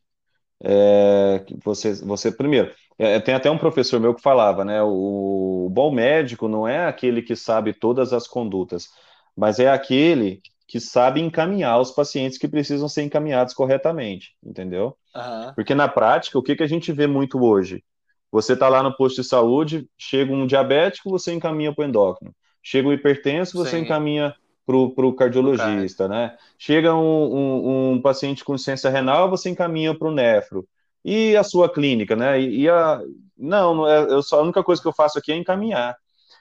é, 0.63 1.45
você, 1.65 1.95
você 1.95 2.31
primeiro, 2.31 2.73
é, 2.99 3.19
tem 3.19 3.35
até 3.35 3.51
um 3.51 3.59
professor 3.59 3.99
meu 3.99 4.15
que 4.15 4.23
falava, 4.23 4.65
né? 4.65 4.83
O, 4.83 5.67
o 5.67 5.71
bom 5.71 5.91
médico 5.91 6.49
não 6.49 6.69
é 6.69 6.87
aquele 6.87 7.23
que 7.23 7.35
sabe 7.35 7.73
todas 7.73 8.13
as 8.13 8.29
condutas, 8.29 8.91
mas 9.37 9.59
é 9.59 9.71
aquele 9.71 10.43
que 10.71 10.79
sabe 10.79 11.21
encaminhar 11.21 11.81
os 11.81 11.91
pacientes 11.91 12.39
que 12.39 12.47
precisam 12.47 12.89
ser 12.89 13.03
encaminhados 13.03 13.53
corretamente, 13.53 14.37
entendeu? 14.41 14.97
Uhum. 15.13 15.53
Porque 15.57 15.75
na 15.75 15.89
prática, 15.89 16.39
o 16.39 16.43
que, 16.45 16.55
que 16.55 16.63
a 16.63 16.69
gente 16.69 16.93
vê 16.93 17.09
muito 17.09 17.43
hoje? 17.43 17.83
Você 18.31 18.53
está 18.53 18.69
lá 18.69 18.81
no 18.81 18.97
posto 18.97 19.21
de 19.21 19.27
saúde, 19.27 19.89
chega 19.99 20.33
um 20.33 20.47
diabético, 20.47 21.11
você 21.11 21.33
encaminha 21.33 21.75
para 21.75 21.85
o 21.85 21.89
endócrino. 21.89 22.33
Chega 22.63 22.87
um 22.87 22.93
hipertenso, 22.93 23.59
você 23.59 23.79
Sim. 23.79 23.83
encaminha 23.83 24.33
para 24.65 24.77
o 24.77 25.13
cardiologista, 25.13 26.07
né? 26.07 26.37
Chega 26.57 26.95
um, 26.95 27.35
um, 27.35 27.91
um, 27.95 28.01
paciente 28.01 28.45
com 28.45 28.57
ciência 28.57 28.89
renal, 28.89 29.29
você 29.29 29.51
encaminha 29.51 29.93
para 29.93 30.07
o 30.07 30.15
nefro. 30.15 30.69
E 31.05 31.37
a 31.37 31.43
sua 31.43 31.69
clínica, 31.69 32.15
né? 32.15 32.41
E, 32.41 32.69
a... 32.69 33.01
Não, 33.37 33.75
não 33.75 33.89
é, 33.89 34.03
eu 34.03 34.23
só, 34.23 34.39
a 34.39 34.43
única 34.45 34.63
coisa 34.63 34.81
que 34.81 34.87
eu 34.87 34.95
faço 34.95 35.19
aqui 35.19 35.33
é 35.33 35.37
encaminhar. 35.37 35.97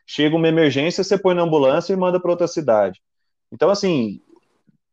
Chega 0.05 0.35
uma 0.35 0.47
emergência, 0.47 1.03
você 1.03 1.17
põe 1.17 1.33
na 1.33 1.41
ambulância 1.41 1.93
e 1.93 1.95
manda 1.95 2.19
para 2.19 2.29
outra 2.29 2.47
cidade. 2.47 3.01
Então, 3.51 3.69
assim, 3.69 4.21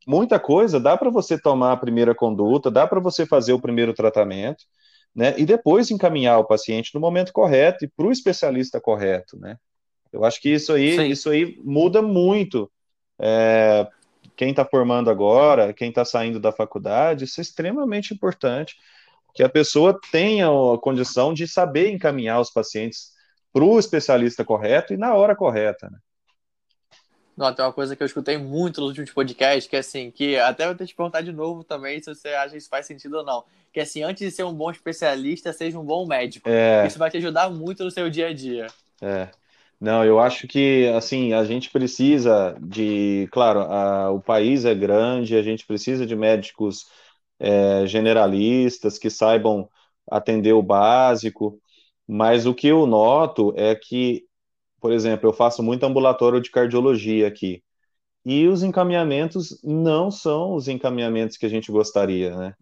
muita 0.06 0.38
coisa 0.38 0.80
dá 0.80 0.96
para 0.96 1.10
você 1.10 1.38
tomar 1.38 1.72
a 1.72 1.76
primeira 1.76 2.14
conduta, 2.14 2.70
dá 2.70 2.86
para 2.86 3.00
você 3.00 3.26
fazer 3.26 3.52
o 3.52 3.60
primeiro 3.60 3.92
tratamento, 3.92 4.64
né? 5.14 5.34
E 5.38 5.44
depois 5.44 5.90
encaminhar 5.90 6.38
o 6.38 6.44
paciente 6.44 6.94
no 6.94 7.00
momento 7.00 7.32
correto 7.32 7.84
e 7.84 7.88
para 7.88 8.06
o 8.06 8.12
especialista 8.12 8.80
correto, 8.80 9.38
né? 9.38 9.56
Eu 10.12 10.24
acho 10.24 10.40
que 10.40 10.50
isso 10.50 10.72
aí, 10.72 10.96
Sim. 10.96 11.06
isso 11.08 11.30
aí 11.30 11.58
muda 11.64 12.00
muito. 12.00 12.70
É, 13.18 13.86
quem 14.36 14.50
está 14.50 14.64
formando 14.64 15.10
agora, 15.10 15.72
quem 15.72 15.88
está 15.88 16.04
saindo 16.04 16.38
da 16.38 16.52
faculdade, 16.52 17.24
isso 17.24 17.40
é 17.40 17.42
extremamente 17.42 18.14
importante 18.14 18.76
que 19.34 19.42
a 19.42 19.48
pessoa 19.48 19.98
tenha 20.10 20.46
a 20.46 20.78
condição 20.78 21.34
de 21.34 21.46
saber 21.46 21.90
encaminhar 21.90 22.40
os 22.40 22.50
pacientes 22.50 23.12
para 23.52 23.64
o 23.64 23.78
especialista 23.78 24.44
correto 24.44 24.94
e 24.94 24.96
na 24.96 25.14
hora 25.14 25.36
correta, 25.36 25.90
né? 25.90 25.98
Não, 27.37 27.55
tem 27.55 27.64
uma 27.64 27.72
coisa 27.72 27.94
que 27.94 28.03
eu 28.03 28.07
escutei 28.07 28.38
muito 28.38 28.81
nos 28.81 28.90
últimos 28.90 29.11
podcasts, 29.11 29.68
que 29.68 29.77
é 29.77 29.81
assim, 29.81 30.11
que 30.11 30.38
até 30.38 30.66
vou 30.66 30.75
ter 30.75 30.87
te 30.87 30.94
perguntar 30.94 31.20
de 31.20 31.33
novo 31.33 31.62
também 31.62 32.01
se 32.01 32.14
você 32.14 32.29
acha 32.31 32.53
que 32.53 32.59
isso 32.59 32.68
faz 32.68 32.87
sentido 32.87 33.18
ou 33.18 33.25
não. 33.25 33.44
Que 33.72 33.81
é 33.81 33.83
assim, 33.83 34.03
antes 34.03 34.27
de 34.27 34.35
ser 34.35 34.44
um 34.44 34.55
bom 34.55 34.70
especialista, 34.70 35.53
seja 35.53 35.79
um 35.79 35.85
bom 35.85 36.07
médico. 36.07 36.49
É... 36.49 36.87
Isso 36.87 36.99
vai 36.99 37.11
te 37.11 37.18
ajudar 37.18 37.51
muito 37.51 37.85
no 37.85 37.90
seu 37.90 38.09
dia 38.09 38.29
a 38.29 38.33
dia. 38.33 38.68
É. 39.03 39.29
Não, 39.79 40.05
eu 40.05 40.18
acho 40.18 40.49
que 40.49 40.87
assim 40.96 41.35
a 41.35 41.44
gente 41.44 41.70
precisa 41.70 42.57
de, 42.61 43.29
claro, 43.31 43.61
a, 43.61 44.11
o 44.11 44.22
país 44.22 44.64
é 44.64 44.75
grande, 44.75 45.37
a 45.37 45.42
gente 45.42 45.66
precisa 45.66 46.07
de 46.07 46.16
médicos 46.16 46.87
é, 47.38 47.87
generalistas 47.87 48.99
que 48.99 49.11
saibam 49.11 49.68
atender 50.11 50.53
o 50.55 50.62
básico, 50.62 51.61
mas 52.07 52.46
o 52.46 52.55
que 52.55 52.68
eu 52.68 52.87
noto 52.87 53.53
é 53.57 53.75
que, 53.75 54.25
por 54.87 54.92
exemplo, 54.92 55.29
eu 55.29 55.33
faço 55.33 55.64
muito 55.64 55.85
ambulatório 55.85 56.40
de 56.40 56.49
cardiologia 56.49 57.27
aqui, 57.27 57.61
e 58.25 58.46
os 58.46 58.62
encaminhamentos 58.62 59.61
não 59.64 60.12
são 60.12 60.55
os 60.55 60.68
encaminhamentos 60.68 61.37
que 61.37 61.44
a 61.44 61.49
gente 61.49 61.72
gostaria, 61.72 62.37
né? 62.37 62.55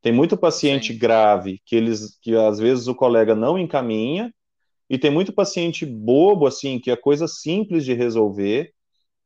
Tem 0.00 0.12
muito 0.12 0.36
paciente 0.36 0.92
Sim. 0.92 0.98
grave 1.00 1.60
que 1.66 1.74
eles 1.74 2.16
que 2.22 2.36
às 2.36 2.60
vezes 2.60 2.86
o 2.86 2.94
colega 2.94 3.34
não 3.34 3.58
encaminha, 3.58 4.32
e 4.88 4.96
tem 4.96 5.10
muito 5.10 5.32
paciente 5.32 5.84
bobo 5.84 6.46
assim, 6.46 6.78
que 6.78 6.88
é 6.88 6.94
coisa 6.94 7.26
simples 7.26 7.84
de 7.84 7.94
resolver, 7.94 8.72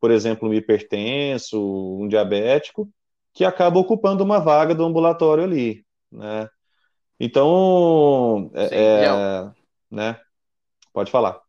por 0.00 0.10
exemplo, 0.10 0.48
um 0.48 0.54
hipertenso, 0.54 1.60
um 2.00 2.08
diabético, 2.08 2.88
que 3.34 3.44
acaba 3.44 3.78
ocupando 3.78 4.24
uma 4.24 4.38
vaga 4.38 4.74
do 4.74 4.82
ambulatório 4.82 5.44
ali, 5.44 5.84
né? 6.10 6.48
Então, 7.20 8.50
é, 8.54 8.68
Sim, 8.68 8.74
é, 8.76 9.52
né? 9.90 10.18
Pode 10.94 11.10
falar. 11.10 11.45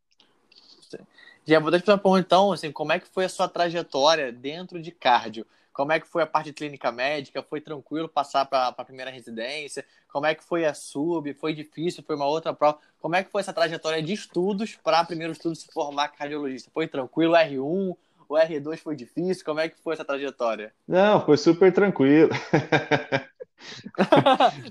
Já 1.47 1.61
vou 1.61 1.71
deixar 1.71 1.93
uma 1.93 1.97
pergunta, 1.97 2.19
então, 2.19 2.51
assim, 2.51 2.73
como 2.73 2.91
é 2.91 2.99
que 2.99 3.07
foi 3.07 3.23
a 3.23 3.29
sua 3.29 3.47
trajetória 3.47 4.33
dentro 4.33 4.81
de 4.81 4.91
cardio? 4.91 5.47
Como 5.71 5.93
é 5.93 5.99
que 5.99 6.05
foi 6.05 6.21
a 6.21 6.27
parte 6.27 6.47
de 6.47 6.53
clínica 6.53 6.91
médica? 6.91 7.41
Foi 7.41 7.61
tranquilo 7.61 8.09
passar 8.09 8.43
para 8.45 8.67
a 8.67 8.83
primeira 8.83 9.09
residência? 9.09 9.85
Como 10.09 10.25
é 10.25 10.35
que 10.35 10.43
foi 10.43 10.65
a 10.65 10.73
sub? 10.73 11.33
Foi 11.35 11.53
difícil? 11.53 12.03
Foi 12.03 12.17
uma 12.17 12.25
outra 12.25 12.53
prova? 12.53 12.79
Como 12.99 13.15
é 13.15 13.23
que 13.23 13.31
foi 13.31 13.39
essa 13.39 13.53
trajetória 13.53 14.03
de 14.03 14.11
estudos 14.11 14.75
para 14.83 15.05
primeiro 15.05 15.31
estudo 15.31 15.55
se 15.55 15.71
formar 15.71 16.09
cardiologista? 16.09 16.69
Foi 16.73 16.85
tranquilo? 16.85 17.33
R1? 17.33 17.95
O 18.29 18.35
R2 18.35 18.77
foi 18.79 18.95
difícil? 18.95 19.45
Como 19.45 19.59
é 19.59 19.69
que 19.69 19.81
foi 19.81 19.93
essa 19.93 20.03
trajetória? 20.03 20.73
Não, 20.87 21.25
foi 21.25 21.37
super 21.37 21.71
tranquilo. 21.71 22.29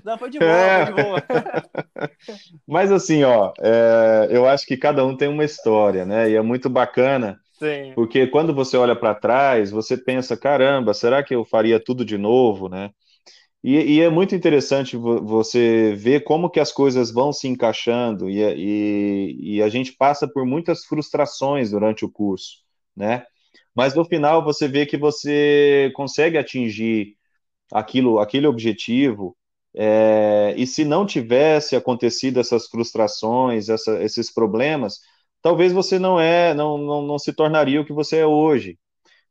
Não, 0.03 0.17
foi 0.17 0.29
de 0.29 0.39
boa, 0.39 0.49
é. 0.49 0.85
foi 0.85 0.95
de 0.95 1.03
boa. 1.03 1.23
Mas 2.67 2.91
assim, 2.91 3.23
ó, 3.23 3.51
é, 3.59 4.27
eu 4.29 4.47
acho 4.47 4.65
que 4.65 4.77
cada 4.77 5.05
um 5.05 5.15
tem 5.15 5.27
uma 5.27 5.43
história, 5.43 6.05
né? 6.05 6.29
E 6.29 6.35
é 6.35 6.41
muito 6.41 6.69
bacana, 6.69 7.39
Sim. 7.59 7.91
porque 7.95 8.27
quando 8.27 8.53
você 8.53 8.77
olha 8.77 8.95
para 8.95 9.15
trás, 9.15 9.71
você 9.71 9.97
pensa, 9.97 10.37
caramba, 10.37 10.93
será 10.93 11.23
que 11.23 11.35
eu 11.35 11.43
faria 11.43 11.83
tudo 11.83 12.05
de 12.05 12.17
novo, 12.17 12.69
né? 12.69 12.91
E, 13.63 13.97
e, 13.97 14.01
é 14.01 14.09
muito 14.09 14.35
interessante 14.35 14.95
você 14.95 15.93
ver 15.97 16.23
como 16.23 16.49
que 16.49 16.59
as 16.59 16.71
coisas 16.71 17.11
vão 17.11 17.33
se 17.33 17.47
encaixando 17.47 18.29
e, 18.29 18.39
e, 18.39 19.55
e 19.55 19.61
a 19.63 19.67
gente 19.67 19.93
passa 19.93 20.27
por 20.27 20.45
muitas 20.45 20.85
frustrações 20.85 21.71
durante 21.71 22.05
o 22.05 22.09
curso, 22.09 22.59
né? 22.95 23.25
Mas 23.77 23.93
no 23.93 24.03
final 24.03 24.43
você 24.43 24.67
vê 24.67 24.87
que 24.87 24.97
você 24.97 25.91
consegue 25.93 26.35
atingir 26.35 27.15
aquilo, 27.71 28.17
aquele 28.17 28.47
objetivo. 28.47 29.37
É, 29.75 30.55
e 30.57 30.65
se 30.65 30.83
não 30.83 31.05
tivesse 31.05 31.75
acontecido 31.75 32.39
essas 32.39 32.65
frustrações, 32.65 33.69
essa, 33.69 34.01
esses 34.03 34.33
problemas, 34.33 34.99
talvez 35.43 35.71
você 35.71 35.99
não 35.99 36.19
é, 36.19 36.55
não, 36.55 36.75
não, 36.79 37.03
não 37.03 37.19
se 37.19 37.31
tornaria 37.31 37.79
o 37.79 37.85
que 37.85 37.93
você 37.93 38.17
é 38.17 38.25
hoje. 38.25 38.79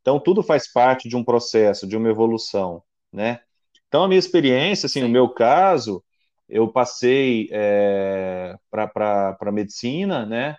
Então 0.01 0.21
tudo 0.21 0.45
faz 0.45 0.71
parte 0.73 1.09
de 1.09 1.17
um 1.17 1.25
processo, 1.25 1.85
de 1.85 1.97
uma 1.97 2.09
evolução, 2.09 2.81
né? 3.13 3.41
Então 3.89 4.05
a 4.05 4.09
minha 4.09 4.21
experiência, 4.21 4.87
assim, 4.87 5.01
Sim. 5.01 5.07
no 5.07 5.13
meu 5.13 5.29
caso, 5.29 6.05
eu 6.49 6.69
passei 6.69 7.49
é, 7.51 8.55
para 8.71 9.51
medicina, 9.53 10.25
né? 10.25 10.55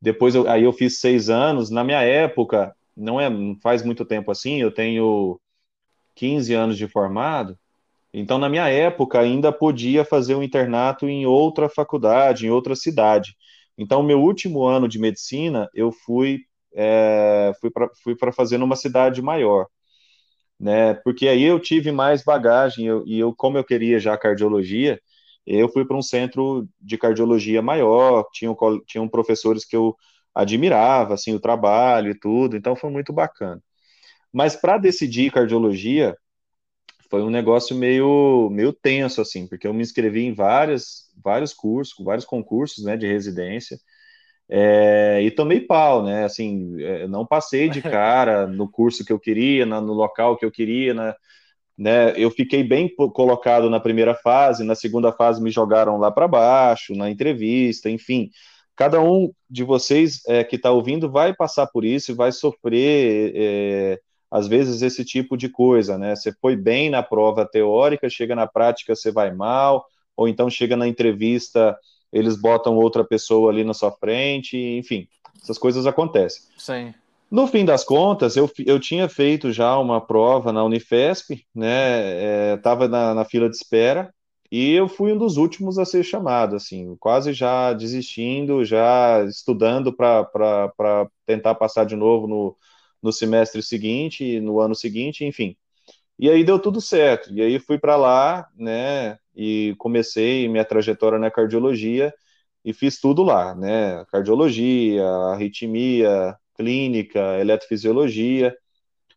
Depois 0.00 0.36
eu, 0.36 0.48
aí 0.48 0.62
eu 0.62 0.72
fiz 0.72 1.00
seis 1.00 1.28
anos. 1.28 1.70
Na 1.70 1.82
minha 1.82 2.02
época, 2.02 2.72
não 2.96 3.20
é 3.20 3.28
faz 3.62 3.82
muito 3.82 4.04
tempo 4.04 4.30
assim, 4.30 4.60
eu 4.60 4.72
tenho 4.72 5.40
15 6.14 6.54
anos 6.54 6.76
de 6.76 6.88
formado, 6.88 7.58
então 8.12 8.38
na 8.38 8.48
minha 8.48 8.68
época 8.68 9.20
ainda 9.20 9.52
podia 9.52 10.04
fazer 10.04 10.34
um 10.34 10.42
internato 10.42 11.08
em 11.08 11.26
outra 11.26 11.68
faculdade, 11.68 12.46
em 12.46 12.50
outra 12.50 12.76
cidade. 12.76 13.36
Então, 13.78 14.02
meu 14.02 14.20
último 14.22 14.64
ano 14.64 14.88
de 14.88 14.98
medicina, 14.98 15.68
eu 15.74 15.92
fui 15.92 16.40
é, 16.74 17.52
fui 17.60 17.70
para 17.70 17.88
fui 18.02 18.16
fazer 18.34 18.58
numa 18.58 18.76
cidade 18.76 19.22
maior, 19.22 19.66
né? 20.58 20.94
Porque 20.94 21.28
aí 21.28 21.42
eu 21.42 21.58
tive 21.60 21.90
mais 21.92 22.22
bagagem 22.24 22.86
eu, 22.86 23.04
e 23.06 23.18
eu, 23.18 23.34
como 23.34 23.58
eu 23.58 23.64
queria 23.64 23.98
já 23.98 24.16
cardiologia, 24.16 25.00
eu 25.46 25.68
fui 25.68 25.84
para 25.84 25.96
um 25.96 26.02
centro 26.02 26.68
de 26.80 26.96
cardiologia 26.98 27.60
maior, 27.62 28.24
tinham, 28.32 28.56
tinham 28.86 29.08
professores 29.08 29.64
que 29.64 29.76
eu 29.76 29.96
admirava 30.34 31.14
assim 31.14 31.34
o 31.34 31.40
trabalho 31.40 32.10
e 32.10 32.18
tudo, 32.18 32.56
então 32.56 32.74
foi 32.76 32.90
muito 32.90 33.12
bacana. 33.12 33.62
Mas 34.32 34.56
para 34.56 34.78
decidir 34.78 35.32
cardiologia 35.32 36.16
foi 37.10 37.22
um 37.22 37.30
negócio 37.30 37.76
meio 37.76 38.48
meio 38.50 38.72
tenso 38.72 39.20
assim, 39.20 39.46
porque 39.46 39.66
eu 39.66 39.74
me 39.74 39.82
inscrevi 39.82 40.24
em 40.24 40.32
várias 40.32 41.10
vários 41.22 41.52
cursos, 41.52 41.94
vários 42.04 42.24
concursos, 42.24 42.84
né, 42.84 42.96
de 42.96 43.06
residência. 43.06 43.78
É, 44.48 45.22
e 45.22 45.30
tomei 45.30 45.60
pau, 45.60 46.02
né? 46.04 46.24
Assim, 46.24 46.80
é, 46.82 47.06
não 47.08 47.26
passei 47.26 47.68
de 47.68 47.80
cara 47.82 48.46
no 48.46 48.70
curso 48.70 49.04
que 49.04 49.12
eu 49.12 49.18
queria, 49.18 49.64
na, 49.66 49.80
no 49.80 49.92
local 49.92 50.36
que 50.36 50.44
eu 50.44 50.50
queria, 50.50 50.94
na, 50.94 51.14
né? 51.76 52.12
Eu 52.16 52.30
fiquei 52.30 52.62
bem 52.62 52.88
colocado 52.94 53.70
na 53.70 53.80
primeira 53.80 54.14
fase, 54.14 54.64
na 54.64 54.74
segunda 54.74 55.12
fase 55.12 55.42
me 55.42 55.50
jogaram 55.50 55.98
lá 55.98 56.10
para 56.10 56.28
baixo, 56.28 56.94
na 56.94 57.10
entrevista, 57.10 57.90
enfim 57.90 58.30
cada 58.76 59.00
um 59.00 59.32
de 59.48 59.64
vocês 59.64 60.22
é, 60.26 60.42
que 60.42 60.56
está 60.56 60.70
ouvindo 60.70 61.10
vai 61.10 61.34
passar 61.34 61.66
por 61.66 61.84
isso 61.84 62.10
e 62.10 62.14
vai 62.14 62.32
sofrer, 62.32 63.32
é, 63.34 64.00
às 64.30 64.48
vezes, 64.48 64.82
esse 64.82 65.04
tipo 65.04 65.36
de 65.36 65.48
coisa, 65.48 65.98
né? 65.98 66.16
Você 66.16 66.32
foi 66.40 66.56
bem 66.56 66.88
na 66.88 67.02
prova 67.02 67.44
teórica, 67.44 68.08
chega 68.08 68.34
na 68.34 68.46
prática, 68.46 68.94
você 68.94 69.10
vai 69.10 69.32
mal, 69.32 69.84
ou 70.16 70.26
então 70.26 70.48
chega 70.48 70.76
na 70.76 70.88
entrevista, 70.88 71.76
eles 72.12 72.40
botam 72.40 72.76
outra 72.76 73.04
pessoa 73.04 73.50
ali 73.50 73.64
na 73.64 73.74
sua 73.74 73.92
frente, 73.92 74.56
enfim, 74.56 75.06
essas 75.42 75.58
coisas 75.58 75.86
acontecem. 75.86 76.42
Sim. 76.56 76.94
No 77.30 77.46
fim 77.46 77.64
das 77.64 77.82
contas, 77.82 78.36
eu, 78.36 78.50
eu 78.66 78.78
tinha 78.78 79.08
feito 79.08 79.52
já 79.52 79.78
uma 79.78 80.00
prova 80.00 80.52
na 80.52 80.62
Unifesp, 80.64 81.46
né? 81.54 82.54
Estava 82.54 82.84
é, 82.84 82.88
na, 82.88 83.14
na 83.14 83.24
fila 83.24 83.48
de 83.48 83.56
espera, 83.56 84.12
e 84.52 84.72
eu 84.74 84.88
fui 84.88 85.12
um 85.14 85.18
dos 85.18 85.38
últimos 85.38 85.78
a 85.80 85.86
ser 85.86 86.04
chamado, 86.04 86.56
assim, 86.56 86.96
quase 86.98 87.34
já 87.34 87.74
desistindo, 87.74 88.64
já 88.66 89.24
estudando 89.26 89.92
para 89.96 91.08
tentar 91.26 91.56
passar 91.56 91.86
de 91.86 91.96
novo 91.96 92.28
no, 92.28 92.56
no 93.02 93.12
semestre 93.12 93.62
seguinte, 93.64 94.40
no 94.40 94.60
ano 94.60 94.74
seguinte, 94.76 95.24
enfim. 95.24 95.56
E 96.18 96.30
aí 96.30 96.44
deu 96.44 96.58
tudo 96.60 96.80
certo. 96.80 97.32
E 97.34 97.42
aí 97.42 97.58
fui 97.58 97.78
para 97.78 97.96
lá, 97.96 98.48
né, 98.56 99.18
e 99.34 99.74
comecei 99.78 100.48
minha 100.48 100.64
trajetória 100.64 101.18
na 101.18 101.30
cardiologia 101.30 102.12
e 102.64 102.72
fiz 102.72 103.00
tudo 103.00 103.22
lá, 103.22 103.54
né, 103.54 104.04
cardiologia, 104.06 105.04
arritmia, 105.32 106.36
clínica, 106.56 107.20
eletrofisiologia. 107.40 108.56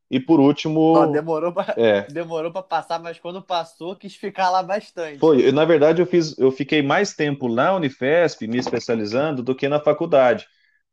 E 0.10 0.20
por 0.20 0.40
último. 0.40 1.08
demorou 1.08 1.52
para 1.52 1.74
é. 1.78 2.02
demorou 2.04 2.52
passar, 2.52 3.00
mas 3.00 3.20
quando 3.20 3.42
passou, 3.42 3.96
quis 3.96 4.16
ficar 4.16 4.50
lá 4.50 4.62
bastante. 4.62 5.18
Foi, 5.18 5.52
na 5.52 5.66
verdade, 5.66 6.02
eu 6.02 6.06
fiz, 6.06 6.38
eu 6.38 6.52
fiquei 6.52 6.82
mais 6.82 7.14
tempo 7.14 7.50
na 7.50 7.74
Unifesp, 7.76 8.48
me 8.48 8.58
especializando, 8.58 9.42
do 9.42 9.56
que 9.56 9.68
na 9.68 9.80
faculdade. 9.80 10.48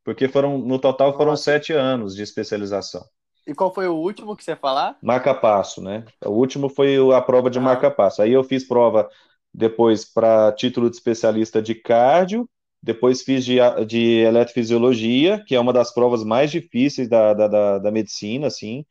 Porque 0.05 0.29
foram, 0.29 0.59
no 0.59 0.79
total 0.79 1.13
foram 1.17 1.33
Nossa. 1.33 1.45
sete 1.45 1.73
anos 1.73 2.17
de 2.17 2.23
especialização. 2.23 3.05
E 3.47 3.55
qual 3.55 3.73
foi 3.75 3.87
o 3.89 3.95
último 3.95 4.37
que 4.37 4.45
você 4.45 4.57
falar? 4.57 4.97
Marca-passo, 5.03 5.83
né? 5.83 6.05
O 6.25 6.31
último 6.31 6.69
foi 6.69 6.97
a 7.13 7.21
prova 7.21 7.51
de 7.51 7.59
ah. 7.59 7.63
marca-passo. 7.63 8.23
Aí 8.23 8.33
eu 8.33 8.43
fiz 8.43 8.67
prova 8.67 9.09
depois 9.53 10.05
para 10.05 10.53
título 10.53 10.89
de 10.89 10.97
especialista 10.97 11.61
de 11.61 11.75
cardio, 11.75 12.49
depois 12.83 13.23
fiz 13.23 13.45
de, 13.45 13.59
de 13.87 14.21
eletrofisiologia, 14.21 15.43
que 15.47 15.55
é 15.55 15.61
uma 15.61 15.73
das 15.73 15.93
provas 15.93 16.25
mais 16.25 16.51
difíceis 16.51 17.09
da, 17.09 17.35
da, 17.35 17.47
da, 17.47 17.79
da 17.79 17.91
medicina, 17.91 18.47
assim, 18.47 18.85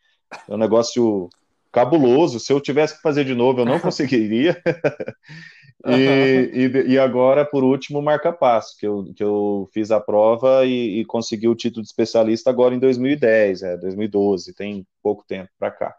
é 0.48 0.54
um 0.54 0.58
negócio 0.58 1.30
cabuloso. 1.72 2.40
Se 2.40 2.52
eu 2.52 2.60
tivesse 2.60 2.96
que 2.96 3.02
fazer 3.02 3.24
de 3.24 3.34
novo, 3.34 3.62
eu 3.62 3.66
não 3.66 3.80
conseguiria. 3.82 4.62
e, 5.88 6.52
e, 6.54 6.94
e, 6.94 7.00
agora, 7.00 7.46
por 7.46 7.64
último, 7.64 8.02
marca-passo, 8.02 8.78
que 8.78 8.86
eu, 8.86 9.12
que 9.16 9.24
eu 9.24 9.70
fiz 9.74 9.92
a 9.92 10.00
prova 10.00 10.66
e, 10.66 11.00
e, 11.00 11.06
consegui 11.06 11.48
o 11.48 11.56
título 11.56 11.82
de 11.82 11.90
especialista 11.90 12.50
agora 12.50 12.76
em 12.76 12.80
2010, 12.80 13.64
é, 13.64 13.78
2012, 13.78 14.54
tem 14.54 14.86
pouco 15.02 15.24
tempo 15.28 15.50
para 15.58 15.72
cá. 15.72 15.96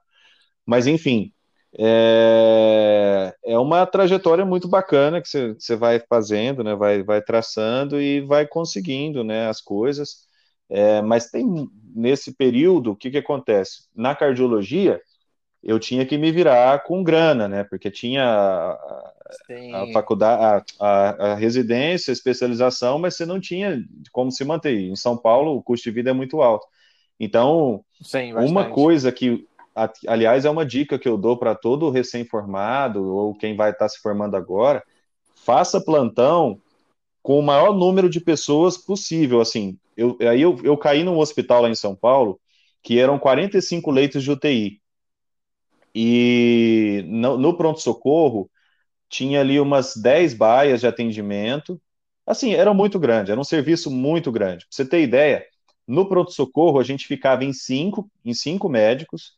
Mas, 0.66 0.86
enfim, 0.86 1.32
é, 1.78 3.34
é 3.44 3.58
uma 3.58 3.86
trajetória 3.86 4.44
muito 4.44 4.68
bacana 4.68 5.22
que 5.22 5.28
você 5.28 5.74
vai 5.74 5.98
fazendo, 6.00 6.62
né, 6.62 6.74
vai, 6.74 7.02
vai 7.02 7.22
traçando 7.22 8.00
e 8.00 8.20
vai 8.20 8.46
conseguindo 8.46 9.24
né, 9.24 9.48
as 9.48 9.60
coisas. 9.60 10.26
É, 10.72 11.02
mas 11.02 11.30
tem 11.30 11.68
nesse 11.94 12.32
período, 12.32 12.92
o 12.92 12.96
que, 12.96 13.10
que 13.10 13.18
acontece? 13.18 13.82
Na 13.94 14.14
cardiologia, 14.14 15.02
eu 15.62 15.78
tinha 15.78 16.06
que 16.06 16.16
me 16.16 16.32
virar 16.32 16.82
com 16.82 17.04
grana, 17.04 17.46
né? 17.46 17.62
Porque 17.62 17.90
tinha 17.90 18.24
a, 18.24 19.12
a 19.74 19.92
faculdade, 19.92 20.64
a, 20.80 20.86
a, 20.86 21.32
a, 21.32 21.34
residência, 21.34 22.10
a 22.10 22.14
especialização, 22.14 22.98
mas 22.98 23.16
você 23.16 23.26
não 23.26 23.38
tinha 23.38 23.84
como 24.10 24.32
se 24.32 24.44
manter. 24.46 24.74
Em 24.74 24.96
São 24.96 25.14
Paulo, 25.14 25.54
o 25.54 25.62
custo 25.62 25.84
de 25.84 25.94
vida 25.94 26.08
é 26.08 26.14
muito 26.14 26.40
alto. 26.40 26.66
Então, 27.20 27.84
Sim, 28.02 28.32
uma 28.32 28.70
coisa 28.70 29.12
que, 29.12 29.46
aliás, 30.08 30.46
é 30.46 30.50
uma 30.50 30.64
dica 30.64 30.98
que 30.98 31.08
eu 31.08 31.18
dou 31.18 31.36
para 31.36 31.54
todo 31.54 31.90
recém-formado 31.90 33.04
ou 33.14 33.34
quem 33.34 33.54
vai 33.54 33.72
estar 33.72 33.84
tá 33.84 33.88
se 33.90 34.00
formando 34.00 34.36
agora, 34.38 34.82
faça 35.44 35.84
plantão 35.84 36.58
com 37.22 37.38
o 37.38 37.42
maior 37.42 37.74
número 37.74 38.10
de 38.10 38.20
pessoas 38.20 38.76
possível. 38.76 39.40
Assim, 39.40 39.78
eu, 39.96 40.16
aí 40.20 40.42
eu, 40.42 40.58
eu 40.62 40.76
caí 40.76 41.04
num 41.04 41.18
hospital 41.18 41.62
lá 41.62 41.70
em 41.70 41.74
São 41.74 41.94
Paulo 41.94 42.40
que 42.82 42.98
eram 42.98 43.18
45 43.18 43.90
leitos 43.90 44.22
de 44.24 44.30
UTI. 44.30 44.80
E 45.94 47.04
no, 47.06 47.38
no 47.38 47.56
pronto-socorro 47.56 48.50
tinha 49.08 49.40
ali 49.40 49.60
umas 49.60 49.94
10 49.96 50.34
baias 50.34 50.80
de 50.80 50.86
atendimento. 50.86 51.80
Assim, 52.26 52.54
era 52.54 52.72
muito 52.72 52.98
grande, 52.98 53.30
era 53.30 53.40
um 53.40 53.44
serviço 53.44 53.90
muito 53.90 54.32
grande. 54.32 54.64
Pra 54.64 54.68
você 54.70 54.84
ter 54.84 55.02
ideia, 55.02 55.44
no 55.86 56.08
pronto-socorro 56.08 56.80
a 56.80 56.84
gente 56.84 57.06
ficava 57.06 57.44
em 57.44 57.52
cinco, 57.52 58.10
em 58.24 58.32
cinco 58.34 58.68
médicos, 58.68 59.34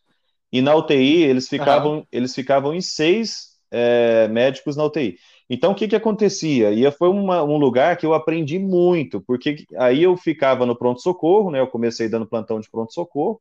e 0.52 0.62
na 0.62 0.74
UTI 0.74 1.24
eles 1.24 1.48
ficavam, 1.48 1.98
uhum. 1.98 2.06
eles 2.12 2.34
ficavam 2.34 2.72
em 2.72 2.80
seis 2.80 3.54
é, 3.70 4.28
médicos 4.28 4.76
na 4.76 4.84
UTI. 4.84 5.18
Então, 5.48 5.72
o 5.72 5.74
que, 5.74 5.86
que 5.86 5.96
acontecia? 5.96 6.72
E 6.72 6.90
foi 6.92 7.08
uma, 7.08 7.42
um 7.42 7.58
lugar 7.58 7.96
que 7.96 8.06
eu 8.06 8.14
aprendi 8.14 8.58
muito, 8.58 9.20
porque 9.20 9.66
aí 9.76 10.02
eu 10.02 10.16
ficava 10.16 10.64
no 10.64 10.76
pronto-socorro, 10.76 11.50
né? 11.50 11.60
Eu 11.60 11.66
comecei 11.66 12.08
dando 12.08 12.26
plantão 12.26 12.58
de 12.58 12.70
pronto-socorro, 12.70 13.40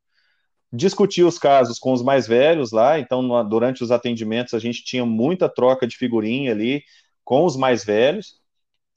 discutia 0.71 1.25
os 1.25 1.39
casos 1.39 1.79
com 1.79 1.93
os 1.93 2.01
mais 2.01 2.27
velhos 2.27 2.71
lá, 2.71 2.99
então 2.99 3.47
durante 3.47 3.83
os 3.83 3.91
atendimentos 3.91 4.53
a 4.53 4.59
gente 4.59 4.83
tinha 4.83 5.05
muita 5.05 5.47
troca 5.47 5.87
de 5.87 5.95
figurinha 5.95 6.51
ali 6.51 6.83
com 7.23 7.45
os 7.45 7.55
mais 7.55 7.85
velhos, 7.85 8.41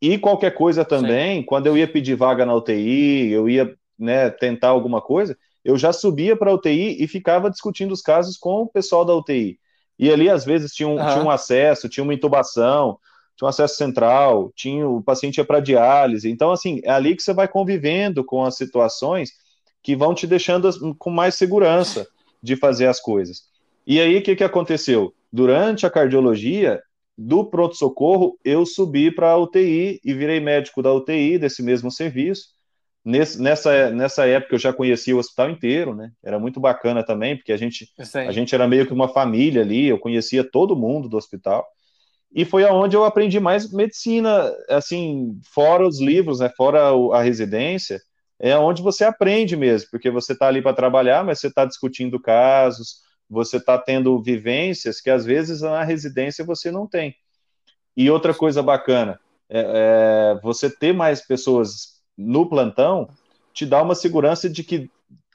e 0.00 0.18
qualquer 0.18 0.52
coisa 0.52 0.84
também, 0.84 1.40
Sim. 1.40 1.46
quando 1.46 1.66
eu 1.66 1.76
ia 1.76 1.90
pedir 1.90 2.16
vaga 2.16 2.44
na 2.44 2.54
UTI, 2.54 3.30
eu 3.30 3.48
ia 3.48 3.74
né, 3.98 4.30
tentar 4.30 4.68
alguma 4.68 5.00
coisa, 5.00 5.36
eu 5.64 5.76
já 5.76 5.92
subia 5.92 6.36
para 6.36 6.50
a 6.50 6.54
UTI 6.54 7.02
e 7.02 7.08
ficava 7.08 7.50
discutindo 7.50 7.92
os 7.92 8.02
casos 8.02 8.36
com 8.36 8.62
o 8.62 8.68
pessoal 8.68 9.04
da 9.04 9.14
UTI. 9.14 9.58
E 9.98 10.10
ali, 10.10 10.28
às 10.28 10.44
vezes, 10.44 10.72
tinha 10.72 10.88
um, 10.88 10.98
uhum. 10.98 11.08
tinha 11.08 11.24
um 11.24 11.30
acesso, 11.30 11.88
tinha 11.88 12.04
uma 12.04 12.14
intubação, 12.14 12.98
tinha 13.36 13.46
um 13.46 13.48
acesso 13.48 13.76
central, 13.76 14.52
tinha 14.54 14.88
o 14.88 15.02
paciente 15.02 15.38
ia 15.38 15.44
para 15.44 15.60
diálise. 15.60 16.30
Então, 16.30 16.50
assim, 16.50 16.80
é 16.84 16.90
ali 16.90 17.16
que 17.16 17.22
você 17.22 17.32
vai 17.32 17.48
convivendo 17.48 18.24
com 18.24 18.44
as 18.44 18.56
situações 18.56 19.30
que 19.82 19.96
vão 19.96 20.14
te 20.14 20.26
deixando 20.26 20.94
com 20.96 21.10
mais 21.10 21.34
segurança 21.34 22.06
de 22.42 22.56
fazer 22.56 22.86
as 22.86 23.00
coisas. 23.00 23.42
E 23.86 24.00
aí, 24.00 24.18
o 24.18 24.22
que, 24.22 24.36
que 24.36 24.44
aconteceu? 24.44 25.14
Durante 25.32 25.86
a 25.86 25.90
cardiologia, 25.90 26.80
do 27.16 27.44
pronto-socorro, 27.44 28.38
eu 28.44 28.66
subi 28.66 29.10
para 29.10 29.30
a 29.30 29.38
UTI 29.38 30.00
e 30.04 30.12
virei 30.12 30.38
médico 30.38 30.82
da 30.82 30.92
UTI, 30.92 31.38
desse 31.38 31.62
mesmo 31.62 31.90
serviço. 31.90 32.48
Nesse, 33.08 33.40
nessa, 33.40 33.88
nessa 33.92 34.26
época 34.26 34.56
eu 34.56 34.58
já 34.58 34.72
conhecia 34.72 35.14
o 35.14 35.20
hospital 35.20 35.48
inteiro, 35.48 35.94
né? 35.94 36.10
Era 36.24 36.40
muito 36.40 36.58
bacana 36.58 37.04
também, 37.04 37.36
porque 37.36 37.52
a 37.52 37.56
gente, 37.56 37.88
a 38.26 38.32
gente 38.32 38.52
era 38.52 38.66
meio 38.66 38.84
que 38.84 38.92
uma 38.92 39.06
família 39.06 39.62
ali, 39.62 39.86
eu 39.86 39.96
conhecia 39.96 40.42
todo 40.42 40.74
mundo 40.74 41.08
do 41.08 41.16
hospital. 41.16 41.64
E 42.34 42.44
foi 42.44 42.64
aonde 42.64 42.96
eu 42.96 43.04
aprendi 43.04 43.38
mais 43.38 43.72
medicina, 43.72 44.52
assim, 44.68 45.38
fora 45.54 45.86
os 45.86 46.00
livros, 46.00 46.40
né? 46.40 46.50
Fora 46.56 46.90
a 47.12 47.22
residência, 47.22 48.00
é 48.40 48.58
onde 48.58 48.82
você 48.82 49.04
aprende 49.04 49.56
mesmo, 49.56 49.88
porque 49.88 50.10
você 50.10 50.32
está 50.32 50.48
ali 50.48 50.60
para 50.60 50.74
trabalhar, 50.74 51.24
mas 51.24 51.38
você 51.38 51.46
está 51.46 51.64
discutindo 51.64 52.18
casos, 52.18 53.02
você 53.30 53.58
está 53.58 53.78
tendo 53.78 54.20
vivências 54.20 55.00
que 55.00 55.10
às 55.10 55.24
vezes 55.24 55.60
na 55.60 55.84
residência 55.84 56.44
você 56.44 56.72
não 56.72 56.88
tem. 56.88 57.14
E 57.96 58.10
outra 58.10 58.34
coisa 58.34 58.64
bacana, 58.64 59.20
é, 59.48 59.60
é 60.34 60.40
você 60.42 60.68
ter 60.68 60.92
mais 60.92 61.24
pessoas 61.24 61.95
no 62.16 62.48
plantão 62.48 63.08
te 63.52 63.66
dá 63.66 63.82
uma 63.82 63.94
segurança 63.94 64.48
de 64.48 64.62
que, 64.62 64.90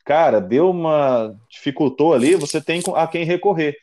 cara, 0.06 0.40
deu 0.40 0.70
uma. 0.70 1.36
dificultou 1.50 2.14
ali, 2.14 2.36
você 2.36 2.62
tem 2.62 2.82
a 2.96 3.08
quem 3.08 3.24
recorrer. 3.24 3.76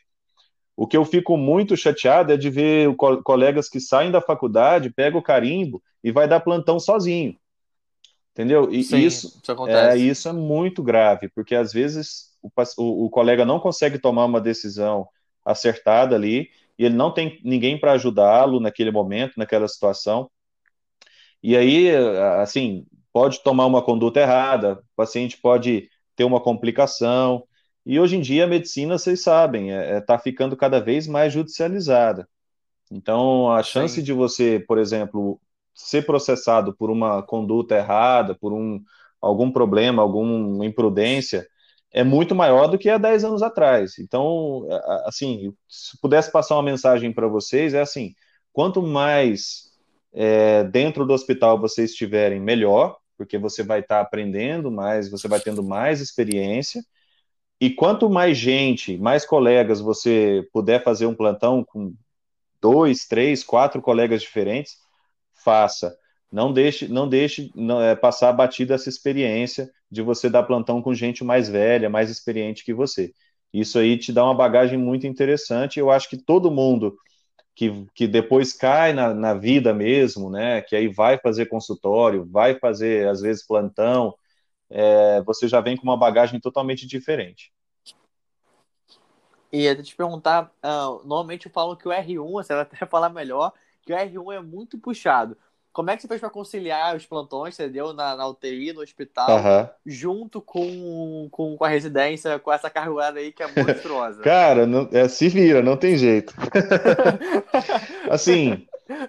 O 0.75 0.87
que 0.87 0.95
eu 0.95 1.03
fico 1.03 1.35
muito 1.35 1.75
chateado 1.75 2.31
é 2.31 2.37
de 2.37 2.49
ver 2.49 2.95
co 2.95 3.21
colegas 3.21 3.67
que 3.67 3.79
saem 3.79 4.11
da 4.11 4.21
faculdade, 4.21 4.89
pegam 4.89 5.19
o 5.19 5.23
carimbo 5.23 5.83
e 6.03 6.11
vai 6.11 6.27
dar 6.27 6.39
plantão 6.39 6.79
sozinho. 6.79 7.35
Entendeu? 8.31 8.71
E 8.71 8.83
Sim, 8.83 8.99
isso, 8.99 9.41
isso, 9.43 9.67
é, 9.67 9.97
isso 9.97 10.29
é 10.29 10.31
muito 10.31 10.81
grave, 10.81 11.27
porque 11.27 11.53
às 11.53 11.73
vezes 11.73 12.29
o, 12.41 12.49
o, 12.77 13.05
o 13.05 13.09
colega 13.09 13.43
não 13.43 13.59
consegue 13.59 13.99
tomar 13.99 14.23
uma 14.23 14.39
decisão 14.39 15.07
acertada 15.43 16.15
ali, 16.15 16.49
e 16.77 16.85
ele 16.85 16.95
não 16.95 17.13
tem 17.13 17.41
ninguém 17.43 17.77
para 17.77 17.91
ajudá-lo 17.91 18.61
naquele 18.61 18.91
momento, 18.91 19.33
naquela 19.35 19.67
situação. 19.67 20.31
E 21.41 21.55
aí, 21.55 21.89
assim, 22.41 22.85
pode 23.13 23.41
tomar 23.43 23.65
uma 23.65 23.81
conduta 23.81 24.19
errada, 24.19 24.73
o 24.73 24.95
paciente 24.95 25.37
pode 25.41 25.89
ter 26.15 26.23
uma 26.23 26.41
complicação. 26.41 27.43
E 27.85 27.99
hoje 27.99 28.17
em 28.17 28.21
dia 28.21 28.43
a 28.43 28.47
medicina, 28.47 28.97
vocês 28.97 29.21
sabem, 29.21 29.69
está 29.69 29.81
é, 29.81 29.97
é, 29.97 30.01
tá 30.01 30.19
ficando 30.19 30.55
cada 30.57 30.79
vez 30.79 31.07
mais 31.07 31.33
judicializada. 31.33 32.27
Então, 32.91 33.51
a 33.51 33.63
chance 33.63 33.95
Sim. 33.95 34.03
de 34.03 34.13
você, 34.13 34.63
por 34.67 34.77
exemplo, 34.77 35.39
ser 35.73 36.05
processado 36.05 36.75
por 36.75 36.89
uma 36.89 37.21
conduta 37.23 37.75
errada, 37.75 38.35
por 38.35 38.51
um, 38.51 38.81
algum 39.21 39.51
problema, 39.51 40.01
alguma 40.01 40.65
imprudência, 40.65 41.47
é 41.91 42.03
muito 42.03 42.35
maior 42.35 42.67
do 42.67 42.77
que 42.77 42.89
há 42.89 42.97
10 42.97 43.23
anos 43.23 43.41
atrás. 43.41 43.97
Então, 43.99 44.67
assim, 45.05 45.53
se 45.67 45.99
pudesse 46.01 46.31
passar 46.31 46.55
uma 46.55 46.63
mensagem 46.63 47.13
para 47.13 47.27
vocês, 47.27 47.73
é 47.73 47.81
assim: 47.81 48.13
quanto 48.51 48.81
mais 48.81 49.68
é, 50.13 50.63
dentro 50.63 51.05
do 51.05 51.13
hospital 51.13 51.59
vocês 51.59 51.91
estiverem, 51.91 52.39
melhor, 52.39 52.97
porque 53.17 53.37
você 53.37 53.63
vai 53.63 53.81
estar 53.81 53.97
tá 53.97 54.01
aprendendo 54.01 54.71
mais, 54.71 55.09
você 55.09 55.27
vai 55.27 55.39
tendo 55.39 55.63
mais 55.63 56.01
experiência. 56.01 56.83
E 57.61 57.69
quanto 57.69 58.09
mais 58.09 58.37
gente, 58.37 58.97
mais 58.97 59.25
colegas 59.25 59.81
você 59.81 60.47
puder 60.53 60.83
fazer 60.83 61.05
um 61.05 61.15
plantão 61.15 61.63
com 61.63 61.93
dois, 62.61 63.05
três, 63.05 63.43
quatro 63.43 63.81
colegas 63.81 64.21
diferentes, 64.21 64.77
faça. 65.43 65.95
Não 66.31 66.53
deixe, 66.53 66.87
não 66.87 67.07
deixe 67.07 67.51
não, 67.55 67.81
é, 67.81 67.95
passar 67.95 68.31
batida 68.33 68.75
essa 68.75 68.89
experiência 68.89 69.69
de 69.91 70.01
você 70.01 70.29
dar 70.29 70.43
plantão 70.43 70.81
com 70.81 70.93
gente 70.93 71.23
mais 71.23 71.49
velha, 71.49 71.89
mais 71.89 72.09
experiente 72.09 72.63
que 72.63 72.73
você. 72.73 73.13
Isso 73.53 73.79
aí 73.79 73.97
te 73.97 74.13
dá 74.13 74.23
uma 74.23 74.35
bagagem 74.35 74.77
muito 74.77 75.07
interessante. 75.07 75.79
Eu 75.79 75.89
acho 75.89 76.09
que 76.09 76.17
todo 76.17 76.51
mundo 76.51 76.95
que, 77.55 77.85
que 77.93 78.07
depois 78.07 78.53
cai 78.53 78.93
na, 78.93 79.13
na 79.13 79.33
vida 79.33 79.73
mesmo, 79.73 80.29
né? 80.29 80.61
Que 80.61 80.75
aí 80.75 80.87
vai 80.87 81.17
fazer 81.17 81.47
consultório, 81.47 82.25
vai 82.25 82.57
fazer, 82.57 83.07
às 83.07 83.21
vezes, 83.21 83.45
plantão, 83.45 84.15
é, 84.69 85.21
você 85.23 85.47
já 85.47 85.59
vem 85.59 85.75
com 85.75 85.83
uma 85.83 85.97
bagagem 85.97 86.39
totalmente 86.39 86.87
diferente. 86.87 87.51
E 89.51 89.67
até 89.67 89.81
te 89.81 89.95
perguntar, 89.95 90.51
uh, 90.63 91.01
normalmente 91.03 91.47
eu 91.47 91.51
falo 91.51 91.75
que 91.75 91.87
o 91.87 91.91
R1, 91.91 92.31
você 92.31 92.53
vai 92.53 92.61
até 92.61 92.85
falar 92.85 93.09
melhor, 93.09 93.51
que 93.81 93.91
o 93.91 93.97
R1 93.97 94.35
é 94.35 94.41
muito 94.41 94.77
puxado. 94.77 95.35
Como 95.79 95.89
é 95.89 95.95
que 95.95 96.01
você 96.01 96.09
fez 96.09 96.19
para 96.19 96.29
conciliar 96.29 96.93
os 96.93 97.05
plantões, 97.05 97.55
você 97.55 97.69
deu 97.69 97.93
na, 97.93 98.13
na 98.13 98.27
UTI, 98.27 98.73
no 98.73 98.81
hospital, 98.81 99.29
uhum. 99.29 99.67
junto 99.85 100.41
com, 100.41 101.29
com, 101.31 101.55
com, 101.55 101.63
a 101.63 101.69
residência, 101.69 102.37
com 102.37 102.51
essa 102.51 102.69
carga 102.69 103.17
aí 103.17 103.31
que 103.31 103.41
é 103.41 103.47
monstruosa? 103.47 104.19
Cara, 104.21 104.67
não, 104.67 104.89
é, 104.91 105.07
se 105.07 105.29
vira, 105.29 105.61
não 105.61 105.77
tem 105.77 105.95
jeito. 105.95 106.33
assim, 108.11 108.67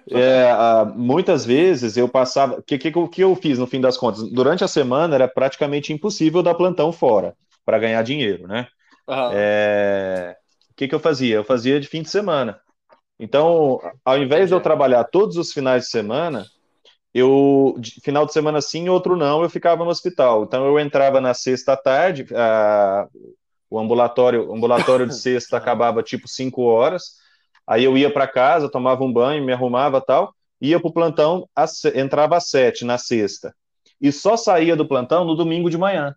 é, 0.09 0.49
muitas 0.95 1.45
vezes 1.45 1.97
eu 1.97 2.07
passava. 2.07 2.59
O 2.59 2.63
que, 2.63 2.77
que, 2.77 2.89
que 2.89 3.21
eu 3.21 3.35
fiz 3.35 3.59
no 3.59 3.67
fim 3.67 3.81
das 3.81 3.97
contas? 3.97 4.23
Durante 4.31 4.63
a 4.63 4.67
semana 4.69 5.15
era 5.15 5.27
praticamente 5.27 5.91
impossível 5.91 6.41
dar 6.41 6.55
plantão 6.55 6.93
fora 6.93 7.35
para 7.65 7.79
ganhar 7.79 8.01
dinheiro, 8.01 8.47
né? 8.47 8.69
Uhum. 9.09 9.29
É, 9.33 10.37
o 10.69 10.73
que, 10.73 10.87
que 10.87 10.95
eu 10.95 11.01
fazia? 11.01 11.35
Eu 11.35 11.43
fazia 11.43 11.81
de 11.81 11.87
fim 11.89 12.01
de 12.01 12.09
semana 12.09 12.61
Então, 13.19 13.81
ao 14.05 14.17
invés 14.17 14.47
de 14.47 14.55
eu 14.55 14.61
trabalhar 14.61 15.03
todos 15.03 15.35
os 15.35 15.51
finais 15.51 15.83
de 15.83 15.89
semana, 15.89 16.45
eu 17.13 17.75
final 18.03 18.25
de 18.25 18.33
semana 18.33 18.61
sim, 18.61 18.87
outro 18.89 19.17
não, 19.17 19.43
eu 19.43 19.49
ficava 19.49 19.83
no 19.83 19.89
hospital. 19.89 20.43
Então 20.43 20.65
eu 20.65 20.79
entrava 20.79 21.19
na 21.19 21.33
sexta 21.33 21.75
tarde, 21.75 22.25
a, 22.33 23.07
o 23.69 23.79
ambulatório, 23.79 24.49
o 24.49 24.55
ambulatório 24.55 25.05
de 25.07 25.15
sexta 25.15 25.57
acabava 25.57 26.01
tipo 26.01 26.27
5 26.27 26.61
horas. 26.63 27.19
Aí 27.67 27.83
eu 27.83 27.97
ia 27.97 28.11
para 28.11 28.27
casa, 28.27 28.71
tomava 28.71 29.03
um 29.03 29.11
banho, 29.11 29.45
me 29.45 29.53
arrumava 29.53 30.01
tal, 30.01 30.33
ia 30.59 30.79
para 30.79 30.89
o 30.89 30.93
plantão, 30.93 31.47
entrava 31.95 32.37
às 32.37 32.49
sete 32.49 32.85
na 32.85 32.97
sexta. 32.97 33.53
E 33.99 34.11
só 34.11 34.35
saía 34.35 34.75
do 34.75 34.87
plantão 34.87 35.23
no 35.23 35.35
domingo 35.35 35.69
de 35.69 35.77
manhã. 35.77 36.15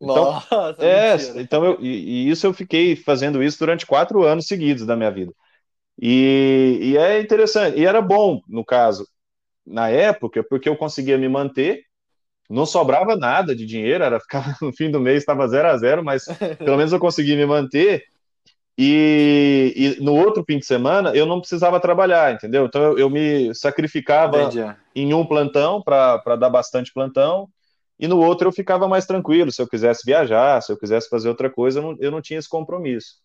Então, 0.00 0.24
Nossa, 0.24 0.76
é, 0.78 1.16
então 1.40 1.64
eu, 1.64 1.78
e, 1.80 1.88
e, 2.26 2.30
isso 2.30 2.46
eu 2.46 2.52
fiquei 2.52 2.94
fazendo 2.96 3.42
isso 3.42 3.58
durante 3.58 3.86
quatro 3.86 4.24
anos 4.24 4.46
seguidos 4.46 4.84
da 4.84 4.94
minha 4.96 5.10
vida. 5.10 5.32
E, 5.98 6.78
e 6.82 6.96
é 6.98 7.20
interessante, 7.20 7.78
e 7.78 7.86
era 7.86 8.02
bom, 8.02 8.42
no 8.46 8.62
caso, 8.62 9.08
na 9.66 9.88
época, 9.88 10.44
porque 10.48 10.68
eu 10.68 10.76
conseguia 10.76 11.18
me 11.18 11.28
manter, 11.28 11.82
não 12.48 12.64
sobrava 12.64 13.16
nada 13.16 13.54
de 13.54 13.66
dinheiro, 13.66 14.04
era 14.04 14.20
ficar 14.20 14.56
no 14.62 14.72
fim 14.72 14.90
do 14.90 15.00
mês 15.00 15.18
estava 15.18 15.48
zero 15.48 15.68
a 15.68 15.76
zero, 15.76 16.04
mas 16.04 16.24
pelo 16.58 16.76
menos 16.76 16.92
eu 16.92 17.00
conseguia 17.00 17.36
me 17.36 17.46
manter. 17.46 18.04
E, 18.78 19.72
e, 19.74 20.04
no 20.04 20.14
outro 20.14 20.44
fim 20.46 20.58
de 20.58 20.66
semana 20.66 21.16
eu 21.16 21.24
não 21.24 21.40
precisava 21.40 21.80
trabalhar, 21.80 22.34
entendeu? 22.34 22.66
Então 22.66 22.82
eu, 22.82 22.98
eu 22.98 23.10
me 23.10 23.54
sacrificava 23.54 24.42
Entendi. 24.42 24.76
em 24.94 25.14
um 25.14 25.24
plantão 25.24 25.80
para 25.82 26.36
dar 26.36 26.50
bastante 26.50 26.92
plantão, 26.92 27.48
e 27.98 28.06
no 28.06 28.20
outro 28.20 28.48
eu 28.48 28.52
ficava 28.52 28.86
mais 28.86 29.06
tranquilo. 29.06 29.50
Se 29.50 29.62
eu 29.62 29.66
quisesse 29.66 30.02
viajar, 30.04 30.62
se 30.62 30.70
eu 30.70 30.78
quisesse 30.78 31.08
fazer 31.08 31.28
outra 31.28 31.48
coisa, 31.48 31.78
eu 31.78 31.82
não, 31.82 31.96
eu 31.98 32.10
não 32.10 32.20
tinha 32.20 32.38
esse 32.38 32.48
compromisso. 32.48 33.16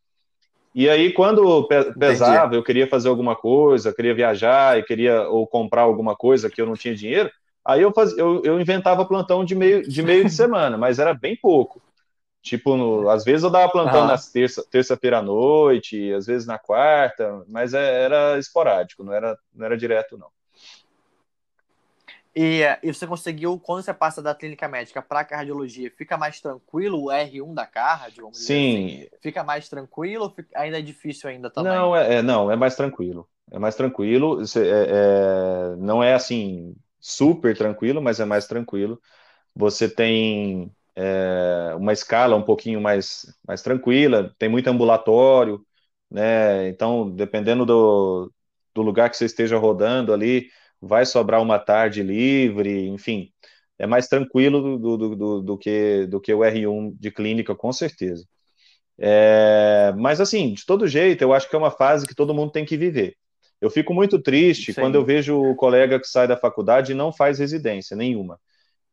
E 0.73 0.89
aí, 0.89 1.11
quando 1.11 1.67
pesava, 1.99 2.45
Entendi. 2.45 2.57
eu 2.57 2.63
queria 2.63 2.87
fazer 2.87 3.09
alguma 3.09 3.35
coisa, 3.35 3.93
queria 3.93 4.15
viajar 4.15 4.79
e 4.79 4.83
queria 4.83 5.27
ou 5.27 5.45
comprar 5.45 5.81
alguma 5.81 6.15
coisa 6.15 6.49
que 6.49 6.61
eu 6.61 6.65
não 6.65 6.75
tinha 6.75 6.95
dinheiro, 6.95 7.29
aí 7.65 7.81
eu, 7.81 7.91
fazia, 7.93 8.17
eu, 8.19 8.41
eu 8.43 8.59
inventava 8.59 9.05
plantão 9.05 9.43
de 9.43 9.53
meio, 9.53 9.87
de 9.87 10.01
meio 10.01 10.23
de 10.23 10.31
semana, 10.33 10.77
mas 10.77 10.97
era 10.97 11.13
bem 11.13 11.35
pouco. 11.35 11.81
Tipo, 12.41 12.75
no, 12.75 13.09
às 13.09 13.23
vezes 13.23 13.43
eu 13.43 13.51
dava 13.51 13.71
plantão 13.71 14.05
na 14.05 14.17
terça, 14.17 14.65
terça-feira 14.69 15.19
à 15.19 15.21
noite, 15.21 16.11
às 16.13 16.25
vezes 16.25 16.47
na 16.47 16.57
quarta, 16.57 17.43
mas 17.47 17.73
é, 17.73 18.03
era 18.03 18.39
esporádico, 18.39 19.03
não 19.03 19.13
era, 19.13 19.37
não 19.53 19.65
era 19.65 19.77
direto, 19.77 20.17
não. 20.17 20.29
E, 22.33 22.61
e, 22.81 22.93
você 22.93 23.05
conseguiu, 23.05 23.59
quando 23.59 23.83
você 23.83 23.93
passa 23.93 24.21
da 24.21 24.33
clínica 24.33 24.67
médica 24.67 25.01
para 25.01 25.25
cardiologia, 25.25 25.91
fica 25.97 26.17
mais 26.17 26.39
tranquilo 26.39 27.03
o 27.03 27.11
R1 27.11 27.53
da 27.53 27.65
cardio? 27.65 28.29
Sim. 28.31 29.01
Assim? 29.01 29.09
Fica 29.21 29.43
mais 29.43 29.67
tranquilo 29.67 30.25
ou 30.25 30.35
ainda 30.55 30.79
é 30.79 30.81
difícil 30.81 31.29
ainda 31.29 31.49
também? 31.49 31.73
Não, 31.73 31.95
é, 31.95 32.15
é, 32.15 32.21
não, 32.21 32.49
é 32.49 32.55
mais 32.55 32.75
tranquilo. 32.75 33.27
É 33.51 33.59
mais 33.59 33.75
tranquilo. 33.75 34.41
É, 34.41 34.45
é, 34.55 35.75
não 35.77 36.01
é 36.01 36.13
assim 36.13 36.73
super 36.99 37.57
tranquilo, 37.57 38.01
mas 38.01 38.19
é 38.21 38.25
mais 38.25 38.47
tranquilo. 38.47 39.01
Você 39.53 39.89
tem 39.89 40.71
é, 40.95 41.73
uma 41.75 41.91
escala 41.91 42.37
um 42.37 42.43
pouquinho 42.43 42.79
mais, 42.79 43.25
mais 43.45 43.61
tranquila, 43.61 44.33
tem 44.39 44.47
muito 44.47 44.69
ambulatório, 44.69 45.65
né? 46.09 46.69
Então, 46.69 47.09
dependendo 47.09 47.65
do, 47.65 48.31
do 48.73 48.81
lugar 48.81 49.09
que 49.09 49.17
você 49.17 49.25
esteja 49.25 49.57
rodando 49.57 50.13
ali, 50.13 50.49
vai 50.81 51.05
sobrar 51.05 51.41
uma 51.41 51.59
tarde 51.59 52.01
livre, 52.01 52.87
enfim, 52.87 53.31
é 53.77 53.85
mais 53.85 54.07
tranquilo 54.07 54.77
do, 54.77 54.97
do, 54.97 55.15
do, 55.15 55.41
do, 55.41 55.57
que, 55.57 56.07
do 56.07 56.19
que 56.19 56.33
o 56.33 56.39
R1 56.39 56.95
de 56.99 57.11
clínica, 57.11 57.55
com 57.55 57.71
certeza. 57.71 58.25
É, 58.99 59.93
mas 59.97 60.21
assim, 60.21 60.53
de 60.53 60.65
todo 60.65 60.87
jeito, 60.87 61.23
eu 61.23 61.33
acho 61.33 61.49
que 61.49 61.55
é 61.55 61.59
uma 61.59 61.71
fase 61.71 62.07
que 62.07 62.15
todo 62.15 62.33
mundo 62.33 62.51
tem 62.51 62.65
que 62.65 62.77
viver. 62.77 63.15
Eu 63.59 63.69
fico 63.69 63.93
muito 63.93 64.19
triste 64.19 64.73
Sim. 64.73 64.81
quando 64.81 64.95
eu 64.95 65.05
vejo 65.05 65.39
o 65.39 65.55
colega 65.55 65.99
que 65.99 66.07
sai 66.07 66.27
da 66.27 66.37
faculdade 66.37 66.91
e 66.91 66.95
não 66.95 67.11
faz 67.13 67.39
residência 67.39 67.95
nenhuma. 67.95 68.39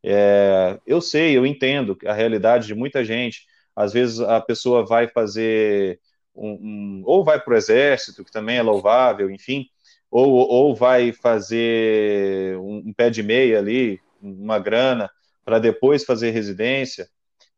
É, 0.03 0.79
eu 0.87 1.01
sei, 1.01 1.37
eu 1.37 1.45
entendo 1.45 1.97
a 2.07 2.13
realidade 2.13 2.67
de 2.67 2.75
muita 2.75 3.05
gente. 3.05 3.47
Às 3.75 3.93
vezes 3.93 4.21
a 4.21 4.41
pessoa 4.41 4.85
vai 4.85 5.09
fazer 5.09 6.01
um, 6.35 6.51
um 6.51 7.03
ou 7.05 7.25
vai 7.25 7.41
para 7.41 7.55
o 7.55 7.57
exército, 7.57 8.25
que 8.25 8.31
também 8.31 8.57
é 8.59 8.63
louvável, 8.63 9.31
enfim, 9.31 9.67
ou, 10.11 10.31
ou 10.31 10.75
vai 10.75 11.13
fazer 11.13 12.57
um, 12.59 12.85
um 12.87 12.93
pé 12.93 13.11
de 13.11 13.23
meia 13.23 13.59
ali, 13.59 14.01
uma 14.21 14.59
grana, 14.59 15.11
para 15.45 15.59
depois 15.59 16.05
fazer 16.05 16.31
residência. 16.31 17.09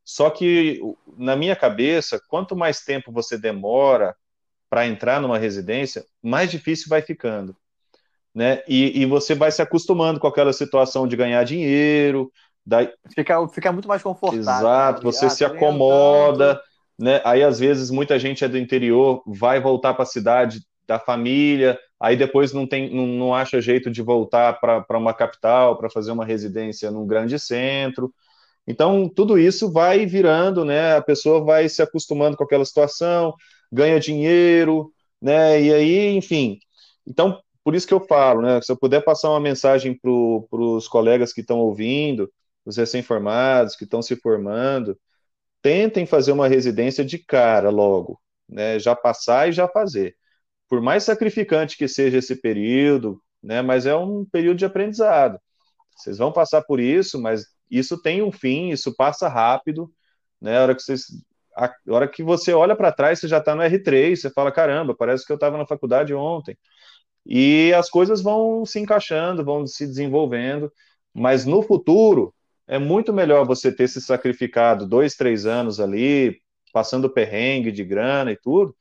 Só 0.05 0.30
que, 0.30 0.80
na 1.16 1.36
minha 1.36 1.55
cabeça, 1.55 2.20
quanto 2.28 2.57
mais 2.57 2.80
tempo 2.80 3.12
você 3.12 3.38
demora 3.38 4.14
para 4.68 4.86
entrar 4.86 5.20
numa 5.20 5.38
residência, 5.38 6.05
mais 6.22 6.51
difícil 6.51 6.88
vai 6.88 7.03
ficando. 7.03 7.57
Né? 8.34 8.62
E, 8.68 9.03
e, 9.03 9.07
você 9.07 9.34
vai 9.34 9.51
se 9.51 9.61
acostumando 9.61 10.20
com 10.20 10.26
aquela 10.28 10.53
situação 10.53 11.07
de 11.07 11.16
ganhar 11.16 11.42
dinheiro. 11.42 12.30
Daí... 12.64 12.92
Fica, 13.12 13.48
fica 13.48 13.72
muito 13.72 13.88
mais 13.88 14.03
confortável. 14.03 14.40
Exato, 14.40 15.03
você 15.03 15.26
ah, 15.26 15.30
se 15.30 15.44
tá 15.44 15.53
acomoda. 15.53 16.61
Né? 16.96 17.20
Aí, 17.24 17.42
às 17.42 17.59
vezes, 17.59 17.90
muita 17.90 18.18
gente 18.18 18.44
é 18.44 18.48
do 18.48 18.59
interior, 18.59 19.22
vai 19.26 19.61
voltar 19.61 19.94
para 19.94 20.05
a 20.05 20.07
cidade 20.07 20.61
da 20.86 20.98
família, 20.98 21.78
aí 22.01 22.16
depois 22.16 22.53
não, 22.53 22.66
tem, 22.66 22.94
não, 22.94 23.07
não 23.07 23.34
acha 23.34 23.61
jeito 23.61 23.90
de 23.90 24.03
voltar 24.03 24.55
para 24.61 24.98
uma 24.98 25.12
capital, 25.14 25.76
para 25.78 25.90
fazer 25.90 26.11
uma 26.12 26.24
residência 26.24 26.90
num 26.90 27.07
grande 27.07 27.38
centro. 27.38 28.12
Então, 28.66 29.09
tudo 29.09 29.38
isso 29.38 29.70
vai 29.72 30.07
virando, 30.07 30.64
né? 30.64 30.96
A 30.96 31.03
pessoa 31.03 31.44
vai 31.44 31.68
se 31.68 31.82
acostumando 31.82 32.36
com 32.36 32.44
aquela 32.44 32.64
situação, 32.64 33.34
ganha 33.70 34.01
dinheiro, 34.01 34.92
né? 35.20 35.61
E 35.62 35.74
aí, 35.74 36.16
enfim. 36.16 36.59
Então, 37.07 37.40
por 37.64 37.74
isso 37.74 37.86
que 37.86 37.94
eu 37.94 38.01
falo, 38.07 38.42
né? 38.42 38.61
Se 38.62 38.72
eu 38.72 38.78
puder 38.78 39.03
passar 39.05 39.30
uma 39.30 39.40
mensagem 39.40 39.94
para 39.98 40.11
os 40.11 40.88
colegas 40.88 41.32
que 41.32 41.40
estão 41.42 41.59
ouvindo, 41.59 42.30
os 42.64 42.76
recém-formados, 42.76 43.76
que 43.76 43.84
estão 43.84 44.03
se 44.03 44.16
formando, 44.16 44.98
tentem 45.62 46.07
fazer 46.07 46.32
uma 46.32 46.48
residência 46.48 47.05
de 47.05 47.18
cara 47.18 47.70
logo, 47.70 48.20
né? 48.48 48.78
Já 48.78 48.96
passar 48.96 49.48
e 49.48 49.53
já 49.53 49.68
fazer 49.68 50.16
por 50.70 50.80
mais 50.80 51.02
sacrificante 51.04 51.76
que 51.76 51.88
seja 51.88 52.18
esse 52.18 52.36
período, 52.36 53.20
né, 53.42 53.60
mas 53.60 53.86
é 53.86 53.96
um 53.96 54.24
período 54.24 54.58
de 54.58 54.64
aprendizado. 54.64 55.38
Vocês 55.96 56.18
vão 56.18 56.32
passar 56.32 56.62
por 56.62 56.78
isso, 56.80 57.20
mas 57.20 57.44
isso 57.70 58.00
tem 58.00 58.22
um 58.22 58.30
fim, 58.32 58.70
isso 58.70 58.94
passa 58.96 59.28
rápido, 59.28 59.92
né? 60.40 60.58
A 60.58 60.62
hora 60.62 60.74
que 60.74 60.82
vocês 60.82 61.06
a 61.56 61.74
hora 61.90 62.08
que 62.08 62.22
você 62.22 62.52
olha 62.52 62.76
para 62.76 62.92
trás, 62.92 63.18
você 63.18 63.28
já 63.28 63.38
está 63.38 63.54
no 63.54 63.62
R3, 63.62 64.16
você 64.16 64.30
fala, 64.30 64.52
caramba, 64.52 64.94
parece 64.94 65.26
que 65.26 65.32
eu 65.32 65.34
estava 65.34 65.58
na 65.58 65.66
faculdade 65.66 66.14
ontem. 66.14 66.56
E 67.26 67.72
as 67.74 67.90
coisas 67.90 68.22
vão 68.22 68.64
se 68.64 68.78
encaixando, 68.78 69.44
vão 69.44 69.66
se 69.66 69.86
desenvolvendo, 69.86 70.72
mas 71.12 71.44
no 71.44 71.62
futuro 71.62 72.34
é 72.66 72.78
muito 72.78 73.12
melhor 73.12 73.44
você 73.44 73.72
ter 73.72 73.88
se 73.88 74.00
sacrificado 74.00 74.86
dois, 74.86 75.16
três 75.16 75.44
anos 75.44 75.80
ali, 75.80 76.40
passando 76.72 77.10
perrengue 77.10 77.72
de 77.72 77.84
grana 77.84 78.32
e 78.32 78.36
tudo, 78.36 78.74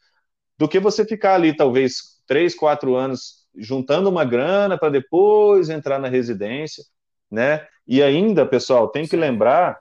do 0.60 0.68
que 0.68 0.78
você 0.78 1.06
ficar 1.06 1.36
ali, 1.36 1.56
talvez, 1.56 2.22
três, 2.28 2.54
quatro 2.54 2.94
anos 2.94 3.48
juntando 3.56 4.10
uma 4.10 4.26
grana 4.26 4.78
para 4.78 4.90
depois 4.90 5.70
entrar 5.70 5.98
na 5.98 6.10
residência, 6.10 6.84
né? 7.32 7.66
E 7.88 8.04
ainda, 8.04 8.46
pessoal, 8.46 8.90
tem 8.90 9.08
que 9.08 9.16
lembrar 9.16 9.80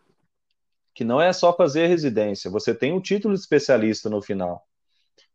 que 0.94 1.02
não 1.02 1.20
é 1.20 1.32
só 1.32 1.52
fazer 1.52 1.88
residência, 1.88 2.48
você 2.48 2.72
tem 2.72 2.92
um 2.92 3.00
título 3.00 3.34
de 3.34 3.40
especialista 3.40 4.08
no 4.08 4.22
final. 4.22 4.64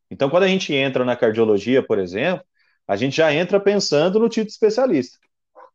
Então, 0.09 0.29
quando 0.29 0.43
a 0.43 0.47
gente 0.47 0.73
entra 0.73 1.03
na 1.03 1.15
cardiologia, 1.15 1.83
por 1.83 1.99
exemplo, 1.99 2.45
a 2.87 2.95
gente 2.95 3.17
já 3.17 3.33
entra 3.33 3.59
pensando 3.59 4.19
no 4.19 4.29
título 4.29 4.47
de 4.47 4.53
especialista. 4.53 5.17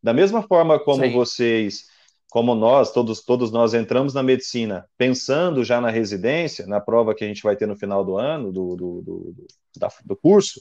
Da 0.02 0.14
mesma 0.14 0.42
forma 0.42 0.78
como 0.78 1.04
Sim. 1.04 1.12
vocês 1.12 1.88
como 2.30 2.54
nós, 2.54 2.92
todos, 2.92 3.22
todos 3.22 3.50
nós 3.50 3.72
entramos 3.74 4.12
na 4.12 4.22
medicina 4.22 4.86
pensando 4.96 5.64
já 5.64 5.80
na 5.80 5.90
residência, 5.90 6.66
na 6.66 6.80
prova 6.80 7.14
que 7.14 7.24
a 7.24 7.26
gente 7.26 7.42
vai 7.42 7.56
ter 7.56 7.66
no 7.66 7.76
final 7.76 8.04
do 8.04 8.18
ano, 8.18 8.52
do, 8.52 8.76
do, 8.76 9.02
do, 9.02 9.46
da, 9.76 9.88
do 10.04 10.14
curso, 10.16 10.60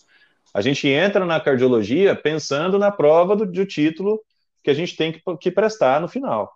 a 0.54 0.62
gente 0.62 0.88
entra 0.88 1.26
na 1.26 1.40
cardiologia 1.40 2.16
pensando 2.16 2.80
na 2.80 2.92
prova 2.92 3.36
do, 3.36 3.46
do 3.46 3.66
título 3.66 4.22
que 4.64 4.70
a 4.70 4.74
gente 4.74 4.96
tem 4.96 5.12
que, 5.12 5.22
que, 5.40 5.52
prestar 5.52 6.02
no 6.02 6.08
final. 6.08 6.52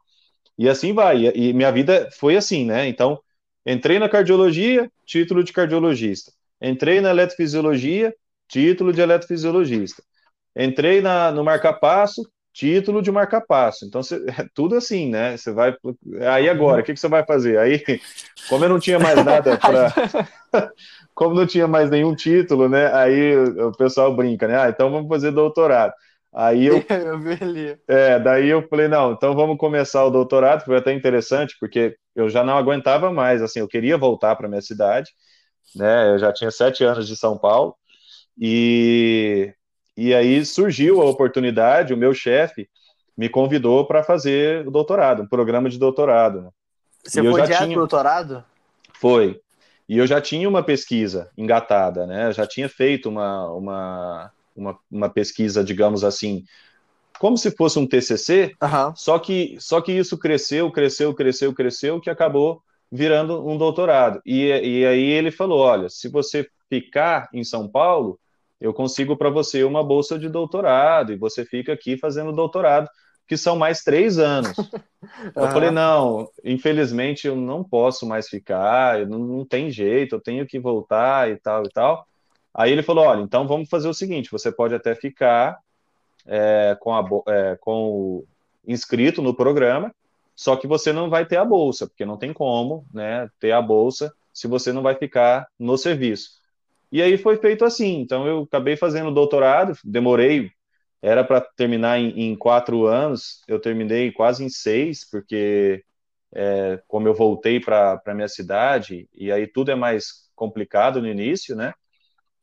E 0.57 0.69
assim 0.69 0.93
vai. 0.93 1.25
E, 1.25 1.49
e 1.49 1.53
minha 1.53 1.71
vida 1.71 2.09
foi 2.17 2.35
assim, 2.35 2.65
né? 2.65 2.87
Então, 2.87 3.19
entrei 3.65 3.99
na 3.99 4.09
cardiologia, 4.09 4.89
título 5.05 5.43
de 5.43 5.53
cardiologista. 5.53 6.31
Entrei 6.61 7.01
na 7.01 7.09
eletrofisiologia, 7.09 8.13
título 8.47 8.93
de 8.93 9.01
eletrofisiologista. 9.01 10.03
Entrei 10.55 11.01
na, 11.01 11.31
no 11.31 11.43
marca-passo, 11.43 12.29
título 12.53 13.01
de 13.01 13.11
marca-passo. 13.11 13.85
Então, 13.85 14.03
você, 14.03 14.15
é 14.27 14.45
tudo 14.53 14.75
assim, 14.75 15.09
né? 15.09 15.37
Você 15.37 15.51
vai. 15.51 15.75
Aí 16.31 16.49
agora, 16.49 16.81
o 16.81 16.83
que, 16.83 16.93
que 16.93 16.99
você 16.99 17.07
vai 17.07 17.25
fazer? 17.25 17.57
Aí, 17.57 17.83
como 18.49 18.65
eu 18.65 18.69
não 18.69 18.79
tinha 18.79 18.99
mais 18.99 19.23
nada 19.23 19.57
para. 19.59 19.93
como 21.13 21.35
não 21.35 21.45
tinha 21.45 21.67
mais 21.67 21.89
nenhum 21.89 22.15
título, 22.15 22.67
né? 22.69 22.93
Aí 22.93 23.37
o 23.37 23.71
pessoal 23.73 24.15
brinca, 24.15 24.47
né? 24.47 24.59
Ah, 24.59 24.69
então 24.69 24.91
vamos 24.91 25.07
fazer 25.07 25.31
doutorado. 25.31 25.93
Aí 26.33 26.65
eu. 26.65 26.77
eu 26.89 27.77
é, 27.87 28.19
daí 28.19 28.47
eu 28.47 28.67
falei, 28.67 28.87
não, 28.87 29.13
então 29.13 29.35
vamos 29.35 29.57
começar 29.57 30.05
o 30.05 30.11
doutorado, 30.11 30.63
foi 30.63 30.77
até 30.77 30.93
interessante, 30.93 31.55
porque 31.59 31.95
eu 32.15 32.29
já 32.29 32.43
não 32.43 32.57
aguentava 32.57 33.11
mais, 33.11 33.41
assim, 33.41 33.59
eu 33.59 33.67
queria 33.67 33.97
voltar 33.97 34.35
para 34.35 34.47
minha 34.47 34.61
cidade, 34.61 35.11
né? 35.75 36.11
Eu 36.13 36.19
já 36.19 36.33
tinha 36.33 36.51
sete 36.51 36.83
anos 36.83 37.07
de 37.07 37.15
São 37.15 37.37
Paulo. 37.37 37.75
E, 38.39 39.53
e 40.07 40.15
aí 40.15 40.43
surgiu 40.43 41.01
a 41.01 41.05
oportunidade, 41.05 41.93
o 41.93 41.97
meu 41.97 42.13
chefe 42.13 42.67
me 43.15 43.29
convidou 43.29 43.85
para 43.85 44.03
fazer 44.03 44.67
o 44.67 44.71
doutorado, 44.71 45.21
um 45.21 45.27
programa 45.27 45.69
de 45.69 45.77
doutorado. 45.77 46.41
Né? 46.41 46.49
Você 47.03 47.21
e 47.21 47.29
foi 47.29 47.41
direto 47.43 47.63
tinha... 47.63 47.77
doutorado? 47.77 48.43
Foi. 48.93 49.39
E 49.87 49.97
eu 49.97 50.07
já 50.07 50.19
tinha 50.19 50.47
uma 50.49 50.63
pesquisa 50.63 51.29
engatada, 51.37 52.07
né? 52.07 52.27
Eu 52.27 52.31
já 52.31 52.47
tinha 52.47 52.69
feito 52.69 53.09
uma, 53.09 53.47
uma, 53.51 54.31
uma, 54.55 54.79
uma 54.89 55.09
pesquisa, 55.09 55.63
digamos 55.63 56.03
assim, 56.03 56.45
como 57.19 57.37
se 57.37 57.51
fosse 57.51 57.77
um 57.77 57.85
TCC, 57.85 58.55
uhum. 58.59 58.95
só, 58.95 59.19
que, 59.19 59.55
só 59.59 59.81
que 59.81 59.91
isso 59.91 60.17
cresceu, 60.17 60.71
cresceu, 60.71 61.13
cresceu, 61.13 61.53
cresceu, 61.53 62.01
que 62.01 62.09
acabou 62.09 62.63
virando 62.91 63.47
um 63.47 63.55
doutorado. 63.55 64.19
E, 64.25 64.47
e 64.47 64.85
aí 64.85 65.03
ele 65.03 65.29
falou: 65.29 65.59
olha, 65.59 65.89
se 65.89 66.09
você 66.09 66.47
ficar 66.67 67.29
em 67.33 67.43
São 67.43 67.67
Paulo, 67.67 68.19
eu 68.61 68.73
consigo 68.73 69.17
para 69.17 69.31
você 69.31 69.63
uma 69.63 69.83
bolsa 69.83 70.19
de 70.19 70.29
doutorado, 70.29 71.11
e 71.11 71.17
você 71.17 71.43
fica 71.43 71.73
aqui 71.73 71.97
fazendo 71.97 72.31
doutorado, 72.31 72.87
que 73.27 73.35
são 73.35 73.55
mais 73.55 73.81
três 73.81 74.19
anos. 74.19 74.55
Eu 75.35 75.43
uhum. 75.43 75.51
falei, 75.51 75.71
não, 75.71 76.29
infelizmente 76.43 77.27
eu 77.27 77.35
não 77.35 77.63
posso 77.63 78.05
mais 78.05 78.29
ficar, 78.29 79.05
não, 79.07 79.17
não 79.17 79.45
tem 79.45 79.71
jeito, 79.71 80.15
eu 80.15 80.21
tenho 80.21 80.45
que 80.45 80.59
voltar 80.59 81.29
e 81.29 81.37
tal 81.37 81.63
e 81.63 81.69
tal. 81.69 82.05
Aí 82.53 82.71
ele 82.71 82.83
falou, 82.83 83.05
olha, 83.05 83.21
então 83.21 83.47
vamos 83.47 83.67
fazer 83.67 83.87
o 83.87 83.93
seguinte, 83.93 84.31
você 84.31 84.51
pode 84.51 84.75
até 84.75 84.93
ficar 84.93 85.57
é, 86.25 86.77
com, 86.79 86.93
a, 86.93 87.03
é, 87.27 87.57
com 87.59 87.89
o 87.89 88.27
inscrito 88.67 89.21
no 89.21 89.33
programa, 89.33 89.93
só 90.35 90.55
que 90.55 90.67
você 90.67 90.93
não 90.93 91.09
vai 91.09 91.25
ter 91.25 91.37
a 91.37 91.45
bolsa, 91.45 91.87
porque 91.87 92.05
não 92.05 92.17
tem 92.17 92.31
como 92.31 92.85
né, 92.93 93.29
ter 93.39 93.51
a 93.51 93.61
bolsa 93.61 94.13
se 94.33 94.47
você 94.47 94.71
não 94.71 94.81
vai 94.81 94.95
ficar 94.95 95.47
no 95.57 95.77
serviço. 95.77 96.40
E 96.91 97.01
aí 97.01 97.17
foi 97.17 97.37
feito 97.37 97.63
assim. 97.63 97.99
Então 97.99 98.27
eu 98.27 98.43
acabei 98.43 98.75
fazendo 98.75 99.11
doutorado, 99.11 99.77
demorei, 99.83 100.51
era 101.01 101.23
para 101.23 101.41
terminar 101.41 101.99
em, 101.99 102.31
em, 102.31 102.35
quatro 102.35 102.85
anos, 102.85 103.41
eu 103.47 103.59
terminei 103.59 104.11
quase 104.11 104.43
em 104.43 104.49
seis, 104.49 105.09
porque 105.09 105.83
é, 106.33 106.81
como 106.87 107.07
eu 107.07 107.13
voltei 107.13 107.59
para 107.59 108.01
a 108.05 108.13
minha 108.13 108.27
cidade, 108.27 109.09
e 109.13 109.31
aí 109.31 109.47
tudo 109.47 109.71
é 109.71 109.75
mais 109.75 110.29
complicado 110.35 111.01
no 111.01 111.07
início, 111.07 111.55
né? 111.55 111.73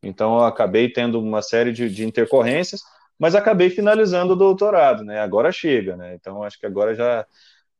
Então 0.02 0.38
eu 0.38 0.44
acabei 0.44 0.90
tendo 0.92 1.20
uma 1.20 1.42
série 1.42 1.72
de, 1.72 1.88
de 1.88 2.06
intercorrências, 2.06 2.80
mas 3.18 3.34
acabei 3.34 3.70
finalizando 3.70 4.32
o 4.32 4.36
doutorado, 4.36 5.04
né? 5.04 5.20
Agora 5.20 5.52
chega, 5.52 5.96
né? 5.96 6.14
Então 6.14 6.42
acho 6.42 6.58
que 6.58 6.66
agora 6.66 6.94
já. 6.94 7.26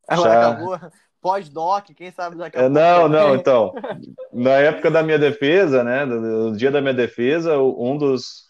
Agora 0.07 0.31
já... 0.31 0.49
acabou 0.49 0.91
pós-doc, 1.21 1.87
quem 1.97 2.11
sabe 2.11 2.37
daqui 2.37 2.59
a 2.59 2.63
é, 2.63 2.69
Não, 2.69 3.09
não, 3.09 3.35
então. 3.35 3.73
Na 4.33 4.53
época 4.53 4.91
da 4.91 5.03
minha 5.03 5.19
defesa, 5.19 5.83
né? 5.83 6.05
No 6.05 6.57
dia 6.57 6.71
da 6.71 6.81
minha 6.81 6.95
defesa, 6.95 7.59
um 7.59 7.97
dos, 7.97 8.49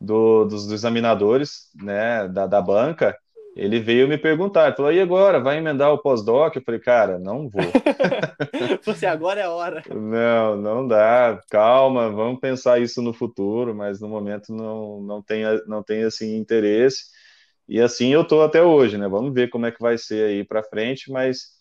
do, 0.00 0.44
dos, 0.44 0.64
dos, 0.64 0.72
examinadores 0.72 1.68
né, 1.74 2.28
da, 2.28 2.46
da 2.46 2.60
banca, 2.60 3.16
ele 3.56 3.80
veio 3.80 4.06
me 4.06 4.18
perguntar, 4.18 4.66
ele 4.66 4.76
falou, 4.76 4.92
e 4.92 5.00
agora, 5.00 5.40
vai 5.40 5.56
emendar 5.56 5.90
o 5.90 5.98
pós-doc? 5.98 6.54
Eu 6.54 6.62
falei, 6.62 6.78
cara, 6.78 7.18
não 7.18 7.48
vou. 7.48 7.62
Você 8.84 9.06
agora 9.06 9.40
é 9.40 9.44
a 9.44 9.50
hora. 9.50 9.82
Não, 9.88 10.56
não 10.56 10.86
dá, 10.86 11.40
calma, 11.50 12.10
vamos 12.10 12.38
pensar 12.38 12.80
isso 12.80 13.00
no 13.00 13.14
futuro, 13.14 13.74
mas 13.74 13.98
no 13.98 14.08
momento 14.08 14.52
não, 14.52 15.00
não, 15.00 15.22
tem, 15.22 15.42
não 15.66 15.82
tem, 15.82 16.04
assim, 16.04 16.36
interesse. 16.36 17.16
E 17.68 17.80
assim 17.80 18.12
eu 18.12 18.24
tô 18.24 18.42
até 18.42 18.62
hoje, 18.62 18.96
né? 18.96 19.08
Vamos 19.08 19.32
ver 19.34 19.48
como 19.48 19.66
é 19.66 19.72
que 19.72 19.80
vai 19.80 19.98
ser 19.98 20.28
aí 20.28 20.44
para 20.44 20.62
frente, 20.62 21.10
mas 21.10 21.55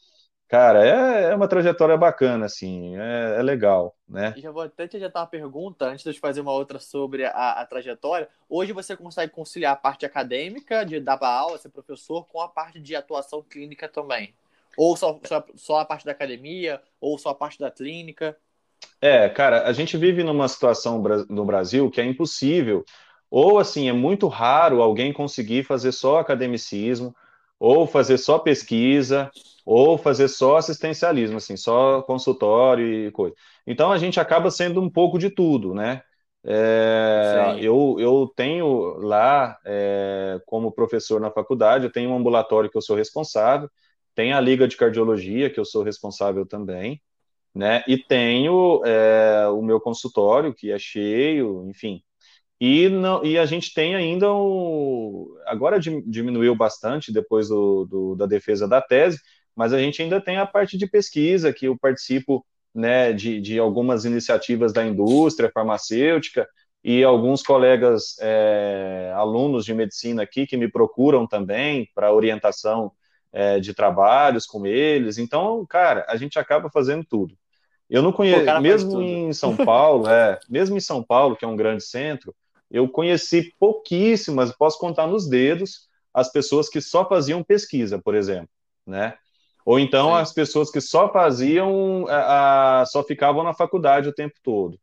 Cara, 0.48 0.86
é, 0.86 1.32
é 1.32 1.36
uma 1.36 1.48
trajetória 1.48 1.98
bacana, 1.98 2.46
assim, 2.46 2.96
é, 2.98 3.38
é 3.40 3.42
legal, 3.42 3.96
né? 4.08 4.34
E 4.38 4.42
já 4.42 4.52
vou 4.52 4.62
até 4.62 4.88
te 4.88 4.96
adiantar 4.96 5.24
uma 5.24 5.30
pergunta, 5.30 5.86
antes 5.86 6.04
de 6.04 6.10
eu 6.10 6.14
te 6.14 6.20
fazer 6.20 6.42
uma 6.42 6.52
outra 6.54 6.78
sobre 6.80 7.26
a, 7.26 7.52
a 7.54 7.66
trajetória. 7.66 8.30
Hoje 8.48 8.72
você 8.72 8.96
consegue 8.96 9.32
conciliar 9.32 9.74
a 9.74 9.76
parte 9.76 10.06
acadêmica, 10.06 10.86
de 10.86 11.00
dar 11.00 11.18
aula, 11.24 11.58
ser 11.58 11.70
professor, 11.70 12.26
com 12.28 12.40
a 12.40 12.48
parte 12.48 12.80
de 12.80 12.96
atuação 12.96 13.42
clínica 13.42 13.90
também? 13.90 14.36
Ou 14.78 14.96
só, 14.96 15.20
só, 15.24 15.44
só 15.56 15.80
a 15.80 15.86
parte 15.86 16.06
da 16.06 16.12
academia, 16.12 16.80
ou 17.02 17.18
só 17.18 17.30
a 17.30 17.36
parte 17.36 17.58
da 17.58 17.72
clínica? 17.72 18.38
É, 19.02 19.28
cara, 19.30 19.68
a 19.68 19.74
gente 19.74 19.98
vive 19.98 20.24
numa 20.24 20.48
situação 20.48 21.02
no 21.28 21.46
Brasil 21.46 21.90
que 21.90 22.00
é 22.00 22.06
impossível, 22.06 22.86
ou 23.32 23.58
assim, 23.58 23.90
é 23.90 23.94
muito 23.94 24.28
raro 24.28 24.82
alguém 24.82 25.12
conseguir 25.12 25.64
fazer 25.64 25.92
só 25.92 26.20
academicismo, 26.20 27.16
ou 27.60 27.88
fazer 27.88 28.18
só 28.18 28.40
pesquisa, 28.40 29.32
ou 29.66 29.98
fazer 29.98 30.28
só 30.28 30.58
assistencialismo, 30.58 31.38
assim, 31.38 31.58
só 31.58 32.02
consultório 32.04 32.86
e 33.08 33.12
coisa. 33.12 33.36
Então 33.66 33.92
a 33.92 33.98
gente 33.98 34.20
acaba 34.20 34.52
sendo 34.52 34.82
um 34.82 34.90
pouco 34.90 35.18
de 35.18 35.30
tudo, 35.30 35.74
né? 35.74 36.02
É, 36.44 37.56
eu, 37.58 37.96
eu 38.00 38.32
tenho 38.36 38.98
lá, 39.00 39.58
é, 39.66 40.40
como 40.46 40.72
professor 40.72 41.20
na 41.20 41.32
faculdade, 41.32 41.86
eu 41.86 41.92
tenho 41.92 42.12
um 42.12 42.18
ambulatório 42.18 42.70
que 42.70 42.78
eu 42.78 42.82
sou 42.82 42.96
responsável, 42.96 43.70
tem 44.14 44.32
a 44.32 44.40
Liga 44.40 44.68
de 44.68 44.78
Cardiologia, 44.78 45.50
que 45.50 45.60
eu 45.60 45.66
sou 45.66 45.82
responsável 45.84 46.46
também, 46.46 47.02
né? 47.56 47.84
E 47.88 47.98
tenho 47.98 48.84
é, 48.86 49.48
o 49.50 49.62
meu 49.62 49.80
consultório, 49.82 50.54
que 50.54 50.72
é 50.72 50.80
cheio, 50.80 51.68
enfim. 51.70 52.04
E, 52.60 52.88
não, 52.88 53.24
e 53.24 53.38
a 53.38 53.46
gente 53.46 53.74
tem 53.74 53.96
ainda 53.96 54.32
o. 54.32 55.38
Agora 55.46 55.80
diminuiu 55.80 56.56
bastante 56.56 57.12
depois 57.12 57.50
do, 57.50 57.86
do, 57.86 58.16
da 58.16 58.26
defesa 58.26 58.68
da 58.68 58.82
tese, 58.82 59.20
mas 59.56 59.74
a 59.74 59.80
gente 59.80 60.02
ainda 60.02 60.22
tem 60.22 60.38
a 60.38 60.46
parte 60.46 60.78
de 60.78 60.88
pesquisa, 60.88 61.52
que 61.52 61.66
eu 61.68 61.78
participo 61.78 62.46
né, 62.74 63.12
de, 63.12 63.42
de 63.42 63.60
algumas 63.60 64.06
iniciativas 64.06 64.72
da 64.72 64.86
indústria 64.86 65.52
farmacêutica, 65.54 66.48
e 66.88 67.04
alguns 67.04 67.42
colegas 67.42 68.16
é, 68.20 69.12
alunos 69.16 69.66
de 69.66 69.74
medicina 69.74 70.22
aqui 70.22 70.46
que 70.46 70.56
me 70.56 70.70
procuram 70.70 71.26
também 71.26 71.90
para 71.96 72.14
orientação 72.14 72.92
é, 73.34 73.60
de 73.60 73.74
trabalhos 73.74 74.46
com 74.46 74.68
eles. 74.68 75.18
Então, 75.18 75.66
cara, 75.66 76.06
a 76.08 76.16
gente 76.16 76.38
acaba 76.38 76.70
fazendo 76.70 77.04
tudo. 77.04 77.36
Eu 77.90 78.04
não 78.04 78.12
conheço, 78.12 78.62
mesmo 78.62 79.02
em 79.02 79.34
São 79.34 79.58
Paulo, 79.58 80.08
é, 80.08 80.40
mesmo 80.48 80.78
em 80.78 80.80
São 80.80 81.02
Paulo, 81.02 81.36
que 81.36 81.44
é 81.44 81.48
um 81.48 81.56
grande 81.56 81.84
centro, 81.84 82.36
eu 82.76 82.90
conheci 82.90 83.54
pouquíssimas, 83.58 84.52
posso 84.52 84.78
contar 84.78 85.08
nos 85.08 85.30
dedos, 85.30 85.88
as 86.14 86.30
pessoas 86.30 86.68
que 86.68 86.82
só 86.82 87.08
faziam 87.08 87.42
pesquisa, 87.42 87.98
por 87.98 88.14
exemplo, 88.14 88.50
né? 88.86 89.18
Ou 89.66 89.80
então 89.80 90.10
Sim. 90.10 90.16
as 90.16 90.34
pessoas 90.34 90.70
que 90.70 90.82
só 90.82 91.10
faziam, 91.10 92.06
a, 92.10 92.82
a, 92.82 92.86
só 92.86 93.02
ficavam 93.02 93.44
na 93.44 93.54
faculdade 93.54 94.10
o 94.10 94.14
tempo 94.14 94.36
todo. 94.44 94.78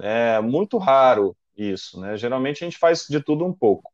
É 0.00 0.38
muito 0.42 0.76
raro 0.76 1.34
isso, 1.56 1.98
né? 1.98 2.14
Geralmente 2.18 2.62
a 2.62 2.66
gente 2.66 2.78
faz 2.78 3.06
de 3.08 3.18
tudo 3.20 3.46
um 3.46 3.54
pouco. 3.54 3.90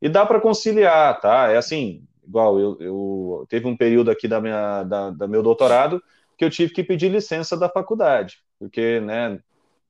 E 0.00 0.08
dá 0.08 0.24
para 0.24 0.40
conciliar, 0.40 1.20
tá? 1.20 1.50
É 1.50 1.58
assim, 1.58 2.02
igual 2.26 2.58
eu, 2.58 2.78
eu, 2.80 3.46
teve 3.50 3.66
um 3.66 3.76
período 3.76 4.10
aqui 4.10 4.26
da 4.26 4.40
minha 4.40 4.84
da, 4.84 5.10
da 5.10 5.28
meu 5.28 5.42
doutorado 5.42 6.02
que 6.38 6.46
eu 6.46 6.50
tive 6.50 6.72
que 6.72 6.82
pedir 6.82 7.10
licença 7.10 7.58
da 7.58 7.68
faculdade, 7.68 8.38
porque, 8.58 9.00
né, 9.00 9.38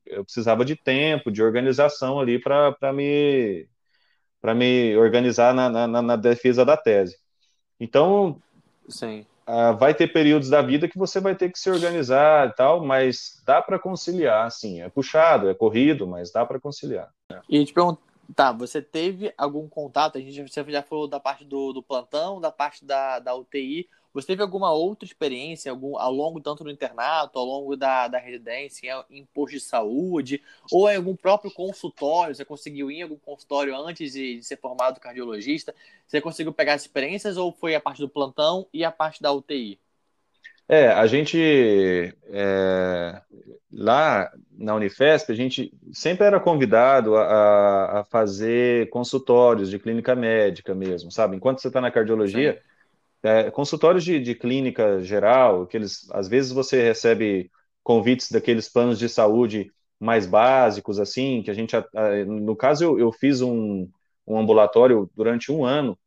eu 0.05 0.23
precisava 0.23 0.63
de 0.63 0.75
tempo, 0.75 1.31
de 1.31 1.41
organização 1.41 2.19
ali 2.19 2.39
para 2.39 2.93
me, 2.93 3.67
para 4.41 4.53
me 4.53 4.95
organizar 4.97 5.53
na, 5.53 5.69
na, 5.69 6.01
na, 6.01 6.15
defesa 6.15 6.63
da 6.63 6.77
tese. 6.77 7.17
Então, 7.79 8.41
Sim. 8.87 9.25
Uh, 9.47 9.77
vai 9.77 9.93
ter 9.93 10.07
períodos 10.07 10.49
da 10.49 10.59
vida 10.59 10.87
que 10.87 10.97
você 10.97 11.19
vai 11.19 11.35
ter 11.35 11.51
que 11.51 11.59
se 11.59 11.69
organizar 11.69 12.49
e 12.49 12.53
tal, 12.53 12.83
mas 12.83 13.43
dá 13.45 13.61
para 13.61 13.77
conciliar, 13.77 14.51
sim. 14.51 14.81
É 14.81 14.89
puxado, 14.89 15.47
é 15.47 15.53
corrido, 15.53 16.07
mas 16.07 16.31
dá 16.31 16.43
para 16.43 16.59
conciliar. 16.59 17.11
E 17.47 17.63
te 17.63 17.71
perguntar, 17.71 18.01
tá, 18.33 18.51
você 18.51 18.81
teve 18.81 19.31
algum 19.37 19.69
contato? 19.69 20.17
A 20.17 20.21
gente 20.21 20.41
você 20.41 20.63
já 20.71 20.81
falou 20.81 21.07
da 21.07 21.19
parte 21.19 21.45
do, 21.45 21.73
do 21.73 21.83
plantão, 21.83 22.41
da 22.41 22.51
parte 22.51 22.83
da, 22.83 23.19
da 23.19 23.35
UTI. 23.35 23.87
Você 24.15 24.27
teve 24.27 24.41
alguma 24.41 24.71
outra 24.71 25.05
experiência 25.05 25.69
algum, 25.69 25.97
ao 25.97 26.09
longo, 26.09 26.39
tanto 26.39 26.63
do 26.63 26.71
internato, 26.71 27.37
ao 27.37 27.43
longo 27.43 27.75
da, 27.75 28.07
da 28.07 28.17
residência, 28.17 29.03
em 29.09 29.25
posto 29.25 29.55
de 29.55 29.59
saúde, 29.59 30.41
ou 30.71 30.89
em 30.89 30.95
algum 30.95 31.17
próprio 31.17 31.51
consultório? 31.51 32.33
Você 32.33 32.45
conseguiu 32.45 32.89
ir 32.89 32.99
em 32.99 33.01
algum 33.01 33.17
consultório 33.17 33.75
antes 33.75 34.13
de, 34.13 34.37
de 34.37 34.45
ser 34.45 34.55
formado 34.55 35.01
cardiologista? 35.01 35.75
Você 36.07 36.21
conseguiu 36.21 36.53
pegar 36.53 36.75
experiências 36.75 37.35
ou 37.35 37.51
foi 37.51 37.75
a 37.75 37.81
parte 37.81 37.99
do 37.99 38.07
plantão 38.07 38.65
e 38.73 38.85
a 38.85 38.91
parte 38.91 39.21
da 39.21 39.33
UTI? 39.33 39.77
É, 40.67 40.87
a 40.87 41.05
gente 41.07 42.15
é, 42.29 43.21
lá 43.69 44.31
na 44.57 44.75
Unifesp, 44.75 45.29
a 45.29 45.35
gente 45.35 45.73
sempre 45.91 46.25
era 46.25 46.39
convidado 46.39 47.17
a, 47.17 47.99
a 47.99 48.03
fazer 48.05 48.89
consultórios 48.91 49.69
de 49.69 49.77
clínica 49.77 50.15
médica 50.15 50.73
mesmo, 50.73 51.11
sabe? 51.11 51.35
Enquanto 51.35 51.59
você 51.59 51.67
está 51.67 51.81
na 51.81 51.91
cardiologia, 51.91 52.53
Sim 52.53 52.74
é, 53.25 53.51
consultórios 53.51 54.03
de, 54.03 54.19
de, 54.19 54.35
clínica 54.35 55.01
geral, 55.01 55.65
que 55.67 55.77
eles, 55.77 56.09
às 56.11 56.27
vezes 56.27 56.51
você 56.51 56.81
recebe 56.81 57.49
convites 57.83 58.31
daqueles 58.31 58.69
planos 58.69 58.99
de 58.99 59.09
saúde 59.09 59.71
mais 59.99 60.25
básicos, 60.25 60.99
assim, 60.99 61.41
que 61.41 61.49
a 61.49 61.53
gente, 61.53 61.75
no 62.27 62.55
caso, 62.55 62.83
eu, 62.83 62.99
eu 62.99 63.11
fiz 63.11 63.41
um, 63.41 63.89
um 64.27 64.37
ambulatório 64.37 65.09
durante 65.15 65.51
um 65.51 65.65
ano 65.65 65.97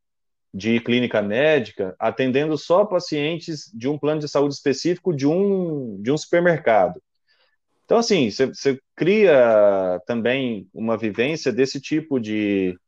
de 0.52 0.80
clínica 0.80 1.20
médica, 1.20 1.94
atendendo 1.98 2.56
só 2.56 2.84
pacientes 2.84 3.70
de 3.74 3.88
um 3.88 3.98
plano 3.98 4.20
de 4.20 4.28
saúde 4.28 4.54
específico 4.54 5.14
de 5.14 5.26
um, 5.26 6.00
de 6.02 6.10
um 6.10 6.16
supermercado. 6.16 7.02
Então, 7.84 7.98
assim, 7.98 8.30
você, 8.30 8.78
cria 8.94 10.00
também 10.06 10.68
uma 10.74 10.96
vivência 10.96 11.52
desse 11.52 11.80
tipo 11.80 12.20
de, 12.20 12.78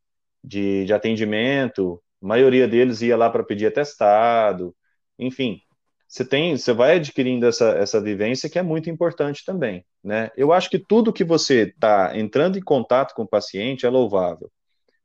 de, 0.45 0.85
de 0.85 0.93
atendimento. 0.93 2.03
A 2.23 2.27
maioria 2.27 2.69
deles 2.69 3.03
ia 3.03 3.17
lá 3.17 3.31
para 3.31 3.45
pedir 3.45 3.67
atestado, 3.67 4.75
enfim. 5.19 5.61
Você 6.07 6.25
tem, 6.25 6.57
você 6.57 6.73
vai 6.73 6.97
adquirindo 6.97 7.47
essa, 7.47 7.71
essa 7.71 8.01
vivência 8.01 8.51
que 8.51 8.59
é 8.59 8.63
muito 8.63 8.91
importante 8.91 9.45
também, 9.45 9.85
né? 10.03 10.31
Eu 10.37 10.53
acho 10.53 10.69
que 10.69 10.79
tudo 10.79 11.13
que 11.13 11.23
você 11.23 11.69
está 11.69 12.17
entrando 12.19 12.59
em 12.59 12.63
contato 12.63 13.15
com 13.15 13.23
o 13.23 13.29
paciente 13.29 13.87
é 13.87 13.89
louvável, 13.89 14.51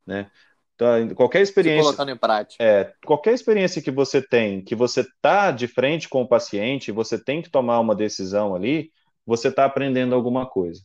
né? 0.05 0.31
Então, 0.73 1.07
qualquer 1.15 1.41
experiência, 1.41 1.83
Se 1.83 1.85
colocando 1.85 2.11
em 2.11 2.17
prática. 2.17 2.61
É, 2.61 2.91
qualquer 3.05 3.33
experiência 3.33 3.81
que 3.81 3.91
você 3.91 4.21
tem, 4.21 4.61
que 4.61 4.75
você 4.75 5.01
está 5.01 5.51
de 5.51 5.67
frente 5.67 6.09
com 6.09 6.21
o 6.21 6.27
paciente, 6.27 6.91
você 6.91 7.23
tem 7.23 7.41
que 7.41 7.49
tomar 7.49 7.79
uma 7.79 7.95
decisão 7.95 8.53
ali, 8.53 8.91
você 9.25 9.47
está 9.47 9.63
aprendendo 9.63 10.13
alguma 10.13 10.45
coisa. 10.45 10.81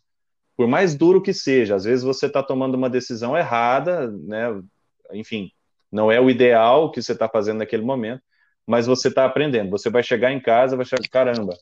Por 0.56 0.68
mais 0.68 0.94
duro 0.94 1.22
que 1.22 1.32
seja, 1.32 1.74
às 1.74 1.84
vezes 1.84 2.04
você 2.04 2.26
está 2.26 2.42
tomando 2.42 2.74
uma 2.74 2.90
decisão 2.90 3.36
errada, 3.36 4.10
né? 4.10 4.48
Enfim, 5.12 5.50
não 5.90 6.10
é 6.10 6.20
o 6.20 6.30
ideal 6.30 6.90
que 6.90 7.02
você 7.02 7.12
está 7.12 7.28
fazendo 7.28 7.58
naquele 7.58 7.82
momento, 7.82 8.22
mas 8.66 8.86
você 8.86 9.08
está 9.08 9.24
aprendendo. 9.24 9.70
Você 9.70 9.90
vai 9.90 10.02
chegar 10.02 10.32
em 10.32 10.40
casa, 10.40 10.76
vai 10.76 10.84
chegar, 10.84 11.02
caramba, 11.10 11.56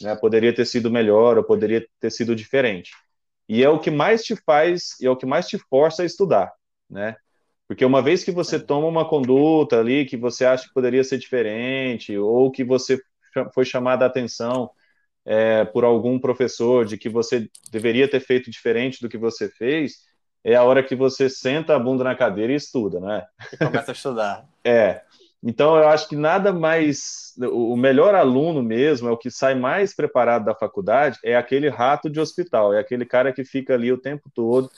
né? 0.00 0.14
Poderia 0.16 0.54
ter 0.54 0.64
sido 0.64 0.90
melhor, 0.90 1.36
ou 1.38 1.44
poderia 1.44 1.86
ter 2.00 2.10
sido 2.10 2.36
diferente. 2.36 2.92
E 3.48 3.62
é 3.62 3.68
o 3.68 3.78
que 3.78 3.90
mais 3.90 4.22
te 4.22 4.36
faz, 4.36 4.98
e 5.00 5.06
é 5.06 5.10
o 5.10 5.16
que 5.16 5.26
mais 5.26 5.48
te 5.48 5.58
força 5.58 6.02
a 6.02 6.06
estudar, 6.06 6.52
né? 6.88 7.16
Porque 7.66 7.84
uma 7.84 8.02
vez 8.02 8.22
que 8.22 8.30
você 8.30 8.60
toma 8.60 8.86
uma 8.86 9.08
conduta 9.08 9.80
ali 9.80 10.04
que 10.04 10.16
você 10.16 10.44
acha 10.44 10.68
que 10.68 10.74
poderia 10.74 11.02
ser 11.02 11.18
diferente, 11.18 12.16
ou 12.16 12.50
que 12.50 12.64
você 12.64 13.00
foi 13.54 13.64
chamada 13.64 14.04
a 14.04 14.08
atenção 14.08 14.70
é, 15.24 15.64
por 15.64 15.84
algum 15.84 16.18
professor 16.18 16.84
de 16.84 16.98
que 16.98 17.08
você 17.08 17.48
deveria 17.70 18.08
ter 18.08 18.20
feito 18.20 18.50
diferente 18.50 19.00
do 19.00 19.08
que 19.08 19.16
você 19.16 19.48
fez, 19.48 20.00
é 20.44 20.54
a 20.54 20.64
hora 20.64 20.82
que 20.82 20.96
você 20.96 21.30
senta 21.30 21.74
a 21.74 21.78
bunda 21.78 22.04
na 22.04 22.14
cadeira 22.14 22.52
e 22.52 22.56
estuda, 22.56 23.00
né? 23.00 23.24
E 23.52 23.56
começa 23.56 23.92
a 23.92 23.94
estudar. 23.94 24.44
é. 24.64 25.02
Então, 25.42 25.76
eu 25.76 25.88
acho 25.88 26.08
que 26.08 26.14
nada 26.14 26.52
mais. 26.52 27.34
O 27.50 27.76
melhor 27.76 28.14
aluno 28.14 28.62
mesmo, 28.62 29.08
é 29.08 29.12
o 29.12 29.16
que 29.16 29.30
sai 29.30 29.54
mais 29.54 29.94
preparado 29.94 30.44
da 30.44 30.54
faculdade, 30.54 31.18
é 31.24 31.34
aquele 31.34 31.68
rato 31.68 32.08
de 32.08 32.20
hospital, 32.20 32.74
é 32.74 32.78
aquele 32.78 33.04
cara 33.04 33.32
que 33.32 33.44
fica 33.44 33.74
ali 33.74 33.90
o 33.90 33.98
tempo 33.98 34.30
todo, 34.34 34.70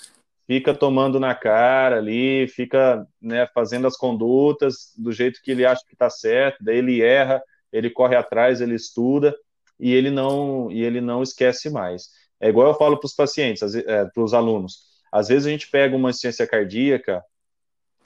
fica 0.46 0.72
tomando 0.72 1.18
na 1.18 1.34
cara 1.34 1.98
ali, 1.98 2.46
fica 2.48 3.06
né, 3.20 3.46
fazendo 3.52 3.86
as 3.86 3.96
condutas 3.96 4.92
do 4.96 5.12
jeito 5.12 5.40
que 5.42 5.50
ele 5.50 5.66
acha 5.66 5.82
que 5.86 5.94
está 5.94 6.08
certo, 6.08 6.62
daí 6.62 6.78
ele 6.78 7.02
erra, 7.02 7.42
ele 7.72 7.90
corre 7.90 8.16
atrás, 8.16 8.60
ele 8.60 8.74
estuda 8.74 9.34
e 9.80 9.92
ele 9.92 10.10
não 10.10 10.70
e 10.70 10.82
ele 10.82 11.00
não 11.00 11.22
esquece 11.22 11.68
mais. 11.68 12.08
É 12.40 12.48
igual 12.48 12.68
eu 12.68 12.74
falo 12.74 12.98
para 12.98 13.06
os 13.06 13.14
pacientes, 13.14 13.74
é, 13.74 14.04
para 14.04 14.22
os 14.22 14.32
alunos. 14.32 14.93
Às 15.14 15.28
vezes 15.28 15.46
a 15.46 15.50
gente 15.50 15.70
pega 15.70 15.94
uma 15.94 16.12
ciência 16.12 16.44
cardíaca, 16.44 17.24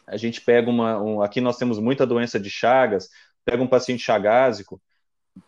a 0.07 0.19
gente 0.19 0.43
pega 0.43 0.69
uma. 0.69 1.03
Um, 1.03 1.23
aqui 1.23 1.41
nós 1.41 1.57
temos 1.57 1.79
muita 1.79 2.07
doença 2.07 2.39
de 2.39 2.51
Chagas, 2.51 3.09
pega 3.47 3.63
um 3.63 3.67
paciente 3.67 4.03
chagásico, 4.03 4.79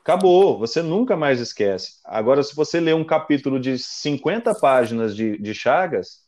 acabou, 0.01 0.59
você 0.59 0.81
nunca 0.81 1.19
mais 1.19 1.39
esquece. 1.39 1.99
Agora, 2.03 2.43
se 2.43 2.57
você 2.57 2.81
ler 2.81 2.95
um 2.95 3.05
capítulo 3.05 3.61
de 3.61 3.79
50 3.79 4.55
páginas 4.55 5.15
de, 5.15 5.37
de 5.37 5.53
Chagas, 5.53 6.21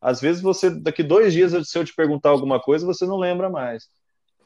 às 0.00 0.20
vezes 0.20 0.42
você, 0.42 0.68
daqui 0.68 1.04
dois 1.04 1.32
dias, 1.32 1.52
se 1.68 1.78
eu 1.78 1.84
te 1.84 1.94
perguntar 1.94 2.30
alguma 2.30 2.60
coisa, 2.60 2.84
você 2.84 3.06
não 3.06 3.18
lembra 3.18 3.48
mais. 3.48 3.86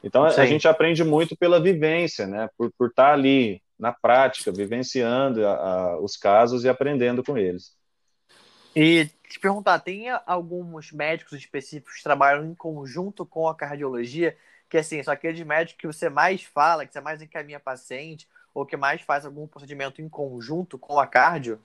Então, 0.04 0.28
Sim. 0.28 0.42
a 0.42 0.44
gente 0.44 0.68
aprende 0.68 1.02
muito 1.02 1.34
pela 1.34 1.58
vivência, 1.58 2.26
né? 2.26 2.50
Por, 2.58 2.70
por 2.76 2.88
estar 2.90 3.14
ali 3.14 3.62
na 3.78 3.90
prática, 3.90 4.52
vivenciando 4.52 5.46
a, 5.46 5.54
a, 5.54 6.00
os 6.00 6.14
casos 6.14 6.62
e 6.62 6.68
aprendendo 6.68 7.24
com 7.24 7.38
eles. 7.38 7.75
E 8.76 9.06
te 9.26 9.40
perguntar, 9.40 9.78
tem 9.78 10.08
alguns 10.26 10.92
médicos 10.92 11.32
específicos 11.32 11.96
que 11.96 12.02
trabalham 12.02 12.44
em 12.44 12.54
conjunto 12.54 13.24
com 13.24 13.48
a 13.48 13.54
cardiologia, 13.54 14.36
que 14.68 14.76
assim, 14.76 15.02
são 15.02 15.14
aqueles 15.14 15.40
médicos 15.46 15.80
que 15.80 15.86
você 15.86 16.10
mais 16.10 16.42
fala, 16.42 16.84
que 16.84 16.92
você 16.92 17.00
mais 17.00 17.22
encaminha 17.22 17.58
paciente, 17.58 18.28
ou 18.52 18.66
que 18.66 18.76
mais 18.76 19.00
faz 19.00 19.24
algum 19.24 19.46
procedimento 19.46 20.02
em 20.02 20.08
conjunto 20.10 20.78
com 20.78 21.00
a 21.00 21.06
cardio? 21.06 21.58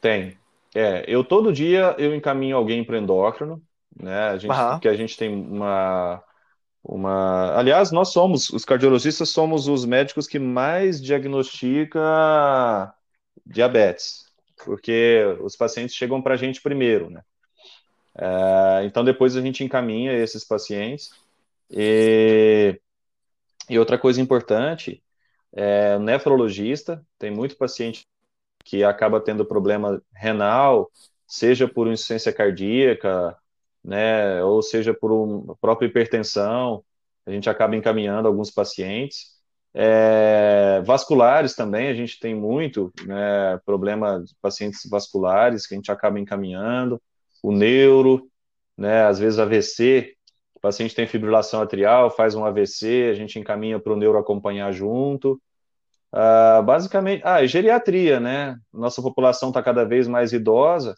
Tem. 0.00 0.38
É, 0.72 1.04
eu 1.08 1.24
todo 1.24 1.52
dia 1.52 1.96
eu 1.98 2.14
encaminho 2.14 2.56
alguém 2.56 2.84
para 2.84 2.98
endócrino, 2.98 3.60
né? 4.00 4.28
A 4.28 4.38
gente, 4.38 4.52
uhum. 4.52 4.78
que 4.78 4.88
a 4.88 4.94
gente 4.94 5.16
tem 5.16 5.34
uma 5.34 6.22
uma. 6.84 7.56
Aliás, 7.56 7.90
nós 7.90 8.12
somos, 8.12 8.50
os 8.50 8.64
cardiologistas 8.64 9.30
somos 9.30 9.66
os 9.66 9.84
médicos 9.84 10.26
que 10.26 10.38
mais 10.38 11.00
diagnostica 11.00 12.92
diabetes, 13.46 14.23
porque 14.64 15.24
os 15.40 15.56
pacientes 15.56 15.94
chegam 15.94 16.22
para 16.22 16.34
a 16.34 16.36
gente 16.36 16.60
primeiro, 16.62 17.10
né? 17.10 17.22
É, 18.16 18.84
então 18.84 19.04
depois 19.04 19.36
a 19.36 19.40
gente 19.40 19.64
encaminha 19.64 20.12
esses 20.12 20.44
pacientes. 20.44 21.10
E, 21.70 22.80
e 23.68 23.78
outra 23.78 23.98
coisa 23.98 24.20
importante 24.20 25.02
é 25.52 25.98
nefrologista, 25.98 27.04
tem 27.18 27.30
muito 27.30 27.56
paciente 27.56 28.06
que 28.64 28.84
acaba 28.84 29.20
tendo 29.20 29.44
problema 29.44 30.02
renal, 30.14 30.90
seja 31.26 31.68
por 31.68 31.88
insuficiência 31.88 32.32
cardíaca, 32.32 33.36
né, 33.82 34.42
ou 34.44 34.62
seja 34.62 34.94
por 34.94 35.12
uma 35.12 35.56
própria 35.56 35.86
hipertensão, 35.86 36.84
a 37.26 37.30
gente 37.30 37.48
acaba 37.50 37.76
encaminhando 37.76 38.28
alguns 38.28 38.50
pacientes. 38.50 39.33
É, 39.74 40.80
vasculares 40.84 41.54
também, 41.54 41.88
a 41.88 41.94
gente 41.94 42.20
tem 42.20 42.34
muito 42.34 42.92
né, 43.04 43.58
problema 43.66 44.22
de 44.22 44.32
pacientes 44.40 44.88
vasculares 44.88 45.66
que 45.66 45.74
a 45.74 45.76
gente 45.76 45.90
acaba 45.90 46.20
encaminhando, 46.20 47.02
o 47.42 47.50
neuro, 47.50 48.28
né, 48.78 49.04
às 49.04 49.18
vezes 49.18 49.38
AVC, 49.38 50.14
o 50.54 50.60
paciente 50.60 50.94
tem 50.94 51.06
fibrilação 51.06 51.60
atrial, 51.60 52.08
faz 52.08 52.34
um 52.34 52.44
AVC, 52.44 53.08
a 53.10 53.14
gente 53.14 53.38
encaminha 53.38 53.80
para 53.80 53.92
o 53.92 53.96
neuro 53.96 54.18
acompanhar 54.18 54.72
junto. 54.72 55.40
Uh, 56.12 56.62
basicamente, 56.62 57.22
ah, 57.24 57.42
e 57.42 57.48
geriatria, 57.48 58.20
né? 58.20 58.56
Nossa 58.72 59.02
população 59.02 59.48
está 59.48 59.60
cada 59.60 59.84
vez 59.84 60.06
mais 60.06 60.32
idosa, 60.32 60.94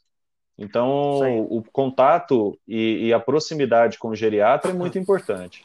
então, 0.59 1.21
Sim. 1.23 1.47
o 1.51 1.63
contato 1.71 2.59
e, 2.67 3.09
e, 3.09 3.13
a 3.13 3.21
proximidade 3.21 3.99
com 3.99 4.09
o 4.09 4.17
geriatra 4.17 4.71
é 4.71 4.75
muito 4.75 4.99
importante. 4.99 5.63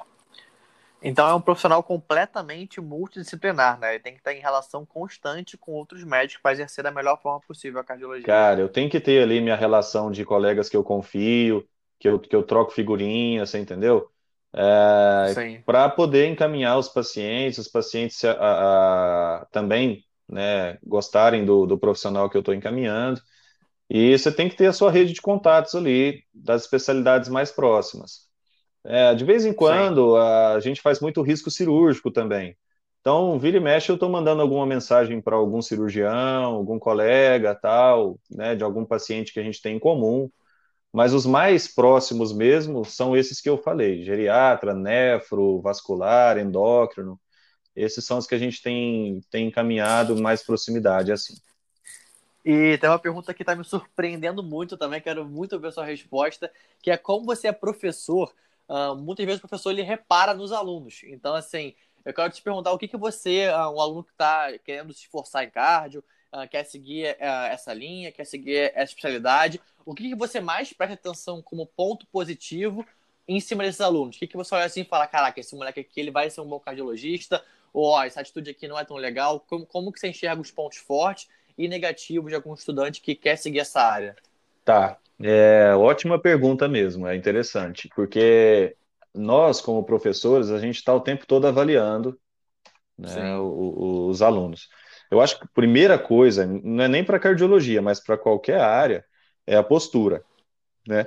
Então, 1.03 1.27
é 1.27 1.33
um 1.33 1.41
profissional 1.41 1.81
completamente 1.81 2.79
multidisciplinar, 2.79 3.79
né? 3.79 3.95
Ele 3.95 4.03
tem 4.03 4.13
que 4.13 4.19
estar 4.19 4.33
em 4.33 4.39
relação 4.39 4.85
constante 4.85 5.57
com 5.57 5.71
outros 5.71 6.03
médicos 6.03 6.41
para 6.41 6.51
exercer 6.51 6.83
da 6.83 6.91
melhor 6.91 7.19
forma 7.21 7.39
possível 7.41 7.79
a 7.79 7.83
cardiologia. 7.83 8.27
Cara, 8.27 8.61
eu 8.61 8.69
tenho 8.69 8.89
que 8.89 8.99
ter 8.99 9.23
ali 9.23 9.41
minha 9.41 9.55
relação 9.55 10.11
de 10.11 10.23
colegas 10.23 10.69
que 10.69 10.77
eu 10.77 10.83
confio, 10.83 11.67
que 11.99 12.07
eu, 12.07 12.19
que 12.19 12.35
eu 12.35 12.43
troco 12.43 12.71
figurinha, 12.71 13.45
você 13.45 13.59
entendeu? 13.59 14.09
É, 14.53 15.33
para 15.65 15.89
poder 15.89 16.27
encaminhar 16.27 16.77
os 16.77 16.89
pacientes, 16.89 17.57
os 17.57 17.67
pacientes 17.67 18.23
a, 18.25 19.41
a, 19.41 19.45
também 19.51 20.03
né, 20.27 20.77
gostarem 20.83 21.45
do, 21.45 21.65
do 21.65 21.77
profissional 21.77 22.29
que 22.29 22.37
eu 22.37 22.41
estou 22.41 22.53
encaminhando. 22.53 23.21
E 23.89 24.17
você 24.17 24.31
tem 24.31 24.49
que 24.49 24.55
ter 24.55 24.67
a 24.67 24.73
sua 24.73 24.91
rede 24.91 25.13
de 25.13 25.21
contatos 25.21 25.75
ali, 25.75 26.23
das 26.33 26.63
especialidades 26.63 27.29
mais 27.29 27.51
próximas. 27.51 28.30
É, 28.83 29.13
de 29.13 29.23
vez 29.23 29.45
em 29.45 29.53
quando, 29.53 30.15
a 30.17 30.59
gente 30.59 30.81
faz 30.81 30.99
muito 30.99 31.21
risco 31.21 31.51
cirúrgico 31.51 32.11
também. 32.11 32.57
Então, 32.99 33.37
vira 33.39 33.57
e 33.57 33.59
mexe, 33.59 33.91
eu 33.91 33.95
estou 33.95 34.09
mandando 34.09 34.41
alguma 34.41 34.65
mensagem 34.65 35.19
para 35.19 35.35
algum 35.35 35.61
cirurgião, 35.61 36.45
algum 36.45 36.77
colega, 36.77 37.55
tal, 37.55 38.19
né, 38.29 38.55
de 38.55 38.63
algum 38.63 38.85
paciente 38.85 39.33
que 39.33 39.39
a 39.39 39.43
gente 39.43 39.61
tem 39.61 39.75
em 39.75 39.79
comum. 39.79 40.29
Mas 40.93 41.13
os 41.13 41.25
mais 41.25 41.67
próximos 41.73 42.33
mesmo 42.33 42.83
são 42.83 43.15
esses 43.15 43.39
que 43.39 43.49
eu 43.49 43.57
falei: 43.57 44.03
geriatra, 44.03 44.73
nefro, 44.73 45.61
vascular, 45.61 46.37
endócrino. 46.37 47.19
Esses 47.75 48.05
são 48.05 48.17
os 48.17 48.27
que 48.27 48.35
a 48.35 48.37
gente 48.37 48.61
tem, 48.61 49.21
tem 49.31 49.47
encaminhado 49.47 50.21
mais 50.21 50.43
proximidade, 50.43 51.11
assim. 51.11 51.35
E 52.43 52.77
tem 52.77 52.89
uma 52.89 52.99
pergunta 52.99 53.33
que 53.33 53.43
está 53.43 53.55
me 53.55 53.63
surpreendendo 53.63 54.43
muito 54.43 54.75
também, 54.75 54.99
quero 54.99 55.23
muito 55.25 55.59
ver 55.59 55.71
sua 55.71 55.85
resposta, 55.85 56.51
que 56.81 56.91
é 56.91 56.97
como 56.97 57.25
você 57.25 57.47
é 57.47 57.51
professor, 57.51 58.33
uh, 58.71 58.95
muitas 58.95 59.25
vezes 59.25 59.39
o 59.39 59.47
professor 59.47 59.71
ele 59.71 59.81
repara 59.81 60.33
nos 60.33 60.53
alunos. 60.53 61.01
Então, 61.03 61.35
assim, 61.35 61.75
eu 62.05 62.13
quero 62.13 62.31
te 62.31 62.41
perguntar 62.41 62.71
o 62.71 62.77
que, 62.77 62.87
que 62.87 62.97
você, 62.97 63.49
uh, 63.49 63.69
um 63.69 63.81
aluno 63.81 64.03
que 64.03 64.11
está 64.11 64.57
querendo 64.59 64.93
se 64.93 65.01
esforçar 65.01 65.43
em 65.43 65.49
cardio, 65.49 66.03
uh, 66.31 66.47
quer 66.47 66.63
seguir 66.63 67.17
essa 67.19 67.73
linha, 67.73 68.11
quer 68.11 68.25
seguir 68.25 68.71
essa 68.73 68.91
especialidade, 68.91 69.61
o 69.85 69.93
que, 69.93 70.09
que 70.09 70.15
você 70.15 70.39
mais 70.39 70.71
presta 70.71 70.93
atenção 70.93 71.41
como 71.41 71.65
ponto 71.65 72.07
positivo 72.07 72.85
em 73.27 73.39
cima 73.39 73.63
desses 73.63 73.81
alunos? 73.81 74.15
O 74.15 74.19
que, 74.19 74.27
que 74.27 74.37
você 74.37 74.55
olha 74.55 74.65
assim 74.65 74.81
e 74.81 74.85
fala, 74.85 75.05
caraca, 75.05 75.39
esse 75.39 75.55
moleque 75.55 75.81
aqui 75.81 75.99
ele 75.99 76.11
vai 76.11 76.29
ser 76.29 76.41
um 76.41 76.47
bom 76.47 76.59
cardiologista, 76.59 77.43
ou 77.73 78.01
essa 78.01 78.21
atitude 78.21 78.51
aqui 78.51 78.67
não 78.67 78.77
é 78.79 78.85
tão 78.85 78.97
legal, 78.97 79.39
como, 79.41 79.65
como 79.65 79.91
que 79.91 79.99
você 79.99 80.09
enxerga 80.09 80.41
os 80.41 80.51
pontos 80.51 80.77
fortes 80.77 81.27
e 81.57 81.67
negativos 81.67 82.29
de 82.29 82.35
algum 82.35 82.53
estudante 82.53 83.01
que 83.01 83.15
quer 83.15 83.35
seguir 83.35 83.59
essa 83.59 83.81
área? 83.81 84.15
Tá, 84.63 84.97
é 85.21 85.73
ótima 85.75 86.19
pergunta 86.19 86.67
mesmo, 86.67 87.07
é 87.07 87.15
interessante, 87.15 87.89
porque 87.95 88.75
nós, 89.13 89.59
como 89.59 89.83
professores, 89.83 90.49
a 90.49 90.59
gente 90.59 90.75
está 90.77 90.93
o 90.93 91.01
tempo 91.01 91.25
todo 91.25 91.47
avaliando 91.47 92.19
né, 92.97 93.37
o, 93.37 93.43
o, 93.43 94.07
os 94.09 94.21
alunos. 94.21 94.69
Eu 95.09 95.19
acho 95.19 95.37
que 95.37 95.45
a 95.45 95.49
primeira 95.53 95.99
coisa, 95.99 96.45
não 96.45 96.83
é 96.83 96.87
nem 96.87 97.03
para 97.03 97.19
cardiologia, 97.19 97.81
mas 97.81 97.99
para 97.99 98.17
qualquer 98.17 98.61
área, 98.61 99.03
é 99.45 99.55
a 99.57 99.63
postura, 99.63 100.23
né? 100.87 101.05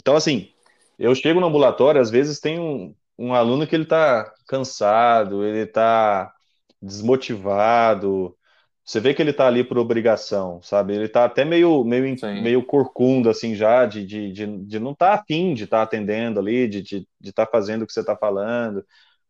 Então, 0.00 0.16
assim, 0.16 0.52
eu 0.98 1.14
chego 1.14 1.40
no 1.40 1.46
ambulatório, 1.46 2.00
às 2.00 2.10
vezes 2.10 2.40
tem 2.40 2.58
um, 2.58 2.94
um 3.18 3.34
aluno 3.34 3.66
que 3.66 3.76
ele 3.76 3.84
está 3.84 4.32
cansado, 4.46 5.44
ele 5.44 5.60
está 5.60 6.32
desmotivado, 6.80 8.36
você 8.84 8.98
vê 8.98 9.14
que 9.14 9.22
ele 9.22 9.30
está 9.30 9.46
ali 9.46 9.62
por 9.62 9.78
obrigação, 9.78 10.60
sabe? 10.60 10.94
Ele 10.94 11.04
está 11.04 11.24
até 11.24 11.44
meio, 11.44 11.84
meio, 11.84 12.16
meio 12.42 12.64
corcunda, 12.64 13.30
assim, 13.30 13.54
já, 13.54 13.86
de, 13.86 14.04
de, 14.04 14.32
de, 14.32 14.58
de 14.64 14.80
não 14.80 14.90
estar 14.90 15.16
tá 15.16 15.22
afim 15.22 15.54
de 15.54 15.64
estar 15.64 15.78
tá 15.78 15.82
atendendo 15.84 16.40
ali, 16.40 16.66
de 16.66 16.78
estar 16.78 16.98
de, 16.98 17.08
de 17.20 17.32
tá 17.32 17.46
fazendo 17.46 17.82
o 17.82 17.86
que 17.86 17.92
você 17.92 18.00
está 18.00 18.16
falando. 18.16 18.84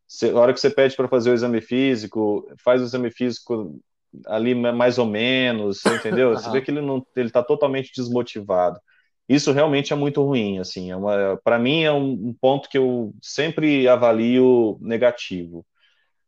Você, 0.09 0.31
a 0.31 0.37
hora 0.37 0.55
que 0.55 0.61
você 0.61 0.71
pede 0.71 0.97
para 0.97 1.09
fazer 1.09 1.31
o 1.31 1.35
exame 1.35 1.61
físico, 1.61 2.47
faz 2.65 2.81
o 2.81 2.85
exame 2.85 3.11
físico 3.11 3.79
ali 4.27 4.55
mais 4.55 4.99
ou 4.99 5.07
menos, 5.07 5.85
entendeu? 5.87 6.31
Você 6.31 6.51
vê 6.51 6.61
que 6.61 6.71
ele 6.71 6.81
não 6.81 7.05
ele 7.17 7.29
está 7.29 7.43
totalmente 7.43 7.93
desmotivado. 7.95 8.81
Isso 9.29 9.53
realmente 9.53 9.93
é 9.93 9.97
muito 9.97 10.23
ruim, 10.23 10.59
assim. 10.59 10.93
É 10.93 10.97
para 11.45 11.59
mim 11.59 11.83
é 11.83 11.93
um, 11.93 12.11
um 12.11 12.37
ponto 12.39 12.69
que 12.69 12.79
eu 12.79 13.15
sempre 13.23 13.87
avalio 13.89 14.79
negativo. 14.81 15.65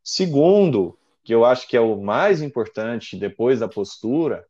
Segundo, 0.02 0.98
que 1.24 1.34
eu 1.34 1.44
acho 1.44 1.66
que 1.66 1.76
é 1.76 1.80
o 1.80 2.00
mais 2.00 2.42
importante 2.42 3.16
depois 3.16 3.60
da 3.60 3.68
postura, 3.68 4.44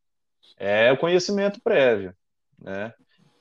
é 0.58 0.92
o 0.92 0.98
conhecimento 0.98 1.60
prévio, 1.62 2.12
né? 2.60 2.92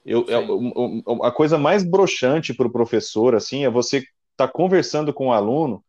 Eu, 0.06 0.26
é, 0.30 1.28
a 1.28 1.32
coisa 1.32 1.58
mais 1.58 1.84
broxante 1.84 2.54
para 2.54 2.68
o 2.68 2.72
professor, 2.72 3.36
assim, 3.36 3.66
é 3.66 3.70
você 3.70 3.98
estar 3.98 4.48
tá 4.48 4.48
conversando 4.48 5.14
com 5.14 5.28
o 5.28 5.34
aluno 5.34 5.84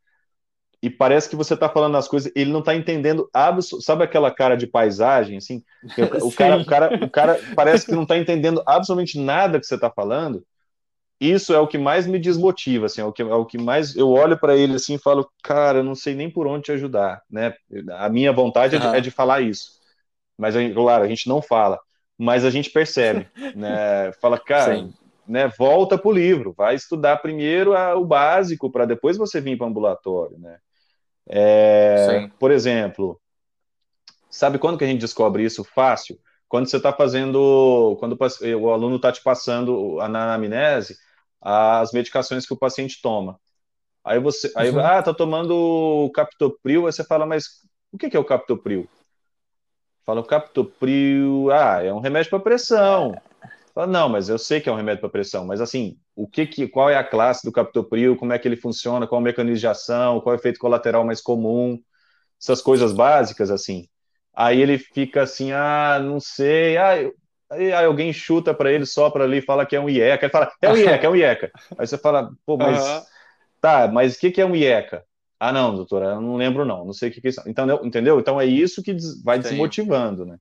e 0.81 0.89
parece 0.89 1.29
que 1.29 1.37
você 1.37 1.55
está 1.55 1.69
falando 1.69 1.97
as 1.97 2.07
coisas, 2.07 2.31
ele 2.37 2.53
não 2.53 2.61
está 2.61 2.75
entendendo 2.75 3.29
sabe 3.81 4.05
aquela 4.05 4.31
cara 4.31 4.55
de 4.55 4.67
paisagem, 4.67 5.37
assim? 5.37 5.63
O 6.23 6.31
cara, 6.33 6.57
o 6.59 6.65
cara, 6.65 7.05
o 7.05 7.11
cara 7.11 7.41
parece 7.57 7.87
que 7.87 7.93
não 7.93 8.03
está 8.03 8.17
entendendo 8.17 8.63
absolutamente 8.67 9.19
nada 9.19 9.59
que 9.59 9.67
você 9.67 9.75
está 9.75 9.91
falando, 9.91 10.45
isso 11.21 11.55
é 11.55 11.59
o 11.59 11.67
que 11.67 11.79
mais 11.79 12.07
me 12.07 12.19
desmotiva, 12.19 12.87
assim, 12.87 13.01
é 13.01 13.05
o 13.05 13.13
que, 13.13 13.23
é 13.23 13.35
o 13.35 13.47
que 13.47 13.59
mais 13.59 13.95
eu 13.97 14.11
olho 14.11 14.39
para 14.39 14.57
ele 14.57 14.75
assim 14.75 14.95
e 14.95 14.99
falo, 14.99 15.29
cara, 15.43 15.79
eu 15.79 15.85
não 15.85 15.95
sei 15.95 16.15
nem 16.15 16.31
por 16.31 16.47
onde 16.47 16.65
te 16.65 16.73
ajudar, 16.73 17.23
né? 17.31 17.55
A 17.93 18.09
minha 18.09 18.33
vontade 18.33 18.77
uhum. 18.77 18.83
é, 18.83 18.91
de, 18.91 18.97
é, 18.97 19.01
de, 19.01 19.11
falar 19.11 19.41
isso, 19.41 19.73
mas 20.37 20.55
claro, 20.75 21.05
a 21.05 21.09
gente 21.09 21.29
não 21.29 21.41
fala, 21.41 21.79
mas 22.19 22.45
a 22.45 22.51
gente 22.51 22.71
percebe, 22.71 23.29
né? 23.55 24.13
Fala, 24.21 24.39
cara, 24.39 24.77
Sim. 24.77 24.93
né? 25.27 25.51
Volta 25.57 25.97
pro 25.97 26.11
livro, 26.11 26.53
vai 26.57 26.75
estudar 26.75 27.19
primeiro 27.19 27.77
a, 27.77 27.97
o 27.97 28.05
básico 28.05 28.71
para 28.71 28.85
depois 28.85 29.17
você 29.17 29.41
vir 29.41 29.57
para 29.57 29.67
o 29.67 29.71
ambulatório, 29.71 30.39
né? 30.39 30.59
É, 31.27 32.29
por 32.39 32.51
exemplo, 32.51 33.19
sabe 34.29 34.59
quando 34.59 34.77
que 34.77 34.85
a 34.85 34.87
gente 34.87 35.01
descobre 35.01 35.43
isso 35.43 35.65
fácil? 35.65 36.19
Quando 36.49 36.69
você 36.69 36.77
está 36.77 36.93
fazendo, 36.93 37.97
quando 37.99 38.17
o 38.61 38.71
aluno 38.71 38.97
está 38.97 39.11
te 39.11 39.23
passando 39.23 39.97
na 40.09 40.25
anamnese, 40.25 40.97
as 41.41 41.93
medicações 41.93 42.47
que 42.47 42.55
o 42.55 42.59
paciente 42.59 43.01
toma. 43.03 43.39
Aí 44.05 44.19
você, 44.21 44.53
aí, 44.55 44.71
uhum. 44.71 44.81
ah, 44.81 45.03
tá 45.03 45.15
tomando 45.15 46.11
captopril, 46.15 46.87
aí 46.87 46.93
você 46.93 47.03
fala, 47.03 47.25
mas 47.25 47.63
o 47.91 47.99
que, 47.99 48.11
que 48.11 48.17
é 48.17 48.21
o 48.21 48.25
captopril? 48.25 48.89
Fala, 50.05 50.21
o 50.21 50.25
captopril, 50.25 51.51
ah, 51.51 51.83
é 51.83 51.93
um 51.93 52.01
remédio 52.01 52.31
para 52.31 52.41
pressão. 52.41 53.17
Fala, 53.75 53.87
não, 53.87 54.09
mas 54.09 54.29
eu 54.29 54.39
sei 54.39 54.61
que 54.61 54.69
é 54.69 54.73
um 54.73 54.77
remédio 54.77 55.01
para 55.01 55.09
pressão, 55.09 55.47
mas 55.47 55.61
assim, 55.61 55.99
o 56.15 56.29
que, 56.29 56.47
que 56.47 56.69
qual 56.69 56.91
é 56.91 56.97
a 56.97 57.03
classe 57.03 57.45
do 57.45 57.51
captopril, 57.51 58.17
como 58.17 58.33
é 58.33 58.39
que 58.39 58.47
ele 58.47 58.57
funciona, 58.57 59.07
qual 59.07 59.19
é 59.19 59.23
o 59.23 59.25
mecanismo 59.25 59.59
de 59.59 59.67
ação, 59.67 60.21
qual 60.21 60.35
é 60.35 60.37
o 60.37 60.41
efeito 60.41 60.61
colateral 60.61 61.05
mais 61.05 61.21
comum, 61.21 61.83
essas 62.41 62.61
coisas 62.61 62.93
básicas, 62.93 63.51
assim. 63.51 63.89
Aí 64.37 64.61
ele 64.61 64.79
fica 64.79 65.23
assim, 65.23 65.53
ah, 65.53 66.01
não 66.03 66.19
sei, 66.19 66.77
ah, 66.77 67.01
eu, 67.01 67.15
Aí, 67.51 67.73
alguém 67.73 68.13
chuta 68.13 68.53
para 68.53 68.73
ele, 68.73 68.87
sopra 68.87 69.25
ali, 69.25 69.41
fala 69.41 69.67
que 69.67 69.77
é 69.77 69.81
um 69.81 69.89
IECA. 69.89 70.27
Ele 70.27 70.33
fala, 70.33 70.53
é 70.61 70.71
um 70.71 70.77
IECA, 70.77 71.07
é 71.07 71.11
um 71.11 71.17
IECA. 71.17 71.53
Aí 71.79 71.87
você 71.87 71.99
fala, 71.99 72.31
pô, 72.45 72.57
mas. 72.57 72.85
Uhum. 72.85 73.03
Tá, 73.61 73.89
mas 73.89 74.17
o 74.17 74.19
que, 74.19 74.31
que 74.31 74.41
é 74.41 74.47
um 74.47 74.55
IECA? 74.55 75.05
Ah, 75.39 75.53
não, 75.53 75.75
doutora, 75.75 76.07
eu 76.07 76.21
não 76.21 76.37
lembro, 76.37 76.65
não. 76.65 76.85
Não 76.85 76.93
sei 76.93 77.09
o 77.09 77.13
que, 77.13 77.21
que 77.21 77.29
é 77.29 77.31
isso. 77.31 77.43
Então, 77.47 77.67
entendeu? 77.85 78.19
Então 78.19 78.41
é 78.41 78.47
isso 78.47 78.83
que 78.83 78.97
vai 79.23 79.39
desmotivando, 79.39 80.25
né? 80.27 80.37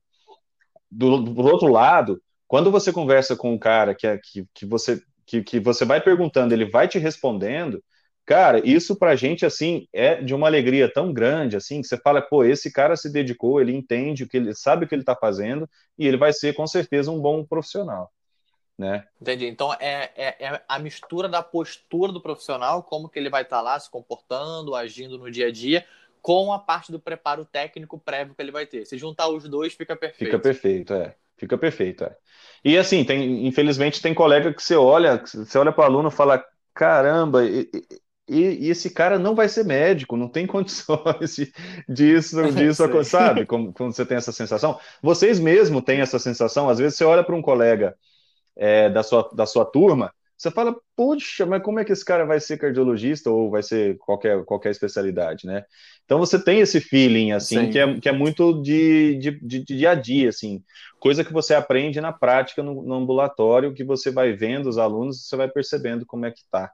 Do, 0.90 1.18
do 1.18 1.42
outro 1.42 1.68
lado, 1.68 2.20
quando 2.46 2.70
você 2.70 2.92
conversa 2.92 3.36
com 3.36 3.52
um 3.52 3.58
cara 3.58 3.94
que, 3.94 4.06
é, 4.06 4.18
que, 4.18 4.46
que, 4.54 4.66
você, 4.66 5.00
que, 5.26 5.42
que 5.42 5.58
você 5.58 5.84
vai 5.84 6.00
perguntando, 6.00 6.54
ele 6.54 6.70
vai 6.70 6.86
te 6.86 6.98
respondendo, 6.98 7.82
Cara, 8.26 8.66
isso 8.66 8.96
pra 8.96 9.14
gente, 9.14 9.44
assim, 9.44 9.86
é 9.92 10.14
de 10.16 10.34
uma 10.34 10.46
alegria 10.46 10.90
tão 10.90 11.12
grande, 11.12 11.56
assim, 11.56 11.82
que 11.82 11.86
você 11.86 11.98
fala, 11.98 12.22
pô, 12.22 12.42
esse 12.42 12.72
cara 12.72 12.96
se 12.96 13.12
dedicou, 13.12 13.60
ele 13.60 13.76
entende 13.76 14.24
o 14.24 14.28
que 14.28 14.38
ele 14.38 14.54
sabe 14.54 14.84
o 14.84 14.88
que 14.88 14.94
ele 14.94 15.04
tá 15.04 15.14
fazendo 15.14 15.68
e 15.98 16.06
ele 16.06 16.16
vai 16.16 16.32
ser, 16.32 16.54
com 16.54 16.66
certeza, 16.66 17.10
um 17.10 17.20
bom 17.20 17.44
profissional, 17.44 18.10
né? 18.78 19.04
Entendi. 19.20 19.46
Então, 19.46 19.74
é, 19.74 20.10
é, 20.16 20.46
é 20.46 20.62
a 20.66 20.78
mistura 20.78 21.28
da 21.28 21.42
postura 21.42 22.12
do 22.12 22.20
profissional, 22.20 22.82
como 22.82 23.10
que 23.10 23.18
ele 23.18 23.28
vai 23.28 23.42
estar 23.42 23.56
tá 23.56 23.62
lá 23.62 23.78
se 23.78 23.90
comportando, 23.90 24.74
agindo 24.74 25.18
no 25.18 25.30
dia 25.30 25.48
a 25.48 25.52
dia, 25.52 25.84
com 26.22 26.50
a 26.50 26.58
parte 26.58 26.90
do 26.90 26.98
preparo 26.98 27.44
técnico 27.44 27.98
prévio 27.98 28.34
que 28.34 28.40
ele 28.40 28.50
vai 28.50 28.64
ter. 28.64 28.86
Se 28.86 28.96
juntar 28.96 29.28
os 29.28 29.46
dois, 29.46 29.74
fica 29.74 29.94
perfeito. 29.94 30.24
Fica 30.24 30.38
perfeito, 30.38 30.94
é. 30.94 31.14
Fica 31.36 31.58
perfeito, 31.58 32.04
é. 32.04 32.16
E 32.64 32.78
assim, 32.78 33.04
tem, 33.04 33.46
infelizmente 33.46 34.00
tem 34.00 34.14
colega 34.14 34.54
que 34.54 34.62
você 34.62 34.76
olha, 34.76 35.22
você 35.22 35.58
olha 35.58 35.72
para 35.72 35.82
o 35.82 35.84
aluno 35.84 36.08
e 36.08 36.12
fala, 36.12 36.42
caramba, 36.72 37.42
e, 38.28 38.66
e, 38.66 38.70
esse 38.70 38.90
cara 38.90 39.18
não 39.18 39.34
vai 39.34 39.48
ser 39.48 39.64
médico, 39.64 40.16
não 40.16 40.28
tem 40.28 40.46
condições 40.48 41.36
de, 41.36 41.52
disso, 41.88 42.42
disso 42.52 43.04
sabe? 43.04 43.44
Como, 43.46 43.72
quando 43.72 43.94
você 43.94 44.06
tem 44.06 44.16
essa 44.16 44.32
sensação. 44.32 44.78
Vocês 45.02 45.38
mesmo 45.38 45.82
têm 45.82 46.00
essa 46.00 46.18
sensação, 46.18 46.68
às 46.68 46.78
vezes 46.78 46.96
você 46.96 47.04
olha 47.04 47.24
para 47.24 47.34
um 47.34 47.42
colega 47.42 47.94
é, 48.56 48.88
da, 48.88 49.02
sua, 49.02 49.30
da 49.34 49.46
sua 49.46 49.64
turma, 49.64 50.12
você 50.36 50.50
fala, 50.50 50.76
puxa, 50.96 51.46
mas 51.46 51.62
como 51.62 51.78
é 51.78 51.84
que 51.84 51.92
esse 51.92 52.04
cara 52.04 52.24
vai 52.24 52.40
ser 52.40 52.58
cardiologista 52.58 53.30
ou 53.30 53.50
vai 53.50 53.62
ser 53.62 53.96
qualquer, 53.98 54.44
qualquer 54.44 54.70
especialidade, 54.70 55.46
né? 55.46 55.64
Então 56.04 56.18
você 56.18 56.42
tem 56.42 56.60
esse 56.60 56.80
feeling, 56.80 57.32
assim, 57.32 57.70
que 57.70 57.78
é, 57.78 58.00
que 58.00 58.08
é 58.08 58.12
muito 58.12 58.60
de, 58.60 59.16
de, 59.16 59.30
de, 59.40 59.60
dia 59.64 59.90
a 59.90 59.94
dia, 59.94 60.28
assim, 60.28 60.62
coisa 60.98 61.24
que 61.24 61.32
você 61.32 61.54
aprende 61.54 62.00
na 62.00 62.12
prática 62.12 62.62
no, 62.62 62.82
no 62.82 62.94
ambulatório, 62.94 63.72
que 63.72 63.84
você 63.84 64.10
vai 64.10 64.32
vendo 64.32 64.68
os 64.68 64.76
alunos, 64.76 65.26
você 65.26 65.36
vai 65.36 65.48
percebendo 65.48 66.04
como 66.04 66.26
é 66.26 66.30
que 66.30 66.42
tá, 66.50 66.70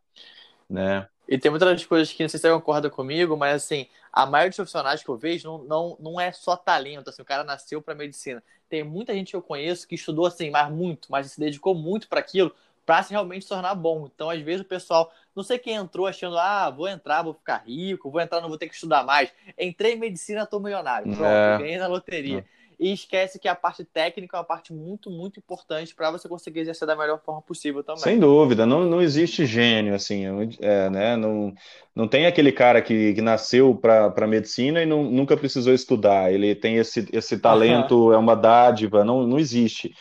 né? 0.69 1.07
E 1.31 1.39
tem 1.39 1.49
muitas 1.49 1.87
coisas 1.87 2.13
que 2.13 2.25
não 2.25 2.29
sei 2.29 2.41
se 2.41 2.43
você 2.43 2.53
concorda 2.53 2.91
comigo, 2.91 3.37
mas 3.37 3.63
assim, 3.63 3.87
a 4.13 4.27
maioria 4.27 4.51
dos 4.51 4.57
profissionais 4.57 5.01
que 5.01 5.09
eu 5.09 5.17
vejo 5.17 5.49
não, 5.49 5.59
não, 5.63 5.97
não 6.01 6.21
é 6.21 6.33
só 6.33 6.57
talento, 6.57 7.09
assim, 7.09 7.23
o 7.23 7.25
cara 7.25 7.45
nasceu 7.45 7.81
para 7.81 7.95
medicina. 7.95 8.43
Tem 8.69 8.83
muita 8.83 9.15
gente 9.15 9.31
que 9.31 9.37
eu 9.37 9.43
conheço 9.43 9.87
que 9.87 9.95
estudou 9.95 10.27
assim, 10.27 10.51
mas 10.51 10.69
muito, 10.73 11.07
mas 11.09 11.31
se 11.31 11.39
dedicou 11.39 11.73
muito 11.73 12.09
para 12.09 12.19
aquilo, 12.19 12.53
para 12.85 13.05
se 13.05 13.13
realmente 13.13 13.47
tornar 13.47 13.77
bom. 13.77 14.11
Então, 14.13 14.29
às 14.29 14.41
vezes 14.41 14.63
o 14.63 14.65
pessoal, 14.65 15.13
não 15.35 15.45
sei 15.45 15.57
quem 15.57 15.75
entrou 15.75 16.09
achando, 16.09 16.37
ah, 16.37 16.69
vou 16.69 16.89
entrar, 16.89 17.23
vou 17.23 17.35
ficar 17.35 17.59
rico, 17.59 18.11
vou 18.11 18.21
entrar, 18.21 18.41
não 18.41 18.49
vou 18.49 18.59
ter 18.59 18.69
que 18.69 18.75
estudar 18.75 19.05
mais. 19.05 19.33
Entrei 19.57 19.93
em 19.93 19.99
medicina, 20.01 20.45
tô 20.45 20.59
milionário. 20.59 21.15
Pronto, 21.15 21.25
é. 21.25 21.59
ganhei 21.59 21.79
na 21.79 21.87
loteria. 21.87 22.41
É 22.41 22.60
e 22.81 22.95
esquece 22.95 23.39
que 23.39 23.47
a 23.47 23.55
parte 23.55 23.85
técnica 23.85 24.39
é 24.39 24.41
uma 24.41 24.45
parte 24.45 24.73
muito, 24.73 25.11
muito 25.11 25.39
importante 25.39 25.95
para 25.95 26.11
você 26.11 26.27
conseguir 26.27 26.61
exercer 26.61 26.89
da 26.89 26.97
melhor 26.97 27.21
forma 27.23 27.43
possível 27.43 27.85
também. 27.85 28.03
Sem 28.03 28.19
dúvida, 28.19 28.65
não, 28.65 28.87
não 28.87 29.03
existe 29.03 29.45
gênio, 29.45 29.95
assim, 29.95 30.25
é, 30.61 30.89
né? 30.89 31.15
não, 31.15 31.53
não 31.95 32.09
tem 32.09 32.25
aquele 32.25 32.51
cara 32.51 32.81
que, 32.81 33.13
que 33.13 33.21
nasceu 33.21 33.75
para 33.75 34.27
medicina 34.27 34.83
e 34.83 34.87
não, 34.87 35.05
nunca 35.05 35.37
precisou 35.37 35.75
estudar, 35.75 36.33
ele 36.33 36.55
tem 36.55 36.77
esse, 36.77 37.07
esse 37.13 37.39
talento, 37.39 38.07
uhum. 38.07 38.13
é 38.15 38.17
uma 38.17 38.35
dádiva, 38.35 39.05
não, 39.05 39.27
não 39.27 39.39
existe. 39.39 39.95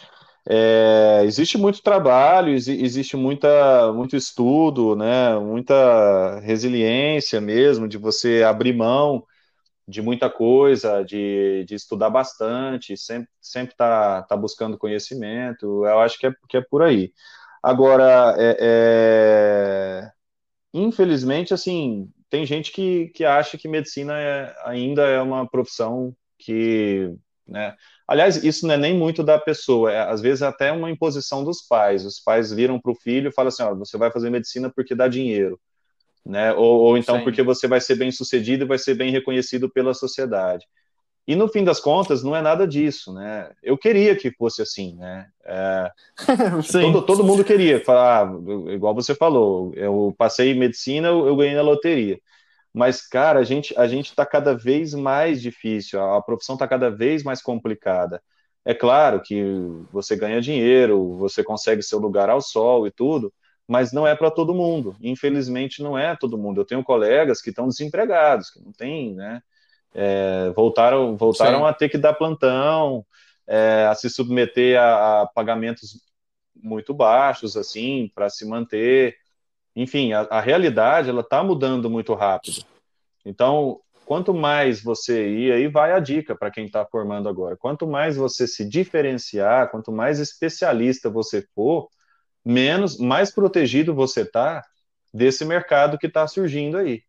É, 0.48 1.22
existe 1.26 1.58
muito 1.58 1.84
trabalho, 1.84 2.54
existe 2.54 3.18
muita, 3.18 3.92
muito 3.92 4.16
estudo, 4.16 4.96
né, 4.96 5.38
muita 5.38 6.40
resiliência 6.40 7.42
mesmo, 7.42 7.90
de 7.90 7.98
você 7.98 8.42
abrir 8.42 8.74
mão 8.74 9.26
de 9.90 10.02
muita 10.02 10.30
coisa, 10.30 11.04
de, 11.04 11.66
de 11.68 11.76
estudar 11.76 12.10
bastante, 12.12 12.96
sempre 12.96 13.30
sempre 13.42 13.76
tá, 13.76 14.22
tá 14.24 14.38
buscando 14.38 14.78
conhecimento. 14.78 15.86
Eu 15.86 16.00
acho 16.00 16.20
que 16.20 16.28
é, 16.28 16.32
que 16.48 16.58
é 16.58 16.62
por 16.62 16.84
aí. 16.84 17.12
Agora, 17.64 18.36
é, 18.38 18.58
é... 18.62 20.12
infelizmente, 20.74 21.54
assim, 21.54 22.10
tem 22.30 22.46
gente 22.46 22.72
que, 22.72 23.10
que 23.10 23.26
acha 23.26 23.58
que 23.58 23.68
medicina 23.68 24.14
é, 24.20 24.56
ainda 24.66 25.04
é 25.04 25.22
uma 25.22 25.48
profissão 25.50 26.16
que, 26.38 27.14
né? 27.48 27.76
Aliás, 28.08 28.44
isso 28.44 28.68
não 28.68 28.76
é 28.76 28.78
nem 28.78 28.98
muito 28.98 29.24
da 29.24 29.40
pessoa, 29.40 29.92
é, 29.92 30.02
às 30.02 30.22
vezes 30.22 30.42
até 30.44 30.72
uma 30.72 30.92
imposição 30.92 31.44
dos 31.44 31.62
pais. 31.64 32.06
Os 32.06 32.20
pais 32.20 32.52
viram 32.54 32.80
para 32.80 32.92
o 32.92 32.96
filho 32.96 33.30
e 33.30 33.34
falam 33.34 33.50
assim: 33.50 33.64
ó, 33.64 33.74
você 33.76 33.98
vai 33.98 34.12
fazer 34.12 34.30
medicina 34.30 34.72
porque 34.74 34.96
dá 34.96 35.08
dinheiro 35.08 35.60
né? 36.26 36.54
Ou, 36.54 36.82
ou 36.82 36.98
então 36.98 37.18
Sim. 37.18 37.24
porque 37.24 37.42
você 37.42 37.68
vai 37.68 37.82
ser 37.82 37.96
bem 37.96 38.12
sucedido 38.12 38.64
e 38.64 38.68
vai 38.68 38.78
ser 38.78 38.96
bem 38.96 39.12
reconhecido 39.12 39.70
pela 39.70 39.94
sociedade. 39.94 40.66
E 41.28 41.36
no 41.36 41.48
fim 41.48 41.64
das 41.64 41.80
contas, 41.80 42.24
não 42.24 42.36
é 42.36 42.42
nada 42.42 42.68
disso, 42.68 43.14
né? 43.14 43.52
Eu 43.62 43.78
queria 43.78 44.16
que 44.16 44.32
fosse 44.32 44.64
assim, 44.64 44.96
né? 44.96 45.28
É, 45.46 45.92
todo, 46.72 47.02
todo 47.04 47.24
mundo 47.24 47.44
queria, 47.44 47.80
falar, 47.84 48.32
igual 48.74 48.96
você 48.96 49.14
falou, 49.14 49.72
eu 49.76 50.14
passei 50.18 50.56
medicina, 50.56 51.10
eu 51.10 51.36
ganhei 51.36 51.54
na 51.54 51.62
loteria. 51.62 52.20
Mas, 52.74 53.06
cara, 53.06 53.40
a 53.40 53.44
gente 53.44 53.78
a 53.78 53.88
gente 53.88 54.08
está 54.08 54.26
cada 54.26 54.56
vez 54.56 54.94
mais 54.96 55.42
difícil, 55.42 56.02
a, 56.02 56.18
a 56.18 56.22
profissão 56.22 56.56
está 56.56 56.68
cada 56.68 56.90
vez 56.90 57.24
mais 57.24 57.42
complicada. 57.42 58.22
É 58.66 58.74
claro 58.74 59.22
que 59.22 59.44
você 59.92 60.16
ganha 60.16 60.42
dinheiro, 60.42 61.16
você 61.18 61.44
consegue 61.44 61.84
seu 61.84 62.00
lugar 62.00 62.30
ao 62.30 62.42
sol 62.42 62.88
e 62.88 62.92
tudo, 62.92 63.34
mas 63.70 63.94
não 63.94 64.08
é 64.08 64.16
para 64.16 64.32
todo 64.32 64.56
mundo. 64.56 64.96
Infelizmente, 65.00 65.84
não 65.84 65.96
é 65.96 66.16
todo 66.16 66.40
mundo. 66.40 66.60
Eu 66.60 66.66
tenho 66.66 66.84
colegas 66.84 67.40
que 67.40 67.52
estão 67.52 67.68
desempregados, 67.68 68.50
que 68.50 68.60
não 68.60 68.72
têm, 68.72 69.14
né? 69.14 69.44
É, 69.94 70.50
voltaram 70.56 71.16
voltaram 71.16 71.66
a 71.68 71.74
ter 71.74 71.88
que 71.88 71.98
dar 71.98 72.14
plantão, 72.14 73.06
é, 73.46 73.86
a 73.86 73.94
se 73.94 74.10
submeter 74.10 74.80
a, 74.80 75.22
a 75.22 75.28
pagamentos 75.28 76.04
muito 76.56 76.96
baixos, 76.96 77.56
assim, 77.56 78.12
para 78.16 78.28
se 78.28 78.44
manter. 78.44 79.16
Enfim, 79.76 80.14
a, 80.14 80.22
a 80.22 80.42
realidade 80.42 81.10
ela 81.10 81.22
está 81.22 81.44
mudando 81.44 81.92
muito 81.92 82.16
rápido. 82.16 82.66
Então, 83.24 83.80
quanto 84.04 84.34
mais 84.34 84.82
você 84.82 85.30
ir, 85.30 85.52
aí 85.52 85.68
vai 85.68 85.94
a 85.94 86.00
dica 86.00 86.36
para 86.36 86.50
quem 86.50 86.66
está 86.66 86.84
formando 86.88 87.30
agora. 87.30 87.56
Quanto 87.56 87.86
mais 87.86 88.18
você 88.18 88.48
se 88.48 88.68
diferenciar, 88.68 89.70
quanto 89.70 89.92
mais 89.92 90.20
especialista 90.20 91.08
você 91.08 91.44
for, 91.54 91.88
menos, 92.50 92.98
mais 92.98 93.32
protegido 93.32 93.94
você 93.94 94.22
está 94.22 94.66
desse 95.14 95.46
mercado 95.46 95.98
que 95.98 96.08
está 96.08 96.28
surgindo 96.28 96.78
aí. 96.78 97.04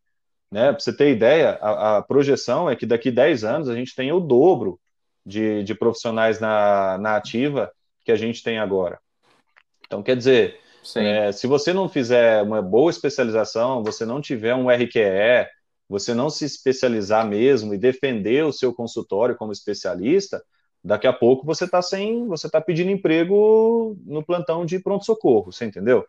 Né? 0.51 0.71
Para 0.71 0.79
você 0.79 0.93
ter 0.93 1.11
ideia, 1.11 1.57
a, 1.61 1.97
a, 1.97 2.01
projeção 2.03 2.69
é 2.69 2.75
que 2.75 2.85
daqui 2.85 3.09
10 3.09 3.43
anos 3.43 3.69
a 3.69 3.73
gente 3.73 3.95
tenha 3.95 4.15
o 4.15 4.19
dobro 4.19 4.79
de, 5.25 5.63
de 5.63 5.73
profissionais 5.73 6.39
na, 6.39 6.97
na 6.99 7.15
ativa 7.15 7.71
que 8.05 8.11
a 8.11 8.15
gente 8.15 8.43
tem 8.43 8.59
agora. 8.59 8.99
Então, 9.85 10.03
quer 10.03 10.15
dizer, 10.15 10.59
é, 10.95 11.31
se 11.31 11.47
você 11.47 11.73
não 11.73 11.89
fizer 11.89 12.43
uma 12.43 12.61
boa 12.61 12.91
especialização, 12.91 13.83
você 13.83 14.05
não 14.05 14.21
tiver 14.21 14.53
um 14.53 14.69
RQE, 14.69 15.47
você 15.89 16.13
não 16.13 16.29
se 16.29 16.45
especializar 16.45 17.27
mesmo 17.27 17.73
e 17.73 17.77
defender 17.77 18.45
o 18.45 18.53
seu 18.53 18.73
consultório 18.73 19.35
como 19.35 19.51
especialista, 19.51 20.43
daqui 20.83 21.07
a 21.07 21.13
pouco 21.13 21.45
você 21.45 21.65
está 21.65 21.81
sem, 21.81 22.27
você 22.27 22.47
está 22.47 22.59
pedindo 22.59 22.89
emprego 22.89 23.97
no 24.05 24.23
plantão 24.23 24.65
de 24.65 24.79
pronto 24.79 25.05
socorro, 25.05 25.51
você 25.51 25.65
entendeu? 25.65 26.05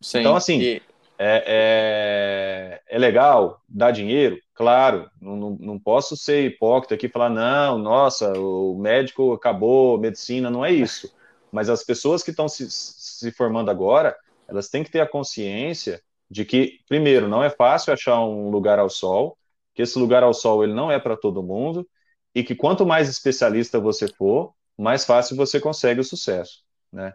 Sim, 0.00 0.20
então 0.20 0.34
assim 0.34 0.60
e... 0.60 0.82
é, 1.18 1.44
é, 1.46 2.82
é, 2.88 2.98
legal 2.98 3.60
dar 3.68 3.92
dinheiro, 3.92 4.38
claro. 4.54 5.08
Não, 5.20 5.36
não, 5.36 5.50
não 5.60 5.78
posso 5.78 6.16
ser 6.16 6.44
hipócrita 6.44 6.94
aqui 6.94 7.06
e 7.06 7.10
falar 7.10 7.30
não, 7.30 7.78
nossa, 7.78 8.32
o 8.38 8.76
médico 8.76 9.32
acabou, 9.32 9.98
medicina 9.98 10.50
não 10.50 10.64
é 10.64 10.72
isso. 10.72 11.12
Mas 11.52 11.68
as 11.68 11.84
pessoas 11.84 12.22
que 12.22 12.30
estão 12.30 12.48
se, 12.48 12.68
se 12.70 13.30
formando 13.32 13.70
agora, 13.70 14.16
elas 14.48 14.68
têm 14.68 14.82
que 14.82 14.90
ter 14.90 15.00
a 15.00 15.08
consciência 15.08 16.00
de 16.28 16.44
que 16.44 16.78
primeiro 16.88 17.28
não 17.28 17.42
é 17.42 17.50
fácil 17.50 17.92
achar 17.92 18.20
um 18.20 18.50
lugar 18.50 18.78
ao 18.78 18.88
sol, 18.88 19.36
que 19.74 19.82
esse 19.82 19.98
lugar 19.98 20.22
ao 20.22 20.34
sol 20.34 20.62
ele 20.62 20.72
não 20.74 20.90
é 20.90 20.98
para 20.98 21.16
todo 21.16 21.42
mundo 21.42 21.86
e 22.34 22.42
que 22.42 22.54
quanto 22.54 22.86
mais 22.86 23.08
especialista 23.08 23.78
você 23.78 24.08
for, 24.08 24.54
mais 24.76 25.04
fácil 25.04 25.36
você 25.36 25.60
consegue 25.60 26.00
o 26.00 26.04
sucesso, 26.04 26.62
né? 26.92 27.14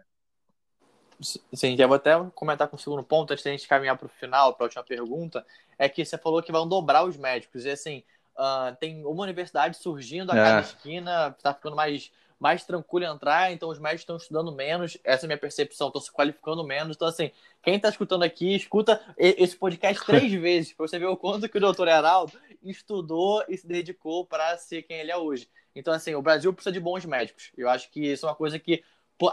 Sim, 1.20 1.76
já 1.76 1.86
vou 1.86 1.96
até 1.96 2.12
comentar 2.34 2.68
com 2.68 2.76
o 2.76 2.78
segundo 2.78 3.02
ponto, 3.02 3.32
antes 3.32 3.44
da 3.44 3.50
gente 3.50 3.66
caminhar 3.66 3.96
para 3.96 4.06
o 4.06 4.10
final, 4.10 4.54
para 4.54 4.64
a 4.64 4.66
última 4.66 4.84
pergunta, 4.84 5.46
é 5.78 5.88
que 5.88 6.04
você 6.04 6.18
falou 6.18 6.42
que 6.42 6.52
vão 6.52 6.68
dobrar 6.68 7.04
os 7.04 7.16
médicos, 7.16 7.64
e 7.64 7.70
assim, 7.70 8.02
uh, 8.36 8.76
tem 8.78 9.04
uma 9.04 9.22
universidade 9.22 9.78
surgindo 9.78 10.30
a 10.30 10.36
é. 10.36 10.42
cada 10.44 10.60
esquina, 10.60 11.34
está 11.36 11.54
ficando 11.54 11.74
mais, 11.74 12.12
mais 12.38 12.64
tranquilo 12.64 13.06
entrar, 13.06 13.52
então 13.52 13.68
os 13.68 13.78
médicos 13.78 14.02
estão 14.02 14.16
estudando 14.16 14.52
menos, 14.52 14.98
essa 15.02 15.24
é 15.24 15.26
a 15.26 15.28
minha 15.28 15.38
percepção, 15.38 15.88
estão 15.88 16.02
se 16.02 16.12
qualificando 16.12 16.62
menos, 16.64 16.96
então 16.96 17.08
assim, 17.08 17.30
quem 17.62 17.76
está 17.76 17.88
escutando 17.88 18.22
aqui, 18.22 18.54
escuta 18.54 19.00
esse 19.16 19.56
podcast 19.56 20.04
três 20.06 20.32
vezes, 20.32 20.72
para 20.72 20.86
você 20.86 20.98
ver 20.98 21.06
o 21.06 21.16
quanto 21.16 21.48
que 21.48 21.56
o 21.56 21.60
doutor 21.60 21.88
Heraldo 21.88 22.32
estudou 22.62 23.42
e 23.48 23.56
se 23.56 23.66
dedicou 23.66 24.24
para 24.26 24.56
ser 24.58 24.82
quem 24.82 24.98
ele 24.98 25.10
é 25.10 25.16
hoje. 25.16 25.48
Então, 25.76 25.92
assim, 25.92 26.14
o 26.14 26.22
Brasil 26.22 26.52
precisa 26.52 26.72
de 26.72 26.80
bons 26.80 27.04
médicos. 27.04 27.52
Eu 27.56 27.68
acho 27.68 27.90
que 27.90 28.00
isso 28.00 28.24
é 28.24 28.28
uma 28.30 28.34
coisa 28.34 28.58
que. 28.58 28.82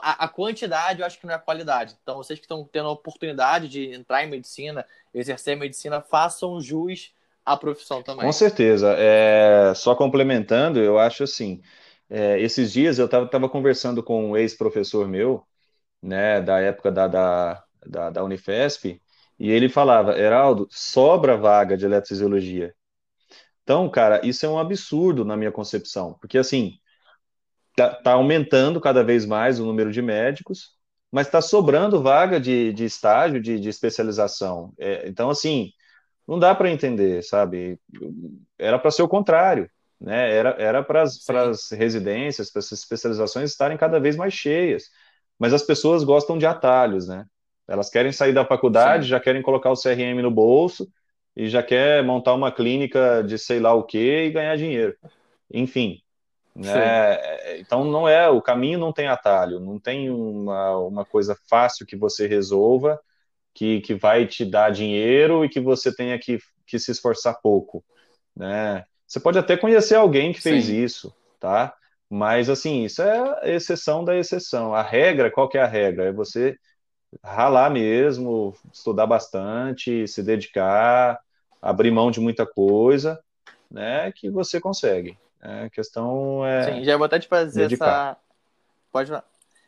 A, 0.02 0.26
a 0.26 0.28
quantidade 0.30 1.02
eu 1.02 1.06
acho 1.06 1.20
que 1.20 1.26
não 1.26 1.34
é 1.34 1.36
a 1.36 1.40
qualidade. 1.40 1.96
Então, 2.02 2.18
vocês 2.18 2.40
que 2.40 2.46
estão 2.46 2.64
tendo 2.64 2.88
a 2.88 2.92
oportunidade 2.92 3.68
de 3.68 3.94
entrar 3.94 4.24
em 4.24 4.30
medicina, 4.30 4.86
exercer 5.14 5.58
medicina, 5.58 6.02
façam 6.02 6.60
jus 6.62 7.14
à 7.46 7.58
profissão 7.58 8.02
também. 8.02 8.26
Com 8.26 8.32
certeza. 8.32 8.96
É, 8.98 9.74
só 9.76 9.96
complementando, 9.96 10.80
eu 10.80 11.00
acho 11.00 11.24
assim. 11.24 11.62
É, 12.14 12.40
esses 12.40 12.72
dias 12.72 13.00
eu 13.00 13.06
estava 13.08 13.50
conversando 13.50 14.04
com 14.04 14.30
um 14.30 14.38
ex-professor 14.38 15.08
meu, 15.08 15.44
né, 16.02 16.40
da 16.42 16.60
época 16.60 16.92
da, 16.92 17.08
da, 17.08 17.64
da, 17.88 18.10
da 18.12 18.24
Unifesp, 18.24 19.02
e 19.40 19.50
ele 19.52 19.68
falava, 19.68 20.16
Heraldo, 20.18 20.68
sobra 20.70 21.36
vaga 21.36 21.76
de 21.76 21.86
eletrofisiologia. 21.86 22.76
Então, 23.64 23.90
cara, 23.90 24.24
isso 24.26 24.46
é 24.46 24.50
um 24.50 24.60
absurdo 24.60 25.26
na 25.26 25.36
minha 25.36 25.52
concepção, 25.52 26.16
porque 26.22 26.38
assim, 26.38 26.78
tá, 27.76 27.96
tá 27.96 28.14
aumentando 28.14 28.80
cada 28.80 29.04
vez 29.04 29.26
mais 29.26 29.60
o 29.60 29.66
número 29.66 29.92
de 29.92 30.02
médicos, 30.02 30.78
mas 31.12 31.28
está 31.28 31.42
sobrando 31.42 32.02
vaga 32.04 32.40
de, 32.40 32.74
de 32.74 32.86
estágio, 32.86 33.42
de, 33.42 33.60
de 33.60 33.70
especialização. 33.70 34.74
É, 34.78 35.08
então, 35.08 35.30
assim, 35.32 35.72
não 36.28 36.40
dá 36.40 36.56
para 36.56 36.72
entender, 36.72 37.24
sabe? 37.24 37.80
Era 38.58 38.80
para 38.80 38.92
ser 38.92 39.04
o 39.04 39.08
contrário, 39.08 39.70
né? 40.04 40.36
Era, 40.36 40.56
era 40.60 40.84
para 40.84 41.02
as 41.02 41.72
residências, 41.72 42.52
para 42.52 42.60
essas 42.60 42.80
especializações 42.80 43.52
estarem 43.52 43.78
cada 43.78 44.00
vez 44.00 44.18
mais 44.18 44.34
cheias. 44.34 44.84
Mas 45.40 45.54
as 45.54 45.64
pessoas 45.64 46.04
gostam 46.04 46.38
de 46.38 46.46
atalhos, 46.46 47.08
né? 47.08 47.26
Elas 47.68 47.90
querem 47.90 48.12
sair 48.12 48.34
da 48.34 48.46
faculdade, 48.46 49.04
Sim. 49.04 49.10
já 49.10 49.20
querem 49.20 49.42
colocar 49.42 49.72
o 49.72 49.76
CRM 49.76 50.22
no 50.22 50.30
bolso 50.30 50.88
e 51.36 51.48
já 51.48 51.64
quer 51.64 52.04
montar 52.04 52.34
uma 52.34 52.52
clínica 52.52 53.24
de 53.24 53.40
sei 53.40 53.60
lá 53.60 53.74
o 53.74 53.84
que 53.84 54.26
e 54.26 54.32
ganhar 54.32 54.58
dinheiro. 54.58 54.96
Enfim, 55.52 56.02
né? 56.54 57.60
Então 57.60 57.86
não 57.86 58.08
é 58.08 58.30
o 58.30 58.42
caminho 58.42 58.78
não 58.78 58.92
tem 58.92 59.08
atalho, 59.08 59.60
não 59.60 59.80
tem 59.80 60.10
uma, 60.10 60.78
uma 60.78 61.06
coisa 61.06 61.36
fácil 61.50 61.86
que 61.86 61.96
você 61.96 62.28
resolva 62.28 63.00
que, 63.54 63.82
que 63.82 63.96
vai 63.96 64.28
te 64.28 64.44
dar 64.46 64.72
dinheiro 64.72 65.46
e 65.46 65.50
que 65.50 65.60
você 65.60 65.96
tenha 65.96 66.18
que, 66.20 66.40
que 66.66 66.78
se 66.78 66.92
esforçar 66.92 67.40
pouco, 67.42 67.84
né? 68.36 68.84
Você 69.08 69.20
pode 69.20 69.38
até 69.38 69.56
conhecer 69.58 69.96
alguém 69.96 70.34
que 70.34 70.42
fez 70.42 70.66
Sim. 70.66 70.84
isso, 70.84 71.16
tá? 71.40 71.76
Mas 72.10 72.50
assim, 72.50 72.84
isso 72.84 73.02
é 73.02 73.40
a 73.42 73.50
exceção 73.50 74.04
da 74.04 74.16
exceção. 74.16 74.74
A 74.74 74.82
regra, 74.82 75.32
qual 75.32 75.50
que 75.50 75.58
é 75.58 75.62
a 75.62 75.68
regra? 75.68 76.06
É 76.06 76.12
você 76.12 76.58
ralar 77.24 77.70
mesmo, 77.70 78.56
estudar 78.72 79.06
bastante, 79.06 80.08
se 80.08 80.24
dedicar, 80.24 81.20
abrir 81.62 81.92
mão 81.92 82.12
de 82.12 82.20
muita 82.20 82.46
coisa, 82.46 83.24
né, 83.70 84.12
que 84.12 84.30
você 84.30 84.60
consegue. 84.60 85.18
Né? 85.42 85.66
A 85.66 85.70
questão 85.70 86.46
é. 86.46 86.64
Sim, 86.64 86.84
já 86.84 86.98
vou 86.98 87.06
até 87.06 87.20
te 87.20 87.28
fazer 87.28 87.68
dedicar. 87.68 88.12
essa. 88.12 88.18
Pode 88.92 89.12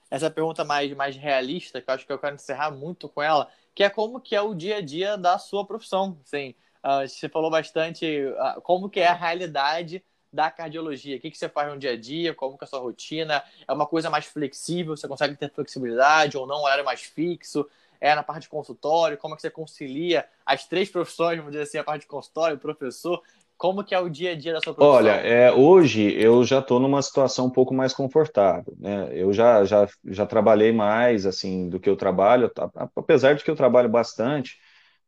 essa 0.09 0.29
pergunta 0.29 0.63
mais, 0.63 0.93
mais 0.93 1.15
realista, 1.15 1.81
que 1.81 1.89
eu 1.89 1.93
acho 1.93 2.05
que 2.05 2.13
eu 2.13 2.19
quero 2.19 2.36
encerrar 2.36 2.71
muito 2.71 3.09
com 3.09 3.21
ela, 3.21 3.49
que 3.73 3.83
é 3.83 3.89
como 3.89 4.21
que 4.21 4.36
é 4.36 4.41
o 4.41 4.53
dia 4.53 4.77
a 4.77 4.81
dia 4.81 5.17
da 5.17 5.38
sua 5.38 5.65
profissão. 5.65 6.17
Sim, 6.23 6.53
uh, 6.86 7.07
você 7.07 7.27
falou 7.27 7.49
bastante 7.49 8.05
uh, 8.05 8.61
como 8.61 8.89
que 8.89 8.99
é 8.99 9.07
a 9.07 9.13
realidade 9.13 10.03
da 10.31 10.51
cardiologia? 10.51 11.17
O 11.17 11.19
que, 11.19 11.31
que 11.31 11.38
você 11.38 11.49
faz 11.49 11.71
no 11.71 11.79
dia 11.79 11.91
a 11.91 11.97
dia? 11.97 12.33
Como 12.33 12.57
que 12.57 12.63
é 12.63 12.67
a 12.67 12.69
sua 12.69 12.79
rotina? 12.79 13.41
É 13.67 13.73
uma 13.73 13.88
coisa 13.88 14.09
mais 14.09 14.25
flexível? 14.25 14.95
Você 14.95 15.07
consegue 15.07 15.36
ter 15.36 15.49
flexibilidade 15.49 16.38
ou 16.38 16.45
não? 16.45 16.61
Horário 16.61 16.86
mais 16.86 17.01
fixo? 17.01 17.65
É 17.99 18.13
na 18.13 18.21
parte 18.21 18.43
de 18.43 18.49
consultório? 18.49 19.17
Como 19.17 19.33
é 19.33 19.38
que 19.38 19.41
você 19.41 19.49
concilia 19.49 20.25
as 20.45 20.67
três 20.67 20.89
profissões, 20.89 21.38
vamos 21.38 21.53
dizer 21.53 21.63
assim, 21.63 21.77
a 21.77 21.83
parte 21.83 22.01
de 22.01 22.07
consultório, 22.07 22.57
professor? 22.57 23.21
Como 23.57 23.86
que 23.86 23.95
é 23.95 23.99
o 23.99 24.09
dia 24.09 24.33
a 24.33 24.36
dia 24.36 24.51
da 24.51 24.59
sua 24.59 24.73
profissão? 24.73 24.97
Olha, 24.97 25.11
é, 25.11 25.49
hoje 25.49 26.13
eu 26.21 26.43
já 26.43 26.59
estou 26.59 26.77
numa 26.77 27.01
situação 27.01 27.45
um 27.45 27.49
pouco 27.49 27.73
mais 27.73 27.93
confortável, 27.93 28.75
né? 28.77 29.07
Eu 29.11 29.31
já, 29.31 29.63
já, 29.63 29.88
já 30.03 30.25
trabalhei 30.25 30.73
mais, 30.73 31.25
assim, 31.25 31.69
do 31.69 31.79
que 31.79 31.89
eu 31.89 31.95
trabalho, 31.95 32.51
apesar 32.93 33.33
de 33.33 33.45
que 33.45 33.49
eu 33.49 33.55
trabalho 33.55 33.88
bastante, 33.88 34.59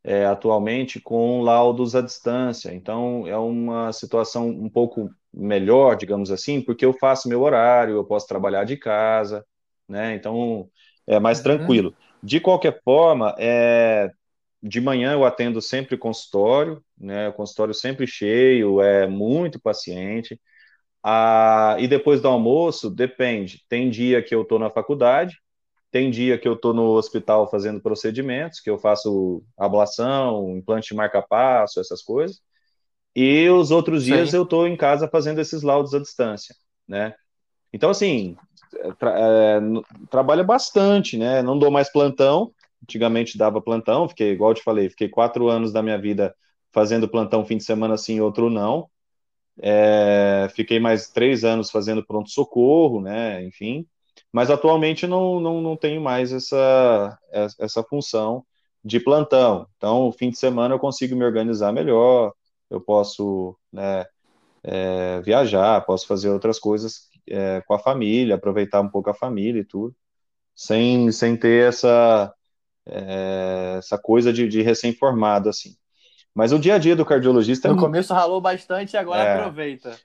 é, 0.08 0.26
atualmente 0.26 1.02
com 1.02 1.42
laudos 1.42 1.94
à 1.94 2.00
distância. 2.00 2.74
Então, 2.74 3.28
é 3.28 3.38
uma 3.38 3.92
situação 3.92 4.48
um 4.48 4.70
pouco 4.70 5.10
melhor, 5.34 5.98
digamos 5.98 6.32
assim, 6.32 6.62
porque 6.62 6.86
eu 6.86 6.94
faço 6.94 7.28
meu 7.28 7.42
horário, 7.42 7.96
eu 7.96 8.06
posso 8.06 8.26
trabalhar 8.26 8.64
de 8.64 8.78
casa, 8.78 9.46
né? 9.86 10.16
Então, 10.16 10.70
é 11.06 11.20
mais 11.20 11.40
uhum. 11.40 11.44
tranquilo. 11.44 11.94
De 12.24 12.40
qualquer 12.40 12.82
forma, 12.86 13.36
é, 13.38 14.10
de 14.64 14.80
manhã 14.80 15.12
eu 15.12 15.26
atendo 15.26 15.62
sempre 15.62 15.98
consultório, 15.98 16.82
né? 16.98 17.28
O 17.28 17.34
consultório 17.34 17.74
sempre 17.74 18.08
cheio, 18.08 18.82
é 18.82 19.06
muito 19.08 19.60
paciente. 19.60 20.40
Ah, 21.04 21.76
e 21.80 21.88
depois 21.88 22.22
do 22.22 22.30
almoço, 22.30 22.90
depende. 22.90 23.62
Tem 23.68 23.90
dia 23.90 24.24
que 24.24 24.34
eu 24.34 24.44
estou 24.44 24.58
na 24.58 24.70
faculdade, 24.70 25.38
tem 25.92 26.12
dia 26.12 26.38
que 26.38 26.48
eu 26.48 26.54
estou 26.54 26.74
no 26.74 26.92
hospital 26.92 27.50
fazendo 27.50 27.82
procedimentos, 27.82 28.60
que 28.60 28.70
eu 28.70 28.78
faço 28.78 29.44
ablação, 29.58 30.58
implante 30.58 30.90
de 30.90 30.96
marca-passo, 30.96 31.80
essas 31.80 32.02
coisas. 32.02 32.42
E 33.16 33.50
os 33.50 33.72
outros 33.72 34.04
dias 34.04 34.30
Sim. 34.30 34.38
eu 34.38 34.44
estou 34.44 34.68
em 34.68 34.76
casa 34.76 35.08
fazendo 35.08 35.40
esses 35.40 35.64
laudos 35.64 35.94
à 35.94 36.00
distância, 36.00 36.56
né? 36.88 37.16
Então, 37.74 37.90
assim, 37.90 38.36
tra 39.00 39.16
é, 39.18 39.60
trabalha 40.10 40.44
bastante, 40.44 41.18
né? 41.18 41.42
Não 41.42 41.58
dou 41.58 41.72
mais 41.72 41.92
plantão. 41.92 42.54
Antigamente 42.84 43.38
dava 43.38 43.62
plantão, 43.62 44.08
fiquei, 44.08 44.32
igual 44.32 44.52
eu 44.52 44.56
te 44.56 44.64
falei, 44.64 44.88
fiquei 44.90 45.10
quatro 45.10 45.48
anos 45.50 45.74
da 45.74 45.82
minha 45.82 45.98
vida 45.98 46.36
fazendo 46.72 47.10
plantão 47.10 47.44
fim 47.44 47.58
de 47.58 47.64
semana 47.64 47.98
sim, 47.98 48.20
outro 48.20 48.52
não. 48.52 48.88
É, 49.60 50.48
fiquei 50.56 50.80
mais 50.80 51.10
três 51.10 51.44
anos 51.44 51.72
fazendo 51.72 52.06
pronto-socorro, 52.06 53.02
né? 53.02 53.44
Enfim. 53.44 53.88
Mas 54.32 54.50
atualmente 54.50 55.08
não, 55.08 55.40
não, 55.40 55.62
não 55.62 55.76
tenho 55.76 56.02
mais 56.02 56.32
essa, 56.32 57.18
essa 57.60 57.84
função 57.84 58.46
de 58.84 59.00
plantão. 59.00 59.68
Então, 59.78 60.12
fim 60.12 60.30
de 60.30 60.38
semana 60.38 60.76
eu 60.76 60.80
consigo 60.80 61.16
me 61.16 61.26
organizar 61.26 61.72
melhor, 61.72 62.34
eu 62.70 62.82
posso 62.82 63.58
né, 63.72 64.06
é, 64.64 65.22
viajar, 65.22 65.86
posso 65.86 66.08
fazer 66.08 66.30
outras 66.30 66.60
coisas 66.60 67.08
é, 67.30 67.62
com 67.66 67.74
a 67.74 67.80
família, 67.80 68.36
aproveitar 68.36 68.82
um 68.82 68.90
pouco 68.90 69.10
a 69.10 69.14
família 69.14 69.62
e 69.62 69.66
tudo, 69.66 69.96
sem, 70.56 71.12
sem 71.12 71.36
ter 71.36 71.68
essa, 71.68 72.34
é, 72.86 73.76
essa 73.78 73.98
coisa 73.98 74.32
de, 74.32 74.48
de 74.48 74.62
recém-formado, 74.62 75.50
assim. 75.50 75.76
Mas 76.34 76.52
o 76.52 76.60
dia 76.60 76.76
a 76.76 76.78
dia 76.78 76.96
do 76.96 77.06
cardiologista... 77.06 77.68
É 77.68 77.72
no 77.72 77.78
é... 77.78 77.82
começo 77.82 78.14
ralou 78.14 78.40
bastante 78.40 78.94
e 78.94 78.98
agora 78.98 79.24
é, 79.24 79.40
aproveita. 79.40 79.98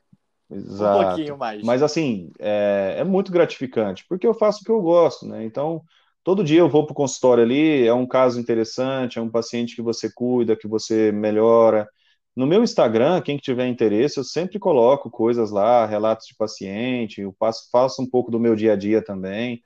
Exato. 0.53 0.99
Um 0.99 1.07
pouquinho 1.09 1.39
mais. 1.39 1.63
Mas, 1.63 1.83
assim, 1.83 2.31
é, 2.39 2.97
é 2.99 3.05
muito 3.05 3.33
gratificante, 3.33 4.05
porque 4.09 4.27
eu 4.27 4.35
faço 4.35 4.61
o 4.61 4.65
que 4.65 4.71
eu 4.71 4.81
gosto, 4.81 5.27
né? 5.27 5.45
Então, 5.45 5.83
todo 6.23 6.45
dia 6.45 6.61
eu 6.61 6.69
vou 6.69 6.85
para 6.85 6.93
o 6.93 6.97
consultório 6.97 7.45
ali, 7.45 7.87
é 7.87 7.95
um 7.95 8.07
caso 8.07 8.41
interessante, 8.41 9.19
é 9.19 9.23
um 9.23 9.31
paciente 9.31 9.75
que 9.75 9.83
você 9.83 10.13
cuida, 10.13 10.57
que 10.57 10.69
você 10.69 11.11
melhora, 11.11 11.89
no 12.35 12.47
meu 12.47 12.63
Instagram, 12.63 13.21
quem 13.21 13.37
tiver 13.37 13.67
interesse, 13.67 14.19
eu 14.19 14.25
sempre 14.25 14.59
coloco 14.59 15.11
coisas 15.11 15.51
lá, 15.51 15.85
relatos 15.85 16.27
de 16.27 16.35
paciente, 16.35 17.21
eu 17.21 17.33
passo, 17.33 17.69
faço 17.71 18.01
um 18.01 18.09
pouco 18.09 18.31
do 18.31 18.41
meu 18.41 18.57
dia 18.57 18.73
a 18.73 18.77
dia 18.77 19.05
também. 19.05 19.63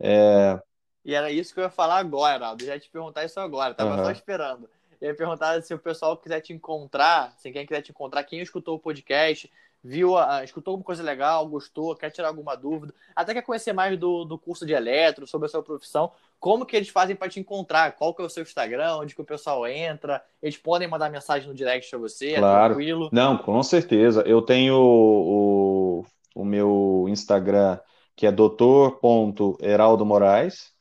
É... 0.00 0.58
E 1.04 1.12
era 1.12 1.30
isso 1.30 1.52
que 1.52 1.58
eu 1.58 1.64
ia 1.64 1.70
falar 1.70 1.98
agora. 1.98 2.54
Eu 2.58 2.66
já 2.66 2.74
ia 2.74 2.80
te 2.80 2.88
perguntar 2.88 3.24
isso 3.24 3.40
agora, 3.40 3.74
tava 3.74 3.96
uhum. 3.96 4.04
só 4.04 4.10
esperando. 4.12 4.70
Eu 5.00 5.08
ia 5.08 5.16
perguntar 5.16 5.60
se 5.62 5.74
o 5.74 5.78
pessoal 5.78 6.16
quiser 6.16 6.40
te 6.40 6.52
encontrar, 6.52 7.34
se 7.36 7.50
quem 7.50 7.66
quiser 7.66 7.82
te 7.82 7.90
encontrar, 7.90 8.22
quem 8.22 8.40
escutou 8.40 8.76
o 8.76 8.80
podcast, 8.80 9.50
viu, 9.84 10.14
escutou 10.42 10.72
alguma 10.72 10.84
coisa 10.84 11.02
legal, 11.02 11.46
gostou, 11.46 11.94
quer 11.94 12.10
tirar 12.10 12.28
alguma 12.28 12.56
dúvida, 12.56 12.94
até 13.14 13.34
quer 13.34 13.42
conhecer 13.42 13.74
mais 13.74 13.98
do, 13.98 14.24
do 14.24 14.38
curso 14.38 14.64
de 14.64 14.72
eletro, 14.72 15.26
sobre 15.26 15.44
a 15.46 15.48
sua 15.50 15.62
profissão, 15.62 16.10
como 16.40 16.64
que 16.64 16.74
eles 16.74 16.88
fazem 16.88 17.14
para 17.14 17.28
te 17.28 17.38
encontrar? 17.38 17.92
Qual 17.92 18.14
que 18.14 18.22
é 18.22 18.24
o 18.24 18.28
seu 18.30 18.42
Instagram? 18.42 18.96
Onde 18.96 19.14
que 19.14 19.20
o 19.20 19.24
pessoal 19.24 19.66
entra? 19.66 20.24
Eles 20.42 20.56
podem 20.56 20.88
mandar 20.88 21.10
mensagem 21.10 21.48
no 21.48 21.54
direct 21.54 21.90
para 21.90 21.98
você? 21.98 22.32
É 22.32 22.38
claro. 22.38 22.64
É 22.64 22.68
tranquilo? 22.68 23.10
Não, 23.12 23.36
com 23.38 23.62
certeza. 23.62 24.22
Eu 24.26 24.40
tenho 24.40 24.74
o, 24.76 26.04
o 26.34 26.44
meu 26.44 27.06
Instagram, 27.08 27.78
que 28.16 28.26
é 28.26 28.32
doutor.heraldo 28.32 30.04
Moraes, 30.04 30.72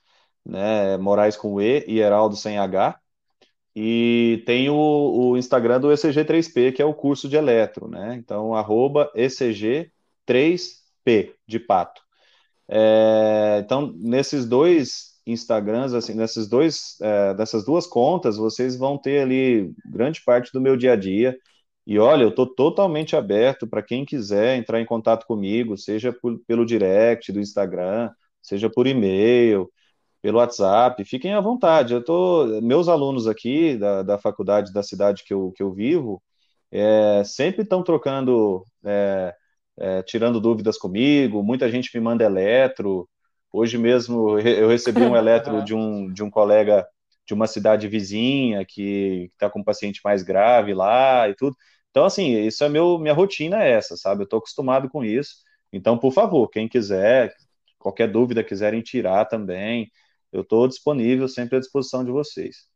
né? 0.45 0.97
Moraes 0.97 1.36
com 1.36 1.62
E 1.62 1.86
e 1.88 1.99
Heraldo 1.99 2.36
sem 2.36 2.58
H. 2.58 2.99
E 3.76 4.43
tem 4.45 4.69
o, 4.69 4.76
o, 4.76 5.38
Instagram 5.38 5.80
do 5.80 5.89
ECG3P, 5.89 6.74
que 6.74 6.82
é 6.82 6.86
o 6.86 6.93
curso 6.93 7.28
de 7.28 7.36
eletro, 7.36 7.88
né? 7.88 8.15
Então, 8.15 8.53
arroba 8.53 9.11
ECG3P, 9.15 11.34
de 11.47 11.59
pato. 11.59 12.01
É, 12.67 13.61
então, 13.63 13.93
nesses 13.97 14.45
dois 14.45 15.13
Instagrams, 15.26 15.93
assim, 15.93 16.13
nesses 16.13 16.47
dois, 16.47 16.97
é, 17.01 17.34
dessas 17.34 17.65
duas 17.65 17.88
contas, 17.88 18.38
vocês 18.38 18.78
vão 18.78 18.97
ter 18.97 19.21
ali 19.21 19.74
grande 19.86 20.21
parte 20.24 20.51
do 20.53 20.61
meu 20.61 20.78
dia 20.78 20.93
a 20.93 20.95
dia. 20.95 21.38
E 21.86 21.99
olha, 21.99 22.24
eu 22.24 22.30
estou 22.30 22.47
totalmente 22.47 23.15
aberto 23.15 23.67
para 23.67 23.84
quem 23.84 24.05
quiser 24.05 24.57
entrar 24.57 24.80
em 24.82 24.86
contato 24.86 25.26
comigo, 25.26 25.78
seja 25.78 26.13
por, 26.13 26.39
pelo 26.47 26.65
direct 26.65 27.32
do 27.32 27.39
Instagram, 27.39 28.09
seja 28.41 28.69
por 28.69 28.88
e-mail 28.88 29.69
pelo 30.24 30.39
WhatsApp, 30.39 31.05
fiquem 31.05 31.34
à 31.36 31.41
vontade. 31.41 31.93
Eu 31.93 32.03
tô, 32.03 32.61
meus 32.61 32.88
alunos 32.88 33.28
aqui 33.28 33.78
da, 33.78 34.03
da 34.03 34.17
faculdade 34.17 34.74
da 34.74 34.82
cidade 34.82 35.24
que 35.24 35.34
eu, 35.34 35.51
que 35.51 35.61
eu 35.61 35.71
vivo 35.74 36.24
é, 36.74 37.24
sempre 37.24 37.61
estão 37.61 37.84
trocando, 37.84 38.65
é, 38.84 39.36
é, 39.78 40.01
tirando 40.03 40.41
dúvidas 40.41 40.78
comigo. 40.78 41.43
Muita 41.43 41.69
gente 41.69 41.95
me 41.95 42.03
manda 42.03 42.24
eletro. 42.24 43.07
Hoje 43.51 43.78
mesmo 43.78 44.39
eu 44.39 44.69
recebi 44.69 45.01
um 45.03 45.15
eletro 45.15 45.63
de 45.63 45.76
um, 45.76 46.11
de 46.11 46.24
um 46.24 46.32
colega 46.32 46.88
de 47.28 47.34
uma 47.34 47.45
cidade 47.47 47.88
vizinha 47.88 48.65
que 48.65 49.30
está 49.34 49.49
com 49.49 49.59
um 49.59 49.63
paciente 49.63 50.01
mais 50.03 50.24
grave 50.24 50.74
lá 50.74 51.30
e 51.30 51.36
tudo. 51.36 51.55
Então, 51.91 52.05
assim, 52.05 52.39
isso 52.45 52.63
é 52.63 52.69
meu, 52.69 52.97
minha 52.97 53.13
rotina 53.13 53.63
é 53.63 53.71
essa, 53.71 53.95
sabe? 53.95 54.21
Eu 54.21 54.26
estou 54.26 54.39
acostumado 54.39 54.89
com 54.89 55.05
isso. 55.05 55.36
Então, 55.71 55.97
por 55.97 56.11
favor, 56.11 56.49
quem 56.49 56.67
quiser, 56.67 57.34
qualquer 57.78 58.07
dúvida 58.11 58.43
quiserem 58.43 58.82
tirar 58.82 59.26
também, 59.26 59.91
eu 60.34 60.42
estou 60.42 60.68
disponível, 60.68 61.28
sempre 61.28 61.58
à 61.58 61.60
disposição 61.60 62.04
de 62.04 62.12
vocês. 62.12 62.68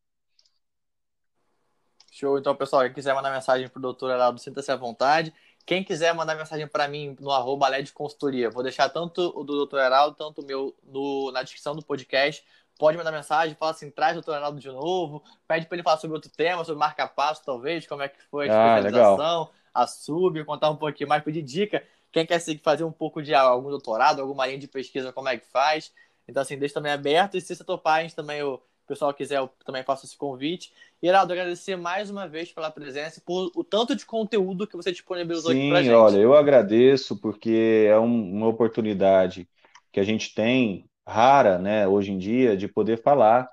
Show. 2.12 2.38
Então, 2.38 2.56
pessoal, 2.56 2.84
quem 2.84 2.94
quiser 2.94 3.14
mandar 3.16 3.34
mensagem 3.34 3.68
para 3.68 3.80
o 3.80 3.82
doutor 3.82 4.12
Heraldo, 4.12 4.40
sinta-se 4.40 4.72
à 4.72 4.76
vontade. 4.76 5.34
Quem 5.66 5.84
quiser 5.84 6.14
mandar 6.14 6.36
mensagem 6.36 6.68
para 6.68 6.88
mim 6.88 7.16
no 7.20 7.32
arroba 7.32 7.68
LED 7.68 7.92
Consultoria, 7.92 8.50
vou 8.50 8.64
deixar 8.64 8.90
tanto 8.90 9.34
o 9.36 9.44
do 9.44 9.56
doutor 9.58 9.80
Heraldo, 9.80 10.16
tanto 10.16 10.42
o 10.42 10.46
meu 10.46 10.74
no, 10.84 11.32
na 11.32 11.42
descrição 11.44 11.76
do 11.76 11.84
podcast. 11.84 12.46
Pode 12.80 12.96
mandar 12.96 13.12
mensagem, 13.12 13.56
fala 13.56 13.72
assim, 13.72 13.90
traz 13.90 14.14
o 14.14 14.22
doutor 14.22 14.36
Heraldo 14.38 14.60
de 14.60 14.68
novo, 14.68 15.24
pede 15.48 15.66
para 15.66 15.76
ele 15.76 15.84
falar 15.84 15.98
sobre 15.98 16.16
outro 16.16 16.30
tema, 16.30 16.64
sobre 16.64 16.80
marca-passo, 16.80 17.44
talvez, 17.44 17.88
como 17.88 18.04
é 18.04 18.08
que 18.08 18.22
foi 18.30 18.48
a 18.48 18.54
ah, 18.54 18.78
especialização, 18.78 19.40
legal. 19.40 19.54
a 19.74 19.88
sub, 19.88 20.46
contar 20.46 20.70
um 20.70 20.78
pouquinho 20.78 21.10
mais, 21.10 21.24
pedir 21.24 21.42
dica. 21.42 21.84
Quem 22.12 22.26
quer 22.26 22.40
fazer 22.64 22.84
um 22.84 22.92
pouco 22.92 23.22
de 23.22 23.34
algum 23.34 23.70
doutorado, 23.70 24.22
alguma 24.22 24.46
linha 24.46 24.60
de 24.60 24.68
pesquisa, 24.68 25.12
como 25.12 25.28
é 25.28 25.38
que 25.38 25.46
faz. 25.48 25.92
Então, 26.28 26.42
assim, 26.42 26.58
deixa 26.58 26.76
também 26.76 26.92
aberto. 26.92 27.38
E 27.38 27.42
se 27.42 27.56
você 27.56 27.64
topar, 27.64 28.00
a 28.00 28.02
gente 28.02 28.16
também, 28.16 28.44
o 28.44 28.62
pessoal 28.86 29.14
quiser, 29.14 29.38
eu 29.38 29.48
também 29.66 29.84
faço 29.84 30.06
esse 30.06 30.18
convite. 30.18 30.72
E, 31.02 31.08
Heraldo, 31.08 31.34
agradecer 31.34 31.76
mais 31.76 32.10
uma 32.10 32.28
vez 32.28 32.52
pela 32.52 32.72
presença 32.72 33.20
e 33.20 33.22
por 33.22 33.52
o 33.56 33.64
tanto 33.64 33.96
de 33.96 34.06
conteúdo 34.06 34.68
que 34.68 34.76
você 34.76 34.92
disponibilizou 34.92 35.52
Sim, 35.52 35.60
aqui 35.60 35.70
pra 35.70 35.82
gente. 35.82 35.94
olha, 35.94 36.18
eu 36.18 36.34
agradeço 36.36 37.20
porque 37.20 37.86
é 37.88 37.98
um, 37.98 38.34
uma 38.34 38.48
oportunidade 38.48 39.48
que 39.92 40.00
a 40.00 40.04
gente 40.04 40.34
tem, 40.34 40.90
rara, 41.08 41.58
né, 41.58 41.88
hoje 41.88 42.12
em 42.12 42.18
dia, 42.18 42.58
de 42.58 42.68
poder 42.68 43.02
falar 43.02 43.50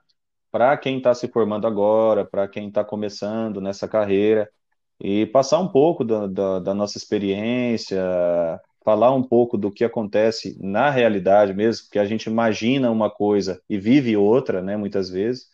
para 0.50 0.76
quem 0.76 0.98
está 0.98 1.14
se 1.14 1.28
formando 1.28 1.66
agora, 1.66 2.24
para 2.24 2.48
quem 2.48 2.68
está 2.68 2.84
começando 2.84 3.60
nessa 3.60 3.88
carreira, 3.88 4.50
e 5.00 5.26
passar 5.26 5.58
um 5.60 5.68
pouco 5.68 6.04
da, 6.04 6.26
da, 6.26 6.58
da 6.60 6.74
nossa 6.74 6.98
experiência, 6.98 8.00
falar 8.84 9.12
um 9.14 9.22
pouco 9.22 9.56
do 9.56 9.72
que 9.72 9.82
acontece 9.82 10.58
na 10.60 10.90
realidade 10.90 11.54
mesmo, 11.54 11.86
porque 11.86 11.98
a 11.98 12.04
gente 12.04 12.26
imagina 12.26 12.90
uma 12.90 13.10
coisa 13.10 13.60
e 13.68 13.78
vive 13.78 14.16
outra, 14.16 14.60
né, 14.60 14.76
muitas 14.76 15.08
vezes, 15.08 15.48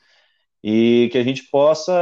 e 0.62 1.08
que 1.12 1.18
a 1.18 1.22
gente 1.22 1.44
possa, 1.44 1.94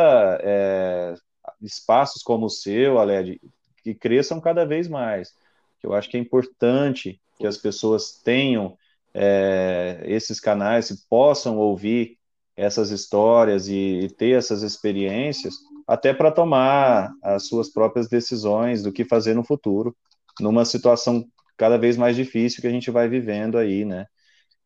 é, 0.43 1.14
espaços 1.61 2.22
como 2.22 2.47
o 2.47 2.51
seu, 2.51 2.99
Aled, 2.99 3.39
que 3.85 3.95
cresçam 3.95 4.41
cada 4.41 4.64
vez 4.64 4.89
mais. 4.89 5.35
Eu 5.83 5.93
acho 5.93 6.09
que 6.09 6.16
é 6.16 6.20
importante 6.20 7.20
que 7.39 7.47
as 7.47 7.59
pessoas 7.59 8.20
tenham 8.24 8.76
é, 9.14 10.03
esses 10.07 10.41
canais, 10.41 10.91
e 10.91 11.09
possam 11.09 11.59
ouvir 11.59 12.18
essas 12.57 12.91
histórias 12.91 13.68
e, 13.68 14.01
e 14.01 14.11
ter 14.11 14.37
essas 14.37 14.62
experiências, 14.62 15.55
até 15.87 16.12
para 16.14 16.33
tomar 16.33 17.12
as 17.22 17.47
suas 17.47 17.68
próprias 17.68 18.09
decisões 18.09 18.83
do 18.83 18.93
que 18.93 19.05
fazer 19.05 19.35
no 19.35 19.45
futuro 19.45 19.95
numa 20.41 20.64
situação 20.64 21.24
cada 21.57 21.76
vez 21.76 21.97
mais 21.97 22.16
difícil 22.16 22.61
que 22.61 22.66
a 22.66 22.70
gente 22.70 22.91
vai 22.91 23.09
vivendo 23.09 23.59
aí, 23.59 23.84
né? 23.84 24.07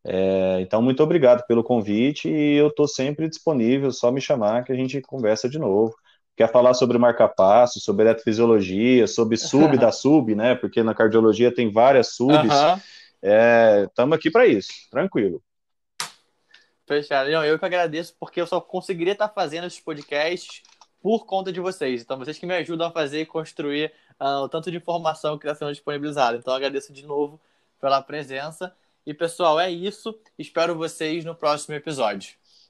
É, 0.05 0.59
então, 0.61 0.83
muito 0.83 1.03
obrigado 1.03 1.47
pelo 1.47 1.63
convite 1.63 2.29
e 2.29 2.57
eu 2.57 2.69
estou 2.69 2.89
sempre 2.89 3.29
disponível, 3.29 3.91
só 3.93 4.11
me 4.11 4.21
chamar 4.21 4.65
que 4.65 4.73
a 4.73 4.75
gente 4.75 5.01
conversa 5.01 5.49
de 5.49 5.59
novo. 5.59 5.95
Quer 6.37 6.51
falar 6.51 6.75
sobre 6.75 6.99
marca-passo, 6.99 7.79
sobre 7.79 8.05
eletrofisiologia, 8.05 9.07
sobre 9.07 9.37
sub 9.37 9.77
da 9.77 9.93
sub, 9.93 10.35
né? 10.35 10.55
Porque 10.55 10.83
na 10.83 10.95
cardiologia 10.95 11.55
tem 11.55 11.71
várias 11.71 12.15
subs. 12.15 12.53
Estamos 13.87 14.15
é, 14.15 14.17
aqui 14.17 14.31
para 14.31 14.47
isso, 14.47 14.73
tranquilo. 14.91 15.43
Fechado. 16.87 17.31
eu 17.31 17.59
que 17.59 17.65
agradeço, 17.65 18.15
porque 18.19 18.41
eu 18.41 18.47
só 18.47 18.61
conseguiria 18.61 19.13
estar 19.13 19.29
fazendo 19.29 19.67
esses 19.67 19.81
podcasts 19.81 20.63
por 21.03 21.27
conta 21.27 21.53
de 21.53 21.61
vocês. 21.61 22.01
Então, 22.01 22.17
vocês 22.17 22.39
que 22.39 22.47
me 22.47 22.55
ajudam 22.55 22.87
a 22.87 22.91
fazer 22.91 23.23
e 23.23 23.27
construir 23.27 23.93
uh, 24.21 24.45
o 24.45 24.49
tanto 24.49 24.71
de 24.71 24.77
informação 24.77 25.37
que 25.37 25.47
está 25.47 25.55
sendo 25.59 25.73
disponibilizada. 25.73 26.39
Então, 26.39 26.55
agradeço 26.55 26.93
de 26.93 27.05
novo 27.05 27.41
pela 27.81 28.01
presença. 28.01 28.75
E, 29.05 29.13
pessoal, 29.13 29.59
é 29.59 29.69
isso. 29.69 30.17
Espero 30.39 30.77
vocês 30.77 31.25
no 31.25 31.35
próximo 31.35 31.75
episódio. 31.75 32.35